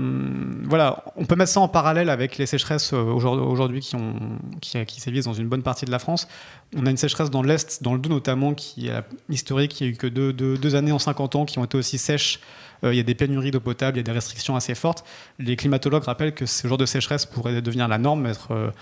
voilà, 0.65 1.03
on 1.17 1.25
peut 1.25 1.35
mettre 1.35 1.51
ça 1.51 1.61
en 1.61 1.69
parallèle 1.69 2.11
avec 2.11 2.37
les 2.37 2.47
sécheresses 2.47 2.93
euh, 2.93 3.03
aujourd'hui 3.03 3.81
qui, 3.81 5.01
sévissent 5.01 5.25
dans 5.25 5.33
une 5.33 5.49
bonne 5.49 5.63
partie 5.63 5.87
de 5.87 5.91
la 5.91 5.99
France. 5.99 6.29
On 6.77 6.85
a 6.87 6.91
une 6.91 6.99
sécheresse 6.99 7.31
dans 7.31 7.43
l'Est, 7.43 7.83
dans 7.83 7.95
le 7.95 8.01
Doubs 8.01 8.13
notamment, 8.13 8.55
qui 8.55 8.89
est 8.89 9.03
historique. 9.31 9.81
Il 9.81 9.85
n'y 9.85 9.91
a 9.91 9.93
eu 9.95 9.97
que 9.97 10.07
deux, 10.07 10.75
années 10.75 10.93
en 10.93 10.99
50 10.99 11.37
ans 11.37 11.45
qui 11.47 11.59
ont 11.59 11.65
été 11.65 11.79
aussi 11.79 11.97
sèches. 11.97 12.41
Euh, 12.85 12.93
il 12.93 12.97
y 12.97 13.01
a 13.01 13.03
des 13.03 13.15
pénuries 13.15 13.51
d'eau 13.51 13.61
potable, 13.61 13.97
il 13.97 14.01
y 14.01 14.05
a 14.05 14.05
des 14.05 14.13
restrictions 14.13 14.57
assez 14.57 14.75
fortes. 14.75 15.05
Les 15.39 15.57
climatologues 15.57 16.05
rappellent 16.05 16.35
que 16.35 16.47
ce 16.47 16.69
genre 16.69 16.79
de 16.79 16.87
sécheresse 16.87 17.25
pourrait 17.25 17.63
devenir 17.63 17.89
la 17.89 17.99
norme, 17.99 18.27
être, 18.27 18.73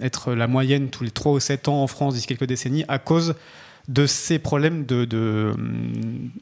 être 0.00 0.32
la 0.34 0.46
moyenne 0.48 0.88
tous 0.88 1.04
les 1.04 1.10
3 1.10 1.32
ou 1.32 1.40
7 1.40 1.68
ans 1.68 1.82
en 1.82 1.86
France 1.86 2.14
d'ici 2.14 2.26
quelques 2.26 2.46
décennies 2.46 2.84
à 2.88 2.98
cause 2.98 3.34
de 3.88 4.06
ces 4.06 4.38
problèmes 4.38 4.84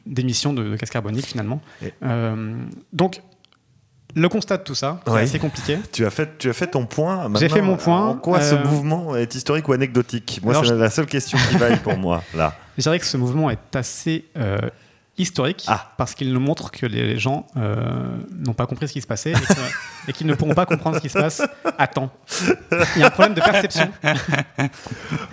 d'émissions 0.05 0.53
de, 0.53 0.63
de, 0.63 0.69
de, 0.71 0.75
gaz 0.75 0.89
carbonique 0.89 1.25
finalement. 1.25 1.61
Euh, 2.03 2.55
donc 2.93 3.21
le 4.15 4.29
constat 4.29 4.57
de 4.57 4.63
tout 4.63 4.73
ça, 4.75 4.99
c'est 5.05 5.13
assez 5.13 5.39
compliqué. 5.39 5.77
Tu 5.91 6.05
as 6.05 6.09
fait, 6.09 6.37
tu 6.39 6.49
as 6.49 6.53
fait 6.53 6.67
ton 6.67 6.85
point. 6.85 7.23
J'ai 7.23 7.29
Maintenant, 7.29 7.49
fait 7.55 7.61
mon 7.61 7.77
point. 7.77 8.07
En 8.09 8.15
quoi 8.15 8.41
ce 8.41 8.55
Euh, 8.55 8.63
mouvement 8.65 9.15
est 9.15 9.33
historique 9.35 9.67
ou 9.67 9.73
anecdotique 9.73 10.39
Moi, 10.43 10.55
c'est 10.55 10.65
je- 10.69 10.73
la 10.73 10.89
seule 10.89 11.05
question 11.05 11.37
qui 11.49 11.57
vaille 11.57 11.79
pour 11.79 11.97
moi, 11.97 12.23
là. 12.35 12.55
Je 12.77 12.83
dirais 12.83 12.99
que 12.99 13.05
ce 13.05 13.17
mouvement 13.17 13.49
est 13.49 13.75
assez 13.75 14.25
euh, 14.37 14.57
historique 15.17 15.65
Ah. 15.67 15.93
parce 15.97 16.15
qu'il 16.15 16.31
nous 16.33 16.39
montre 16.39 16.71
que 16.71 16.85
les 16.85 17.17
gens 17.19 17.47
euh, 17.57 18.17
n'ont 18.35 18.53
pas 18.53 18.65
compris 18.65 18.87
ce 18.87 18.93
qui 18.93 19.01
se 19.01 19.07
passait 19.07 19.31
et 19.31 19.33
que- 19.33 19.39
et 20.07 20.13
qu'ils 20.13 20.27
ne 20.27 20.33
pourront 20.33 20.53
pas 20.53 20.65
comprendre 20.65 20.95
ce 20.97 21.01
qui 21.01 21.09
se 21.09 21.17
passe 21.19 21.41
à 21.77 21.87
temps. 21.87 22.09
Il 22.95 23.01
y 23.01 23.03
a 23.03 23.07
un 23.07 23.09
problème 23.09 23.33
de 23.33 23.41
perception. 23.41 23.89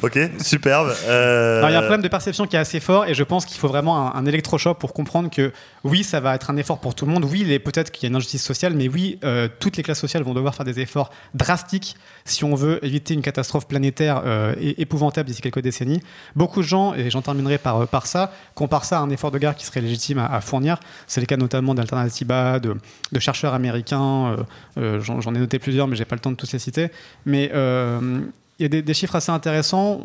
Ok, 0.02 0.18
superbe. 0.40 0.92
Euh, 1.06 1.58
Alors, 1.58 1.70
il 1.70 1.72
y 1.72 1.76
a 1.76 1.78
un 1.78 1.82
problème 1.82 2.02
de 2.02 2.08
perception 2.08 2.46
qui 2.46 2.56
est 2.56 2.58
assez 2.58 2.80
fort 2.80 3.06
et 3.06 3.14
je 3.14 3.22
pense 3.22 3.46
qu'il 3.46 3.58
faut 3.58 3.68
vraiment 3.68 4.14
un, 4.14 4.18
un 4.18 4.26
électrochoc 4.26 4.78
pour 4.78 4.92
comprendre 4.92 5.30
que 5.30 5.52
oui, 5.84 6.04
ça 6.04 6.20
va 6.20 6.34
être 6.34 6.50
un 6.50 6.56
effort 6.56 6.78
pour 6.80 6.94
tout 6.94 7.06
le 7.06 7.12
monde. 7.12 7.24
Oui, 7.24 7.58
peut-être 7.58 7.90
qu'il 7.90 8.04
y 8.04 8.06
a 8.06 8.08
une 8.10 8.16
injustice 8.16 8.42
sociale, 8.44 8.74
mais 8.74 8.88
oui, 8.88 9.18
euh, 9.24 9.48
toutes 9.60 9.76
les 9.76 9.82
classes 9.82 10.00
sociales 10.00 10.22
vont 10.22 10.34
devoir 10.34 10.54
faire 10.54 10.64
des 10.66 10.80
efforts 10.80 11.10
drastiques 11.34 11.96
si 12.24 12.44
on 12.44 12.54
veut 12.54 12.84
éviter 12.84 13.14
une 13.14 13.22
catastrophe 13.22 13.66
planétaire 13.68 14.22
euh, 14.24 14.54
épouvantable 14.58 15.28
d'ici 15.28 15.40
quelques 15.42 15.60
décennies. 15.60 16.00
Beaucoup 16.37 16.62
de 16.62 16.66
gens, 16.66 16.94
et 16.94 17.10
j'en 17.10 17.22
terminerai 17.22 17.58
par, 17.58 17.87
par 17.88 18.06
ça, 18.06 18.32
comparent 18.54 18.84
ça 18.84 18.98
à 18.98 19.00
un 19.00 19.10
effort 19.10 19.30
de 19.30 19.38
guerre 19.38 19.54
qui 19.54 19.66
serait 19.66 19.80
légitime 19.80 20.18
à, 20.18 20.26
à 20.26 20.40
fournir. 20.40 20.78
C'est 21.06 21.20
le 21.20 21.26
cas 21.26 21.37
notamment 21.37 21.74
d'Alternativa, 21.74 22.58
de, 22.60 22.76
de 23.12 23.20
chercheurs 23.20 23.54
américains. 23.54 24.34
euh, 24.38 24.42
J'en 24.77 25.20
j'en 25.20 25.35
ai 25.35 25.38
noté 25.38 25.59
plusieurs, 25.59 25.88
mais 25.88 25.96
j'ai 25.96 26.05
pas 26.05 26.16
le 26.16 26.20
temps 26.20 26.31
de 26.31 26.37
tous 26.37 26.53
les 26.53 26.59
citer. 26.59 26.88
Mais 27.27 27.50
euh, 27.55 28.20
il 28.59 28.62
y 28.62 28.79
a 28.79 28.83
des, 28.83 28.94
chiffres 28.94 29.16
assez 29.16 29.33
intéressants. 29.33 30.00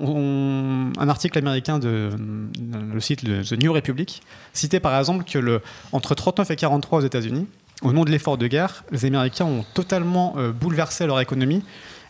Un 0.98 1.10
article 1.10 1.38
américain 1.38 1.78
de 1.80 2.10
le 2.94 3.00
site 3.00 3.22
The 3.24 3.62
New 3.62 3.72
Republic 3.72 4.22
citait 4.54 4.80
par 4.80 4.98
exemple 4.98 5.24
que 5.24 5.38
le, 5.38 5.62
entre 5.92 6.16
39 6.16 6.50
et 6.52 6.56
43 6.56 7.00
aux 7.00 7.06
États-Unis, 7.06 7.48
au 7.82 7.94
nom 7.94 8.04
de 8.04 8.12
l'effort 8.12 8.38
de 8.38 8.48
guerre, 8.48 8.84
les 8.92 9.06
Américains 9.06 9.46
ont 9.46 9.64
totalement 9.74 10.36
euh, 10.38 10.52
bouleversé 10.52 11.06
leur 11.06 11.20
économie, 11.22 11.64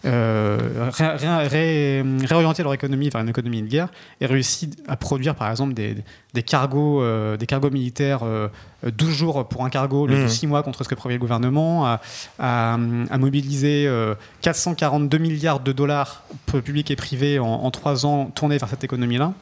euh, 0.05 0.57
ré- 0.91 1.15
ré- 1.17 1.47
ré- 1.47 2.03
réorienté 2.25 2.63
leur 2.63 2.73
économie 2.73 3.09
vers 3.09 3.21
une 3.21 3.27
économie 3.29 3.61
de 3.61 3.67
guerre 3.67 3.89
et 4.21 4.25
réussi 4.25 4.69
à 4.87 4.95
produire 4.95 5.35
par 5.35 5.49
exemple 5.51 5.73
des, 5.73 5.97
des 6.33 6.43
cargos, 6.43 7.01
euh, 7.01 7.35
des 7.35 7.45
cargos 7.45 7.69
militaires 7.69 8.19
euh, 8.23 8.47
12 8.83 9.11
jours 9.13 9.47
pour 9.49 9.65
un 9.65 9.69
cargo, 9.69 10.07
le 10.07 10.15
Mhm. 10.15 10.23
de 10.23 10.27
6 10.29 10.47
mois 10.47 10.63
contre 10.63 10.83
ce 10.83 10.89
que 10.89 10.95
prévoyait 10.95 11.17
le 11.17 11.21
gouvernement, 11.21 11.85
à, 11.85 11.99
à, 12.39 12.73
à 12.75 13.17
mobiliser 13.17 13.85
euh, 13.87 14.15
442 14.41 15.17
milliards 15.17 15.59
de 15.59 15.71
dollars 15.73 16.23
pour 16.45 16.55
le 16.57 16.61
public 16.61 16.89
et 16.91 16.95
privé 16.95 17.39
en, 17.39 17.45
en 17.45 17.71
3 17.71 18.05
ans 18.05 18.25
tournés 18.33 18.57
vers 18.57 18.69
cette 18.69 18.83
économie-là. 18.85 19.33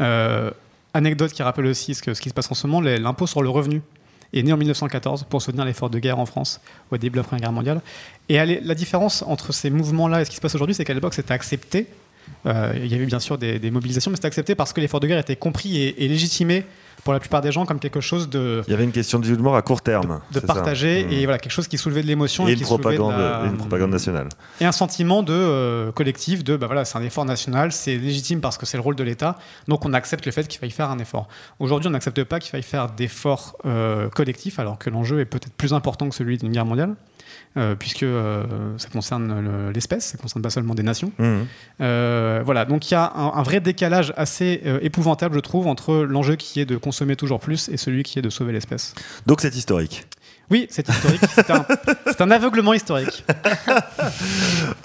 Euh, 0.00 0.50
anecdote 0.94 1.32
qui 1.32 1.42
rappelle 1.42 1.66
aussi 1.66 1.94
ce, 1.94 2.02
que, 2.02 2.14
ce 2.14 2.20
qui 2.20 2.28
se 2.28 2.34
passe 2.34 2.50
en 2.50 2.54
ce 2.54 2.66
moment, 2.66 2.80
l'impôt 2.80 3.26
sur 3.26 3.42
le 3.42 3.48
revenu 3.48 3.82
est 4.32 4.42
né 4.42 4.52
en 4.52 4.56
1914 4.56 5.24
pour 5.28 5.42
soutenir 5.42 5.64
l'effort 5.64 5.90
de 5.90 5.98
guerre 5.98 6.18
en 6.18 6.26
France 6.26 6.60
au 6.90 6.96
début 6.96 7.14
de 7.14 7.20
la 7.20 7.24
Première 7.24 7.42
Guerre 7.42 7.52
mondiale. 7.52 7.80
Et 8.28 8.44
la 8.44 8.74
différence 8.74 9.22
entre 9.22 9.52
ces 9.52 9.70
mouvements-là 9.70 10.22
et 10.22 10.24
ce 10.24 10.30
qui 10.30 10.36
se 10.36 10.40
passe 10.40 10.54
aujourd'hui, 10.54 10.74
c'est 10.74 10.84
qu'à 10.84 10.94
l'époque, 10.94 11.14
c'était 11.14 11.34
accepté. 11.34 11.86
Euh, 12.46 12.72
il 12.76 12.86
y 12.86 12.94
avait 12.94 13.06
bien 13.06 13.20
sûr 13.20 13.38
des, 13.38 13.70
mobilisations, 13.70 14.10
mais 14.10 14.16
c'était 14.16 14.26
accepté 14.26 14.54
parce 14.54 14.72
que 14.72 14.80
l'effort 14.80 15.00
de 15.00 15.06
guerre 15.06 15.18
était 15.18 15.36
compris 15.36 15.80
et 15.82 16.08
légitimé 16.08 16.64
pour 17.04 17.12
la 17.12 17.20
plupart 17.20 17.40
des 17.40 17.52
gens 17.52 17.66
comme 17.66 17.78
quelque 17.78 18.00
chose 18.00 18.28
de, 18.28 18.62
Il 18.66 18.70
y 18.72 18.74
avait 18.74 18.84
une 18.84 18.92
question 18.92 19.18
de 19.18 19.26
vie 19.26 19.32
ou 19.32 19.36
de 19.36 19.42
mort 19.42 19.56
à 19.56 19.62
court 19.62 19.80
terme. 19.82 20.20
de 20.32 20.40
ça 20.40 20.46
partager 20.46 21.04
Mmh. 21.04 21.12
et 21.12 21.24
voilà 21.24 21.38
quelque 21.38 21.52
chose 21.52 21.68
qui 21.68 21.78
soulevait 21.78 22.02
de 22.02 22.06
l'émotion 22.06 22.46
Et 22.46 22.50
et, 22.50 22.52
une 22.54 22.58
qui 22.58 22.64
propagande, 22.64 23.12
la- 23.12 23.42
et 23.44 23.48
une 23.48 23.56
propagande 23.56 23.90
nationale. 23.90 24.28
et 24.60 24.64
un 24.64 24.72
sentiment 24.72 25.22
de 25.22 25.32
euh, 25.32 25.92
collectif 25.92 26.42
de 26.42 26.56
bah 26.56 26.66
voilà 26.66 26.84
c'est 26.84 26.98
un 26.98 27.02
effort 27.02 27.24
national 27.24 27.70
c'est 27.72 27.96
légitime 27.96 28.40
parce 28.40 28.58
que 28.58 28.66
c'est 28.66 28.76
le 28.76 28.82
rôle 28.82 28.96
de 28.96 29.04
l'État 29.04 29.38
donc 29.68 29.84
on 29.84 29.92
accepte 29.92 30.26
le 30.26 30.32
fait 30.32 30.48
qu'il 30.48 30.58
faille 30.58 30.70
faire 30.70 30.90
un 30.90 30.98
effort 30.98 31.28
aujourd'hui 31.58 31.88
on 31.88 31.92
n'accepte 31.92 32.22
pas 32.24 32.40
qu'il 32.40 32.50
faille 32.50 32.62
faire 32.62 32.90
d'efforts 32.90 33.56
euh, 33.66 34.08
collectifs 34.08 34.58
alors 34.58 34.78
que 34.78 34.90
l'enjeu 34.90 35.20
est 35.20 35.24
peut-être 35.26 35.52
plus 35.54 35.72
important 35.74 36.08
que 36.08 36.14
celui 36.14 36.38
d'une 36.38 36.50
guerre 36.52 36.66
mondiale 36.66 36.94
puisque 37.78 38.02
euh, 38.02 38.44
ça 38.78 38.88
concerne 38.88 39.40
le- 39.40 39.70
l'espèce 39.72 40.04
ça 40.06 40.18
concerne 40.18 40.42
pas 40.42 40.50
seulement 40.50 40.74
des 40.74 40.82
nations 40.82 41.10
Mmh. 41.18 41.38
euh, 41.80 42.42
voilà, 42.44 42.64
donc 42.64 42.90
il 42.90 42.94
y 42.94 42.96
a 42.96 43.12
un, 43.14 43.32
un 43.34 43.42
vrai 43.42 43.60
décalage 43.60 44.12
assez 44.16 44.60
euh, 44.66 44.78
épouvantable, 44.82 45.34
je 45.36 45.40
trouve, 45.40 45.66
entre 45.66 45.94
l'enjeu 46.04 46.36
qui 46.36 46.60
est 46.60 46.66
de 46.66 46.76
consommer 46.76 47.16
toujours 47.16 47.40
plus 47.40 47.68
et 47.68 47.76
celui 47.76 48.02
qui 48.02 48.18
est 48.18 48.22
de 48.22 48.30
sauver 48.30 48.52
l'espèce. 48.52 48.94
Donc 49.26 49.40
c'est 49.40 49.54
historique. 49.54 50.04
Oui, 50.48 50.66
c'est 50.70 50.88
historique, 50.88 51.20
c'est 51.34 52.20
un, 52.20 52.30
aveuglement 52.30 52.72
historique. 52.72 53.24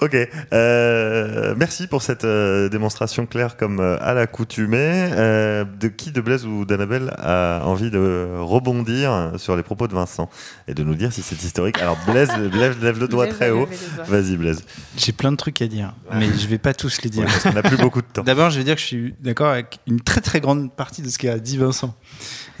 Ok. 0.00 0.16
Euh, 0.52 1.54
merci 1.56 1.86
pour 1.86 2.02
cette 2.02 2.24
euh, 2.24 2.68
démonstration 2.68 3.24
claire 3.26 3.56
comme 3.56 3.78
euh, 3.78 3.96
à 4.00 4.14
l'accoutumée. 4.14 5.10
Euh, 5.12 5.64
de 5.64 5.86
qui, 5.88 6.10
de 6.10 6.20
Blaise 6.20 6.44
ou 6.44 6.64
d'Annabelle, 6.64 7.12
a 7.18 7.60
envie 7.64 7.90
de 7.90 8.28
rebondir 8.40 9.32
sur 9.36 9.56
les 9.56 9.62
propos 9.62 9.86
de 9.86 9.94
Vincent 9.94 10.28
et 10.66 10.74
de 10.74 10.82
nous 10.82 10.96
dire 10.96 11.12
si 11.12 11.22
c'est 11.22 11.40
historique? 11.40 11.78
Alors 11.80 11.96
Blaise, 12.06 12.30
Blaise 12.52 12.76
lève 12.82 12.98
le 12.98 13.06
doigt 13.06 13.26
Blaise 13.26 13.36
très 13.36 13.50
haut. 13.50 13.68
Vas-y 14.08 14.36
Blaise. 14.36 14.64
J'ai 14.96 15.12
plein 15.12 15.30
de 15.30 15.36
trucs 15.36 15.62
à 15.62 15.68
dire, 15.68 15.94
mais 16.12 16.26
je 16.36 16.46
vais 16.48 16.58
pas 16.58 16.74
tous 16.74 17.00
les 17.02 17.10
dire. 17.10 17.22
Ouais, 17.24 17.28
parce 17.30 17.44
qu'on 17.44 17.52
n'a 17.52 17.62
plus 17.62 17.76
beaucoup 17.76 18.02
de 18.02 18.06
temps. 18.06 18.22
D'abord, 18.24 18.50
je 18.50 18.58
vais 18.58 18.64
dire 18.64 18.74
que 18.74 18.80
je 18.80 18.86
suis 18.86 19.14
d'accord 19.20 19.50
avec 19.50 19.78
une 19.86 20.00
très 20.00 20.20
très 20.20 20.40
grande 20.40 20.74
partie 20.74 21.02
de 21.02 21.08
ce 21.08 21.18
qu'a 21.18 21.38
dit 21.38 21.58
Vincent. 21.58 21.94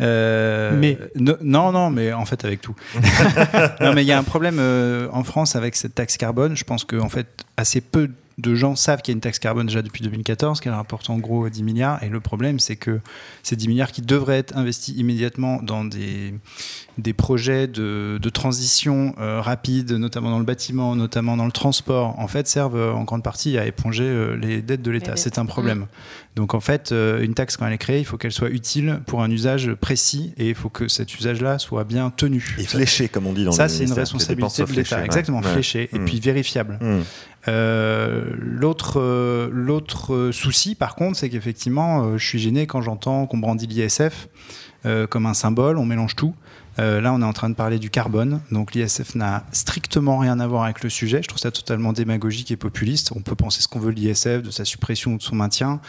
Euh, 0.00 0.72
Mais. 0.78 0.98
no- 1.16 1.36
non, 1.40 1.72
non, 1.72 1.90
mais 1.90 2.12
en 2.12 2.24
fait 2.24 2.44
avec 2.44 2.60
tout. 2.60 2.74
non, 3.80 3.92
mais 3.94 4.02
il 4.02 4.06
y 4.06 4.12
a 4.12 4.18
un 4.18 4.22
problème 4.22 4.58
euh, 4.58 5.08
en 5.12 5.24
France 5.24 5.56
avec 5.56 5.76
cette 5.76 5.94
taxe 5.94 6.16
carbone. 6.16 6.56
Je 6.56 6.64
pense 6.64 6.84
que 6.84 6.96
en 6.96 7.08
fait 7.08 7.44
assez 7.56 7.80
peu 7.80 8.10
de 8.38 8.54
gens 8.54 8.76
savent 8.76 9.02
qu'il 9.02 9.12
y 9.12 9.14
a 9.14 9.16
une 9.16 9.20
taxe 9.20 9.38
carbone 9.38 9.66
déjà 9.66 9.82
depuis 9.82 10.02
2014, 10.02 10.60
qu'elle 10.60 10.72
rapporte 10.72 11.10
en 11.10 11.18
gros 11.18 11.48
10 11.48 11.62
milliards. 11.62 12.02
Et 12.02 12.08
le 12.08 12.20
problème, 12.20 12.58
c'est 12.58 12.76
que 12.76 13.00
ces 13.42 13.56
10 13.56 13.68
milliards 13.68 13.92
qui 13.92 14.02
devraient 14.02 14.38
être 14.38 14.56
investis 14.56 14.94
immédiatement 14.96 15.60
dans 15.62 15.84
des, 15.84 16.34
des 16.98 17.12
projets 17.12 17.66
de, 17.66 18.18
de 18.20 18.28
transition 18.30 19.14
euh, 19.20 19.40
rapide, 19.40 19.92
notamment 19.92 20.30
dans 20.30 20.38
le 20.38 20.44
bâtiment, 20.44 20.96
notamment 20.96 21.36
dans 21.36 21.46
le 21.46 21.52
transport, 21.52 22.18
en 22.18 22.28
fait, 22.28 22.46
servent 22.48 22.76
euh, 22.76 22.92
en 22.92 23.04
grande 23.04 23.22
partie 23.22 23.58
à 23.58 23.66
éponger 23.66 24.04
euh, 24.04 24.36
les 24.36 24.62
dettes 24.62 24.82
de 24.82 24.90
l'État. 24.90 25.16
C'est 25.16 25.38
un 25.38 25.46
problème. 25.46 25.86
Donc 26.34 26.54
en 26.54 26.60
fait, 26.60 26.92
euh, 26.92 27.22
une 27.22 27.34
taxe, 27.34 27.56
quand 27.58 27.66
elle 27.66 27.74
est 27.74 27.78
créée, 27.78 27.98
il 27.98 28.04
faut 28.06 28.16
qu'elle 28.16 28.32
soit 28.32 28.48
utile 28.50 29.00
pour 29.06 29.22
un 29.22 29.30
usage 29.30 29.72
précis 29.74 30.32
et 30.38 30.48
il 30.48 30.54
faut 30.54 30.70
que 30.70 30.88
cet 30.88 31.14
usage-là 31.14 31.58
soit 31.58 31.84
bien 31.84 32.10
tenu. 32.10 32.56
Et 32.58 32.64
fléché, 32.64 33.08
comme 33.08 33.26
on 33.26 33.32
dit 33.34 33.44
dans 33.44 33.52
Ça, 33.52 33.64
le 33.64 33.68
c'est 33.68 33.84
une 33.84 33.92
responsabilité 33.92 34.64
de 34.64 34.72
l'État. 34.72 35.04
Exactement, 35.04 35.40
Ouais. 35.40 35.52
fléché 35.52 35.90
et 35.92 35.98
Mmh. 35.98 36.04
puis 36.06 36.20
vérifiable. 36.20 36.78
Mmh. 36.80 37.00
Euh, 37.48 38.24
L'autre 38.36 39.00
euh, 39.00 39.50
euh, 40.10 40.32
souci, 40.32 40.74
par 40.74 40.94
contre, 40.94 41.18
c'est 41.18 41.28
qu'effectivement, 41.28 42.16
je 42.16 42.24
suis 42.24 42.38
gêné 42.38 42.66
quand 42.66 42.82
j'entends 42.82 43.26
qu'on 43.26 43.38
brandit 43.38 43.66
l'ISF 43.66 44.28
comme 45.10 45.26
un 45.26 45.34
symbole, 45.34 45.78
on 45.78 45.86
mélange 45.86 46.16
tout. 46.16 46.34
Là, 46.78 47.12
on 47.12 47.22
est 47.22 47.24
en 47.24 47.32
train 47.32 47.48
de 47.48 47.54
parler 47.54 47.78
du 47.78 47.88
carbone. 47.88 48.40
Donc, 48.50 48.74
l'ISF 48.74 49.14
n'a 49.14 49.44
strictement 49.52 50.18
rien 50.18 50.40
à 50.40 50.46
voir 50.48 50.64
avec 50.64 50.82
le 50.82 50.90
sujet. 50.90 51.22
Je 51.22 51.28
trouve 51.28 51.38
ça 51.38 51.52
totalement 51.52 51.92
démagogique 51.92 52.50
et 52.50 52.56
populiste. 52.56 53.12
On 53.14 53.20
peut 53.20 53.36
penser 53.36 53.62
ce 53.62 53.68
qu'on 53.68 53.78
veut 53.78 53.94
de 53.94 54.00
l'ISF, 54.00 54.42
de 54.42 54.50
sa 54.50 54.64
suppression 54.64 55.12
ou 55.12 55.18
de 55.18 55.22
son 55.22 55.36
maintien. 55.36 55.80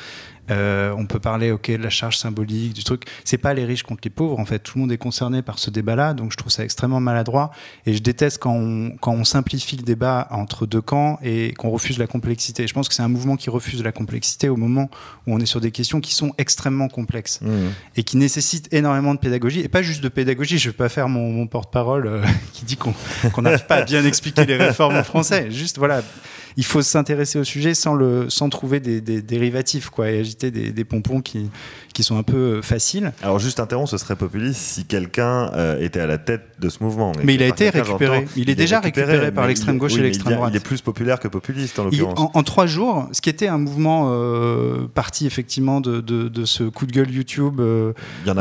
Euh, 0.52 0.94
on 0.98 1.06
peut 1.06 1.20
parler, 1.20 1.52
ok, 1.52 1.72
de 1.72 1.78
la 1.78 1.90
charge 1.90 2.18
symbolique, 2.18 2.74
du 2.74 2.84
truc. 2.84 3.04
C'est 3.24 3.38
pas 3.38 3.54
les 3.54 3.66
riches 3.66 3.84
contre 3.84 4.02
les 4.04 4.10
pauvres. 4.10 4.40
En 4.40 4.46
fait, 4.46 4.60
tout 4.60 4.78
le 4.78 4.82
monde 4.82 4.92
est 4.92 4.98
concerné 4.98 5.42
par 5.42 5.60
ce 5.60 5.70
débat-là. 5.70 6.14
Donc, 6.14 6.32
je 6.32 6.38
trouve 6.38 6.52
ça 6.52 6.64
extrêmement 6.64 7.00
maladroit. 7.00 7.52
Et 7.86 7.94
je 7.94 8.02
déteste 8.02 8.40
quand 8.40 8.56
on, 8.56 8.92
quand 9.00 9.14
on 9.14 9.24
simplifie 9.24 9.78
le 9.78 9.84
débat 9.84 10.28
entre 10.32 10.66
deux 10.66 10.82
camps 10.82 11.20
et 11.24 11.54
qu'on 11.54 11.70
refuse 11.70 11.98
la 11.98 12.08
complexité. 12.08 12.68
Je 12.68 12.74
pense 12.74 12.90
que 12.90 12.96
c'est 12.96 13.04
un 13.04 13.08
mouvement 13.08 13.38
qui 13.38 13.50
refuse 13.50 13.84
la 13.84 13.92
complexité 13.92 14.50
au 14.50 14.58
moment 14.58 14.90
où 15.28 15.34
on 15.34 15.40
est 15.40 15.46
sur 15.46 15.62
des 15.62 15.72
questions 15.72 16.02
qui 16.02 16.14
sont 16.14 16.34
extrêmement 16.38 16.90
complexes 16.90 17.24
Mmh. 17.42 17.70
et 17.96 18.04
qui 18.04 18.18
nécessitent 18.18 18.74
énormément 18.74 19.14
de 19.14 19.20
pédagogie. 19.20 19.62
Et 19.62 19.68
pas 19.68 19.82
juste 19.82 20.04
de 20.04 20.10
pédagogie. 20.10 20.58
Je 20.58 20.70
vais 20.70 20.76
pas 20.76 20.90
faire 20.90 21.10
mon, 21.10 21.32
mon 21.32 21.48
porte-parole 21.48 22.08
euh, 22.08 22.24
qui 22.54 22.66
dit 22.66 22.78
qu'on 22.78 22.94
qu'on 23.34 23.42
n'arrive 23.42 23.66
pas 23.66 23.78
à 23.78 23.84
bien 23.84 24.06
expliquer 24.06 24.46
les 24.46 24.58
réformes 24.58 24.96
en 24.96 25.04
français. 25.04 25.50
Juste, 25.50 25.78
voilà. 25.78 26.02
Il 26.58 26.66
faut 26.66 26.82
s'intéresser 26.82 27.40
au 27.40 27.44
sujet 27.44 27.74
sans, 27.74 27.94
le, 27.94 28.30
sans 28.30 28.50
trouver 28.50 28.80
des, 28.80 29.02
des 29.02 29.22
dérivatifs 29.22 29.90
quoi, 29.90 30.10
et 30.10 30.20
agiter 30.20 30.52
des, 30.52 30.72
des, 30.72 30.84
pompons 30.84 31.22
qui, 31.22 31.50
qui 31.94 32.04
sont 32.04 32.18
un 32.18 32.24
peu 32.24 32.38
euh, 32.38 32.62
faciles. 32.62 33.14
Alors 33.22 33.40
juste 33.40 33.60
interrompt, 33.60 33.90
ce 33.90 33.98
serait 33.98 34.16
populiste 34.16 34.60
si 34.60 34.86
quelqu'un 34.86 35.52
euh, 35.54 35.80
était 35.80 36.00
à 36.00 36.08
la 36.08 36.18
tête 36.18 36.44
de 36.60 36.70
ce 36.70 36.84
mouvement. 36.84 37.12
Mais, 37.24 37.36
il 37.36 37.44
a 37.44 37.48
été 37.48 37.70
récupéré. 37.70 38.28
Il 38.36 38.50
est 38.50 38.56
déjà 38.56 38.80
récupéré, 38.80 39.32
par 39.32 39.48
l'extrême 39.48 39.78
gauche 39.78 39.96
et 39.96 40.02
l'extrême 40.02 40.36
droite. 40.36 40.52
Il 40.54 40.58
est 40.58 40.64
plus 40.64 40.82
populaire 40.82 41.20
que 41.20 41.28
populiste 41.28 41.80
en 41.80 41.86
l'occurrence. 41.86 42.20
En, 42.20 42.32
en, 42.34 42.44
trois 42.44 42.68
jours, 42.68 43.08
ce 43.12 43.22
qui 43.22 43.30
était 43.30 43.48
un 43.48 43.58
mouvement 43.58 44.10
euh, 44.12 44.88
parti 44.94 45.26
effectivement 45.26 45.82
de, 45.82 46.02
de, 46.02 46.28
de, 46.28 46.46
ce 46.46 46.64
coup 46.64 46.86
de 46.86 46.92
gueule 46.92 47.12
YouTube 47.12 47.62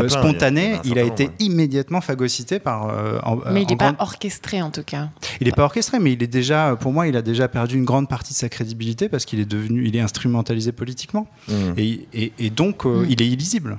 spontané, 0.08 0.78
il 0.84 0.98
a, 0.98 1.02
été 1.02 1.30
immédiatement 1.38 2.00
phagocyté 2.00 2.58
par. 2.58 2.92
mais 3.50 3.62
il 3.62 3.68
n'est 3.68 3.76
pas 3.76 3.94
orchestré 3.98 4.62
en 4.62 4.70
tout 4.70 4.84
cas. 4.84 5.08
Il 5.40 5.46
n'est 5.46 5.52
pas 5.52 5.64
orchestré, 5.64 5.98
mais 5.98 6.12
il 6.12 6.22
est 6.22 6.26
déjà, 6.26 6.76
pour 6.78 6.92
moi, 6.92 7.06
il 7.06 7.16
a 7.16 7.22
déjà 7.22 7.48
perdu 7.48 7.76
une 7.76 7.84
grande 7.84 8.01
partie 8.08 8.32
de 8.32 8.38
sa 8.38 8.48
crédibilité 8.48 9.08
parce 9.08 9.24
qu'il 9.24 9.40
est 9.40 9.46
devenu, 9.46 9.86
il 9.86 9.96
est 9.96 10.00
instrumentalisé 10.00 10.72
politiquement. 10.72 11.26
Mmh. 11.48 11.52
Et, 11.76 12.08
et, 12.12 12.32
et, 12.38 12.50
donc, 12.50 12.84
mmh. 12.84 13.06
il 13.08 13.22
est 13.22 13.28
illisible. 13.28 13.78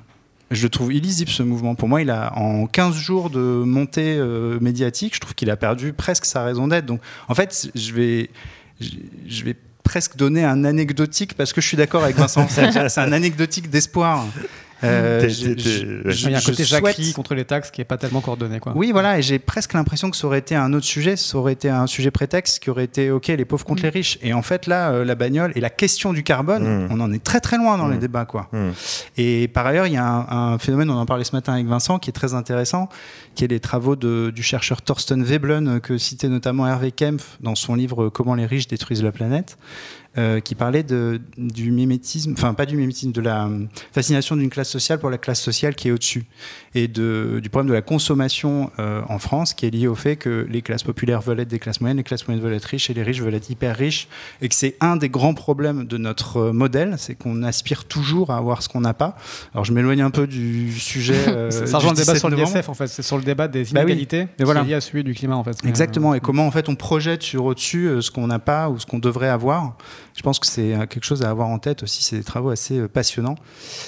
Je 0.51 0.63
le 0.63 0.69
trouve 0.69 0.93
illisible 0.93 1.31
ce 1.31 1.41
mouvement. 1.41 1.75
Pour 1.75 1.89
moi, 1.89 2.01
il 2.01 2.09
a 2.09 2.37
en 2.37 2.67
15 2.67 2.95
jours 2.95 3.29
de 3.29 3.39
montée 3.39 4.15
euh, 4.17 4.59
médiatique, 4.59 5.15
je 5.15 5.19
trouve 5.19 5.33
qu'il 5.33 5.49
a 5.49 5.55
perdu 5.55 5.93
presque 5.93 6.25
sa 6.25 6.43
raison 6.43 6.67
d'être. 6.67 6.85
Donc, 6.85 7.01
en 7.27 7.33
fait, 7.33 7.69
je 7.73 7.93
vais, 7.93 8.29
je 8.79 9.43
vais 9.43 9.55
presque 9.83 10.15
donner 10.15 10.43
un 10.43 10.63
anecdotique 10.63 11.33
parce 11.33 11.53
que 11.53 11.61
je 11.61 11.67
suis 11.67 11.77
d'accord 11.77 12.03
avec 12.03 12.17
Vincent. 12.17 12.47
C'est 12.49 12.97
un 12.97 13.11
anecdotique 13.11 13.69
d'espoir. 13.69 14.25
Euh, 14.83 15.27
il 15.29 16.31
y 16.31 16.35
a 16.35 16.37
un 16.37 16.41
côté 16.41 16.63
jacquerie 16.63 17.13
contre 17.13 17.35
les 17.35 17.45
taxes 17.45 17.71
qui 17.71 17.81
n'est 17.81 17.85
pas 17.85 17.97
tellement 17.97 18.21
coordonné. 18.21 18.59
Quoi. 18.59 18.73
Oui, 18.75 18.91
voilà, 18.91 19.17
et 19.17 19.21
j'ai 19.21 19.39
presque 19.39 19.73
l'impression 19.73 20.09
que 20.11 20.17
ça 20.17 20.27
aurait 20.27 20.39
été 20.39 20.55
un 20.55 20.73
autre 20.73 20.85
sujet, 20.85 21.15
ça 21.15 21.37
aurait 21.37 21.53
été 21.53 21.69
un 21.69 21.87
sujet 21.87 22.11
prétexte 22.11 22.59
qui 22.59 22.69
aurait 22.69 22.83
été 22.83 23.11
OK, 23.11 23.27
les 23.27 23.45
pauvres 23.45 23.65
contre 23.65 23.81
mm. 23.81 23.85
les 23.85 23.89
riches. 23.89 24.19
Et 24.21 24.33
en 24.33 24.41
fait, 24.41 24.67
là, 24.67 24.91
euh, 24.91 25.05
la 25.05 25.15
bagnole 25.15 25.51
et 25.55 25.61
la 25.61 25.69
question 25.69 26.13
du 26.13 26.23
carbone, 26.23 26.85
mm. 26.85 26.87
on 26.91 26.99
en 26.99 27.11
est 27.13 27.23
très 27.23 27.39
très 27.39 27.57
loin 27.57 27.77
dans 27.77 27.87
les 27.87 27.97
mm. 27.97 28.01
débats. 28.01 28.25
Quoi. 28.25 28.49
Et 29.17 29.47
par 29.47 29.65
ailleurs, 29.65 29.87
il 29.87 29.93
y 29.93 29.97
a 29.97 30.05
un, 30.05 30.57
phénomène, 30.57 30.89
on 30.89 30.97
en 30.97 31.05
parlait 31.05 31.23
ce 31.23 31.35
matin 31.35 31.53
avec 31.53 31.65
Vincent, 31.65 31.99
qui 31.99 32.09
est 32.09 32.13
très 32.13 32.33
intéressant, 32.33 32.89
qui 33.35 33.43
est 33.43 33.47
les 33.47 33.59
travaux 33.59 33.95
de, 33.95 34.31
du 34.33 34.43
chercheur 34.43 34.81
Thorsten 34.81 35.23
Veblen, 35.23 35.79
que 35.79 35.97
citait 35.97 36.29
notamment 36.29 36.67
Hervé 36.67 36.91
Kempf 36.91 37.37
dans 37.39 37.55
son 37.55 37.75
livre 37.75 38.09
Comment 38.09 38.35
les 38.35 38.45
riches 38.45 38.67
détruisent 38.67 39.03
la 39.03 39.11
planète. 39.11 39.57
Euh, 40.15 40.41
qui 40.41 40.53
parlait 40.53 40.83
de, 40.83 41.19
du 41.39 41.71
mimétisme, 41.71 42.33
enfin 42.33 42.53
pas 42.53 42.67
du 42.67 42.77
mimétisme, 42.77 43.11
de 43.11 43.19
la 43.19 43.49
fascination 43.91 44.35
d'une 44.35 44.51
classe 44.51 44.69
sociale 44.69 44.99
pour 44.99 45.09
la 45.09 45.17
classe 45.17 45.41
sociale 45.41 45.73
qui 45.73 45.87
est 45.87 45.91
au-dessus, 45.91 46.25
et 46.75 46.87
de, 46.87 47.39
du 47.41 47.49
problème 47.49 47.69
de 47.69 47.73
la 47.73 47.81
consommation 47.81 48.69
euh, 48.77 49.01
en 49.09 49.17
France 49.17 49.55
qui 49.55 49.65
est 49.65 49.71
lié 49.71 49.87
au 49.87 49.95
fait 49.95 50.15
que 50.15 50.45
les 50.47 50.61
classes 50.61 50.83
populaires 50.83 51.21
veulent 51.21 51.39
être 51.39 51.47
des 51.47 51.57
classes 51.57 51.81
moyennes, 51.81 51.97
les 51.97 52.03
classes 52.03 52.27
moyennes 52.27 52.43
veulent 52.43 52.53
être 52.53 52.65
riches 52.65 52.91
et 52.91 52.93
les 52.93 53.01
riches 53.01 53.21
veulent 53.21 53.33
être 53.33 53.49
hyper 53.49 53.75
riches, 53.75 54.07
et 54.43 54.49
que 54.49 54.53
c'est 54.53 54.75
un 54.81 54.97
des 54.97 55.09
grands 55.09 55.33
problèmes 55.33 55.85
de 55.85 55.97
notre 55.97 56.51
modèle, 56.51 56.93
c'est 56.99 57.15
qu'on 57.15 57.41
aspire 57.41 57.85
toujours 57.85 58.29
à 58.29 58.37
avoir 58.37 58.61
ce 58.61 58.69
qu'on 58.69 58.81
n'a 58.81 58.93
pas. 58.93 59.17
Alors 59.55 59.65
je 59.65 59.73
m'éloigne 59.73 60.03
un 60.03 60.11
peu 60.11 60.27
du 60.27 60.71
sujet. 60.73 61.15
Euh, 61.33 61.49
ça 61.49 61.77
rejoint 61.77 61.93
le 61.93 61.97
débat 61.97 62.15
sur 62.15 62.69
en 62.69 62.73
fait, 62.73 62.87
c'est 62.87 63.01
sur 63.01 63.17
le 63.17 63.23
débat 63.23 63.47
des 63.47 63.63
bah 63.63 63.81
inégalités 63.81 64.25
bah 64.37 64.45
voilà. 64.45 64.61
lié 64.61 64.75
à 64.75 64.81
celui 64.81 65.03
du 65.03 65.13
climat 65.13 65.35
en 65.35 65.43
fait. 65.43 65.57
Exactement, 65.65 66.13
et 66.13 66.19
comment 66.19 66.45
en 66.45 66.51
fait 66.51 66.69
on 66.69 66.75
projette 66.75 67.23
sur 67.23 67.45
au-dessus 67.45 67.89
ce 68.01 68.11
qu'on 68.11 68.27
n'a 68.27 68.39
pas 68.39 68.69
ou 68.69 68.77
ce 68.77 68.85
qu'on 68.85 68.99
devrait 68.99 69.29
avoir 69.29 69.75
je 70.15 70.21
pense 70.21 70.39
que 70.39 70.45
c'est 70.45 70.73
euh, 70.73 70.85
quelque 70.85 71.05
chose 71.05 71.23
à 71.23 71.29
avoir 71.29 71.47
en 71.47 71.59
tête 71.59 71.83
aussi. 71.83 72.03
C'est 72.03 72.17
des 72.17 72.23
travaux 72.23 72.49
assez 72.49 72.79
euh, 72.79 72.87
passionnants. 72.87 73.35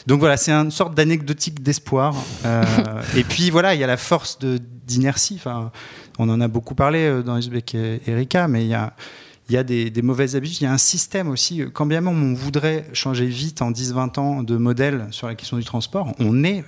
Donc 0.08 0.20
voilà, 0.20 0.38
c'est 0.38 0.52
une 0.52 0.72
sorte 0.72 0.96
d'anecdotique 0.96 1.62
d'espoir. 1.62 2.16
Euh, 2.46 2.64
et 3.16 3.24
puis 3.24 3.50
voilà, 3.50 3.76
il 3.76 3.80
y 3.80 3.84
a 3.84 3.88
la 3.88 3.98
force 3.98 4.40
d'inertie. 4.40 5.36
Enfin, 5.36 5.72
on 6.18 6.30
en 6.30 6.42
a 6.42 6.48
beaucoup 6.48 6.76
parlé 6.76 7.22
dans 7.24 7.38
Uzbek 7.38 7.76
et 7.76 8.02
Erika, 8.08 8.48
mais 8.48 8.64
il 8.64 8.70
y 8.70 9.58
a, 9.58 9.64
des, 9.64 10.02
mauvaises 10.02 10.36
habitudes. 10.36 10.62
Il 10.62 10.64
y 10.64 10.68
a 10.68 10.74
un 10.74 10.78
système 10.78 11.30
aussi. 11.30 11.64
Quand 11.74 11.86
bien 11.86 12.02
même 12.02 12.24
on 12.24 12.34
voudrait 12.34 12.88
changer 12.94 13.28
vite 13.28 13.62
en 13.62 13.72
10-20 13.72 14.20
ans 14.20 14.44
de 14.44 14.58
modèle 14.58 15.08
sur 15.12 15.28
la 15.28 15.36
question 15.36 15.58
du 15.58 15.66
transport, 15.66 16.14
on 16.20 16.44
est 16.44 16.64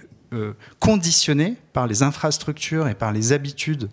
conditionné 0.80 1.56
par 1.72 1.88
les 1.88 2.04
infrastructures 2.04 2.90
et 2.90 2.96
par 2.96 3.14
les 3.14 3.32
habitudes 3.32 3.90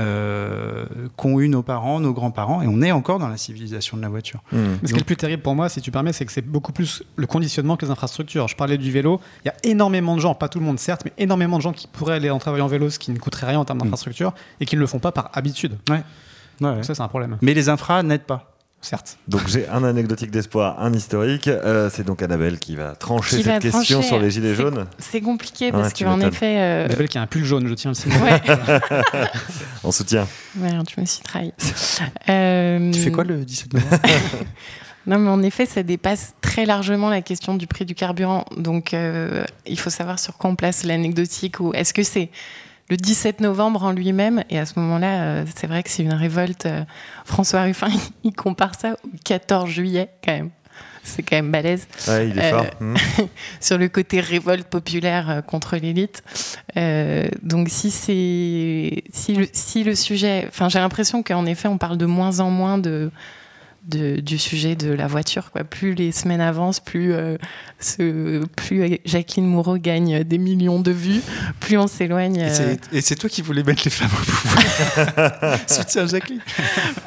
euh, 0.00 0.84
qu'ont 1.16 1.40
eu 1.40 1.48
nos 1.48 1.62
parents, 1.62 2.00
nos 2.00 2.12
grands-parents, 2.12 2.62
et 2.62 2.66
on 2.66 2.82
est 2.82 2.92
encore 2.92 3.18
dans 3.18 3.28
la 3.28 3.36
civilisation 3.36 3.96
de 3.96 4.02
la 4.02 4.08
voiture. 4.08 4.42
Mmh. 4.52 4.56
Mais 4.82 4.88
ce 4.88 4.92
qui 4.92 4.98
est 4.98 5.00
le 5.00 5.04
plus 5.04 5.16
terrible 5.16 5.42
pour 5.42 5.54
moi, 5.54 5.68
si 5.68 5.80
tu 5.80 5.90
permets, 5.90 6.12
c'est 6.12 6.24
que 6.24 6.32
c'est 6.32 6.46
beaucoup 6.46 6.72
plus 6.72 7.02
le 7.16 7.26
conditionnement 7.26 7.76
que 7.76 7.84
les 7.84 7.90
infrastructures. 7.90 8.48
Je 8.48 8.56
parlais 8.56 8.78
du 8.78 8.90
vélo, 8.90 9.20
il 9.44 9.48
y 9.48 9.50
a 9.50 9.54
énormément 9.64 10.16
de 10.16 10.20
gens, 10.20 10.34
pas 10.34 10.48
tout 10.48 10.60
le 10.60 10.64
monde 10.64 10.78
certes, 10.78 11.02
mais 11.04 11.12
énormément 11.18 11.56
de 11.56 11.62
gens 11.62 11.72
qui 11.72 11.86
pourraient 11.86 12.14
aller 12.14 12.30
en 12.30 12.38
travaillant 12.38 12.66
en 12.66 12.68
vélo, 12.68 12.90
ce 12.90 12.98
qui 12.98 13.10
ne 13.10 13.18
coûterait 13.18 13.48
rien 13.48 13.58
en 13.58 13.64
termes 13.64 13.78
mmh. 13.78 13.82
d'infrastructure, 13.82 14.34
et 14.60 14.66
qui 14.66 14.76
ne 14.76 14.80
le 14.80 14.86
font 14.86 15.00
pas 15.00 15.12
par 15.12 15.30
habitude. 15.32 15.78
Ouais. 15.88 16.02
ouais, 16.60 16.82
Ça, 16.82 16.94
c'est 16.94 17.02
un 17.02 17.08
problème. 17.08 17.38
Mais 17.42 17.54
les 17.54 17.68
infras 17.68 18.02
n'aident 18.02 18.22
pas 18.22 18.57
certes. 18.80 19.18
Donc 19.28 19.48
j'ai 19.48 19.68
un 19.68 19.84
anecdotique 19.84 20.30
d'espoir, 20.30 20.80
un 20.80 20.92
historique. 20.92 21.48
Euh, 21.48 21.90
c'est 21.92 22.04
donc 22.04 22.22
Annabelle 22.22 22.58
qui 22.58 22.76
va 22.76 22.94
trancher 22.94 23.42
cette 23.42 23.62
question 23.62 24.02
sur 24.02 24.18
les 24.18 24.30
gilets 24.30 24.54
jaunes. 24.54 24.86
C'est 24.98 25.20
compliqué 25.20 25.72
parce 25.72 25.92
qu'en 25.92 26.20
effet. 26.20 26.58
Euh... 26.58 26.84
Annabelle 26.86 27.08
qui 27.08 27.18
a 27.18 27.22
un 27.22 27.26
pull 27.26 27.44
jaune, 27.44 27.66
je 27.66 27.74
tiens 27.74 27.90
le 27.90 27.94
signe. 27.94 28.12
On 29.84 29.92
soutient. 29.92 30.26
Merde, 30.56 30.88
je 30.94 31.00
me 31.00 31.06
suis 31.06 31.22
trahi. 31.22 31.52
Euh... 32.28 32.90
Tu 32.92 33.00
fais 33.00 33.10
quoi 33.10 33.24
le 33.24 33.44
17 33.44 33.74
novembre 33.74 33.98
Non, 35.08 35.18
mais 35.18 35.30
en 35.30 35.42
effet, 35.42 35.64
ça 35.64 35.82
dépasse 35.82 36.34
très 36.42 36.66
largement 36.66 37.08
la 37.08 37.22
question 37.22 37.54
du 37.54 37.66
prix 37.66 37.86
du 37.86 37.94
carburant. 37.94 38.44
Donc, 38.58 38.92
euh, 38.92 39.42
il 39.66 39.78
faut 39.78 39.88
savoir 39.88 40.18
sur 40.18 40.36
quoi 40.36 40.50
on 40.50 40.54
place 40.54 40.84
l'anecdotique 40.84 41.60
ou 41.60 41.72
est-ce 41.72 41.94
que 41.94 42.02
c'est 42.02 42.30
le 42.90 42.96
17 42.96 43.40
novembre 43.40 43.82
en 43.82 43.92
lui-même. 43.92 44.44
Et 44.50 44.58
à 44.58 44.66
ce 44.66 44.78
moment-là, 44.78 45.22
euh, 45.22 45.44
c'est 45.54 45.66
vrai 45.66 45.82
que 45.82 45.90
c'est 45.90 46.02
une 46.02 46.12
révolte. 46.12 46.66
Euh, 46.66 46.84
François 47.24 47.62
Ruffin, 47.62 47.88
il 48.24 48.32
compare 48.32 48.74
ça 48.74 48.94
au 49.04 49.08
14 49.24 49.68
juillet, 49.68 50.10
quand 50.24 50.32
même. 50.32 50.50
C'est 51.04 51.22
quand 51.22 51.36
même 51.36 51.50
balèze. 51.50 51.88
Ouais, 52.06 52.28
il 52.28 52.38
est 52.38 52.50
fort. 52.50 52.66
Euh, 52.82 52.84
hmm. 52.84 52.96
sur 53.60 53.78
le 53.78 53.88
côté 53.88 54.20
révolte 54.20 54.68
populaire 54.68 55.42
contre 55.46 55.76
l'élite. 55.76 56.22
donc, 57.42 57.68
si 57.70 57.90
c'est. 57.90 59.04
Si 59.12 59.34
le, 59.34 59.48
si 59.52 59.84
le 59.84 59.94
sujet. 59.94 60.44
Enfin, 60.48 60.68
j'ai 60.68 60.78
l'impression 60.78 61.22
qu'en 61.22 61.46
effet, 61.46 61.68
on 61.68 61.78
parle 61.78 61.96
de 61.96 62.04
moins 62.04 62.40
en 62.40 62.50
moins 62.50 62.76
de 62.76 63.10
du 63.84 64.38
sujet 64.38 64.76
de 64.76 64.92
la 64.92 65.06
voiture. 65.06 65.50
Quoi. 65.50 65.64
Plus 65.64 65.94
les 65.94 66.12
semaines 66.12 66.40
avancent, 66.40 66.80
plus, 66.80 67.14
euh, 67.14 67.36
ce, 67.80 68.44
plus 68.56 68.98
Jacqueline 69.04 69.46
Moreau 69.46 69.78
gagne 69.78 70.24
des 70.24 70.38
millions 70.38 70.80
de 70.80 70.90
vues, 70.90 71.22
plus 71.60 71.78
on 71.78 71.86
s'éloigne. 71.86 72.38
Euh, 72.40 72.76
et 72.92 73.00
c'est 73.00 73.16
toi 73.16 73.30
qui 73.30 73.40
voulais 73.40 73.62
mettre 73.62 73.82
les 73.84 73.90
femmes 73.90 74.10
au 74.12 74.24
pouvoir. 74.24 75.58
Soutien 75.66 76.06
Jacqueline. 76.06 76.40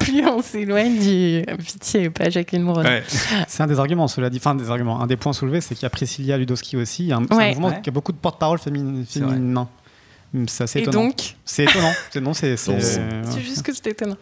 plus 0.00 0.26
on 0.26 0.42
s'éloigne 0.42 0.98
du. 0.98 1.44
Pitié, 1.64 2.10
pas 2.10 2.30
Jacqueline 2.30 2.62
Moreau. 2.62 2.82
C'est 3.46 3.62
un 3.62 3.66
des 3.66 3.78
arguments, 3.78 4.08
cela 4.08 4.28
dit. 4.30 4.38
Enfin, 4.38 4.54
des 4.54 4.70
arguments. 4.70 5.00
Un 5.00 5.06
des 5.06 5.16
points 5.16 5.32
soulevés, 5.32 5.60
c'est 5.60 5.74
qu'il 5.74 5.84
y 5.84 5.86
a 5.86 5.90
Priscilla 5.90 6.36
Ludowski 6.36 6.76
aussi. 6.76 7.12
Un, 7.12 7.22
un 7.30 7.48
mouvement 7.48 7.72
qui 7.80 7.90
a 7.90 7.92
beaucoup 7.92 8.12
de 8.12 8.18
porte-parole 8.18 8.58
féminine. 8.58 9.04
Féminin. 10.32 10.46
C'est 10.48 10.64
assez 10.64 10.80
étonnant. 10.80 11.00
Et 11.00 11.04
donc 11.04 11.34
C'est 11.44 11.64
étonnant. 11.64 12.34
C'est 12.34 12.56
c'est 12.56 13.40
juste 13.40 13.62
que 13.62 13.72
c'est 13.72 13.86
étonnant. 13.88 14.16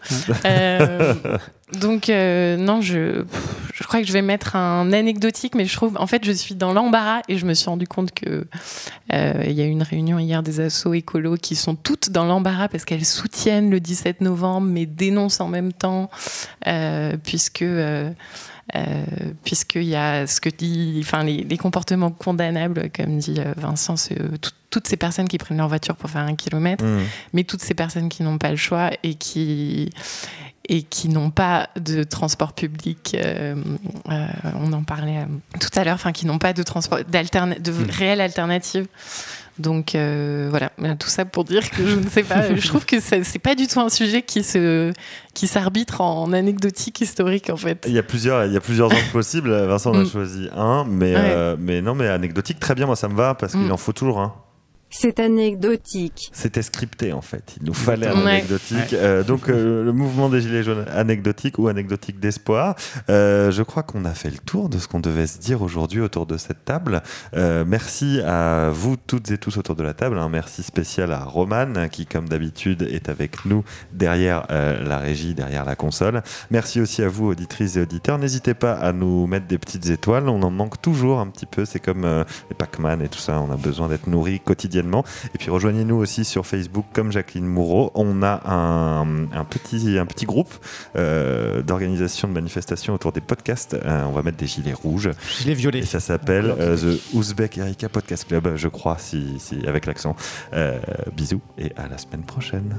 euh, 0.45 1.13
donc 1.79 2.09
euh, 2.09 2.57
non, 2.57 2.81
je, 2.81 3.23
je 3.73 3.83
crois 3.83 4.01
que 4.01 4.07
je 4.07 4.13
vais 4.13 4.21
mettre 4.21 4.55
un 4.55 4.91
anecdotique, 4.93 5.55
mais 5.55 5.65
je 5.65 5.75
trouve, 5.75 5.97
en 5.97 6.07
fait, 6.07 6.23
je 6.25 6.31
suis 6.31 6.55
dans 6.55 6.73
l'embarras 6.73 7.21
et 7.27 7.37
je 7.37 7.45
me 7.45 7.53
suis 7.53 7.69
rendu 7.69 7.87
compte 7.87 8.11
que 8.11 8.45
euh, 9.13 9.43
il 9.45 9.53
y 9.53 9.61
a 9.61 9.65
eu 9.65 9.69
une 9.69 9.83
réunion 9.83 10.19
hier 10.19 10.43
des 10.43 10.59
assos 10.59 10.93
écolos 10.93 11.37
qui 11.37 11.55
sont 11.55 11.75
toutes 11.75 12.11
dans 12.11 12.25
l'embarras 12.25 12.67
parce 12.67 12.85
qu'elles 12.85 13.05
soutiennent 13.05 13.69
le 13.69 13.79
17 13.79 14.21
novembre, 14.21 14.67
mais 14.67 14.85
dénoncent 14.85 15.39
en 15.39 15.47
même 15.47 15.73
temps, 15.73 16.09
euh, 16.67 17.15
puisque 17.23 17.63
euh, 18.75 19.05
puisqu'il 19.43 19.83
y 19.83 19.95
a 19.95 20.27
ce 20.27 20.39
que 20.39 20.49
dit, 20.49 20.99
enfin 21.03 21.23
les, 21.23 21.57
comportements 21.57 22.11
condamnables, 22.11 22.89
comme 22.95 23.17
dit 23.17 23.35
euh, 23.39 23.53
Vincent, 23.57 23.95
euh, 24.11 24.37
toutes 24.71 24.87
ces 24.87 24.97
personnes 24.97 25.27
qui 25.27 25.37
prennent 25.37 25.57
leur 25.57 25.67
voiture 25.67 25.95
pour 25.95 26.09
faire 26.09 26.21
un 26.21 26.35
kilomètre, 26.35 26.83
mmh. 26.83 26.99
mais 27.33 27.43
toutes 27.43 27.61
ces 27.61 27.73
personnes 27.73 28.09
qui 28.09 28.23
n'ont 28.23 28.37
pas 28.37 28.49
le 28.49 28.55
choix 28.55 28.89
et 29.03 29.13
qui 29.15 29.91
et 30.69 30.83
qui 30.83 31.09
n'ont 31.09 31.31
pas 31.31 31.69
de 31.75 32.03
transport 32.03 32.53
public, 32.53 33.17
on 34.07 34.73
en 34.73 34.83
parlait 34.83 35.25
tout 35.59 35.69
à 35.75 35.83
l'heure, 35.83 35.95
enfin 35.95 36.11
qui 36.11 36.25
n'ont 36.25 36.37
pas 36.37 36.53
de 36.53 36.63
transport, 36.63 36.99
de 36.99 37.71
mmh. 37.71 37.89
réelle 37.89 38.21
alternative 38.21 38.87
donc 39.61 39.95
euh, 39.95 40.47
voilà, 40.49 40.71
tout 40.95 41.07
ça 41.07 41.25
pour 41.25 41.43
dire 41.43 41.69
que 41.69 41.85
je 41.85 41.95
ne 41.95 42.07
sais 42.07 42.23
pas. 42.23 42.53
je 42.55 42.67
trouve 42.67 42.85
que 42.85 42.99
c'est 42.99 43.39
pas 43.39 43.55
du 43.55 43.67
tout 43.67 43.79
un 43.79 43.89
sujet 43.89 44.21
qui 44.21 44.43
se 44.43 44.91
qui 45.33 45.47
s'arbitre 45.47 46.01
en 46.01 46.33
anecdotique 46.33 47.01
historique 47.01 47.49
en 47.49 47.57
fait. 47.57 47.85
Il 47.87 47.93
y 47.93 47.99
a 47.99 48.03
plusieurs 48.03 48.45
il 48.45 48.53
y 48.53 48.57
a 48.57 48.61
plusieurs 48.61 48.87
angles 48.87 49.01
possibles. 49.11 49.51
Vincent 49.51 49.91
en 49.91 49.99
a 49.99 50.03
mm. 50.03 50.09
choisi 50.09 50.49
un, 50.55 50.85
mais 50.85 51.13
euh, 51.15 51.55
mais 51.59 51.81
non 51.81 51.95
mais 51.95 52.07
anecdotique 52.07 52.59
très 52.59 52.75
bien 52.75 52.85
moi 52.85 52.95
ça 52.95 53.07
me 53.07 53.15
va 53.15 53.35
parce 53.35 53.53
qu'il 53.53 53.61
mm. 53.61 53.71
en 53.71 53.77
faut 53.77 53.93
toujours 53.93 54.19
un. 54.19 54.33
C'est 54.93 55.19
anecdotique. 55.19 56.29
C'était 56.33 56.61
scripté 56.61 57.13
en 57.13 57.21
fait. 57.21 57.55
Il 57.61 57.65
nous 57.67 57.73
fallait 57.73 58.07
un 58.07 58.23
Ouais. 58.25 58.31
anecdotique. 58.39 58.93
Euh, 58.93 59.23
donc 59.23 59.49
euh, 59.49 59.83
le 59.85 59.93
mouvement 59.93 60.29
des 60.29 60.41
Gilets 60.41 60.63
jaunes 60.63 60.85
anecdotique 60.93 61.57
ou 61.59 61.67
anecdotique 61.69 62.19
d'espoir. 62.19 62.75
Euh, 63.09 63.51
je 63.51 63.63
crois 63.63 63.83
qu'on 63.83 64.03
a 64.05 64.11
fait 64.13 64.29
le 64.29 64.37
tour 64.37 64.67
de 64.69 64.77
ce 64.79 64.87
qu'on 64.87 64.99
devait 64.99 65.27
se 65.27 65.39
dire 65.39 65.61
aujourd'hui 65.61 66.01
autour 66.01 66.25
de 66.25 66.37
cette 66.37 66.65
table. 66.65 67.01
Euh, 67.35 67.63
merci 67.65 68.19
à 68.21 68.69
vous 68.69 68.97
toutes 68.97 69.31
et 69.31 69.37
tous 69.37 69.57
autour 69.57 69.75
de 69.75 69.83
la 69.83 69.93
table. 69.93 70.17
Un 70.17 70.27
merci 70.29 70.61
spécial 70.61 71.11
à 71.13 71.23
Roman 71.23 71.87
qui, 71.89 72.05
comme 72.05 72.27
d'habitude, 72.27 72.81
est 72.83 73.07
avec 73.07 73.45
nous 73.45 73.63
derrière 73.93 74.45
euh, 74.51 74.83
la 74.83 74.97
régie, 74.97 75.33
derrière 75.33 75.63
la 75.63 75.75
console. 75.77 76.21
Merci 76.51 76.81
aussi 76.81 77.01
à 77.01 77.07
vous, 77.07 77.27
auditrices 77.27 77.77
et 77.77 77.81
auditeurs. 77.81 78.17
N'hésitez 78.17 78.53
pas 78.53 78.73
à 78.73 78.91
nous 78.91 79.25
mettre 79.25 79.47
des 79.47 79.57
petites 79.57 79.89
étoiles. 79.89 80.27
On 80.27 80.43
en 80.43 80.51
manque 80.51 80.81
toujours 80.81 81.19
un 81.21 81.27
petit 81.27 81.45
peu. 81.45 81.63
C'est 81.63 81.79
comme 81.79 82.03
euh, 82.03 82.23
les 82.49 82.55
Pac-Man 82.55 83.01
et 83.01 83.07
tout 83.07 83.19
ça. 83.19 83.39
On 83.39 83.51
a 83.51 83.57
besoin 83.57 83.87
d'être 83.87 84.07
nourri 84.07 84.41
quotidiennement. 84.41 84.80
Et 84.89 85.37
puis 85.37 85.49
rejoignez-nous 85.49 85.95
aussi 85.95 86.25
sur 86.25 86.45
Facebook 86.45 86.85
comme 86.93 87.11
Jacqueline 87.11 87.45
Moureau. 87.45 87.91
On 87.95 88.23
a 88.23 88.41
un, 88.45 89.31
un 89.31 89.43
petit, 89.43 89.97
un 89.97 90.05
petit 90.05 90.25
groupe 90.25 90.53
euh, 90.95 91.61
d'organisation 91.61 92.27
de 92.27 92.33
manifestations 92.33 92.93
autour 92.93 93.11
des 93.11 93.21
podcasts. 93.21 93.73
Euh, 93.73 94.03
on 94.05 94.11
va 94.11 94.23
mettre 94.23 94.37
des 94.37 94.47
gilets 94.47 94.73
rouges. 94.73 95.09
Gilet 95.39 95.53
violet. 95.53 95.79
Et 95.79 95.85
ça 95.85 95.99
s'appelle 95.99 96.53
euh, 96.59 96.77
The 96.77 97.13
Ouzbek 97.13 97.57
Erika 97.57 97.89
Podcast 97.89 98.27
Club, 98.27 98.55
je 98.55 98.67
crois, 98.67 98.97
si, 98.97 99.39
si, 99.39 99.65
avec 99.67 99.85
l'accent. 99.85 100.15
Bisous 101.15 101.41
et 101.57 101.71
à 101.77 101.87
la 101.87 101.97
semaine 101.97 102.23
prochaine. 102.23 102.75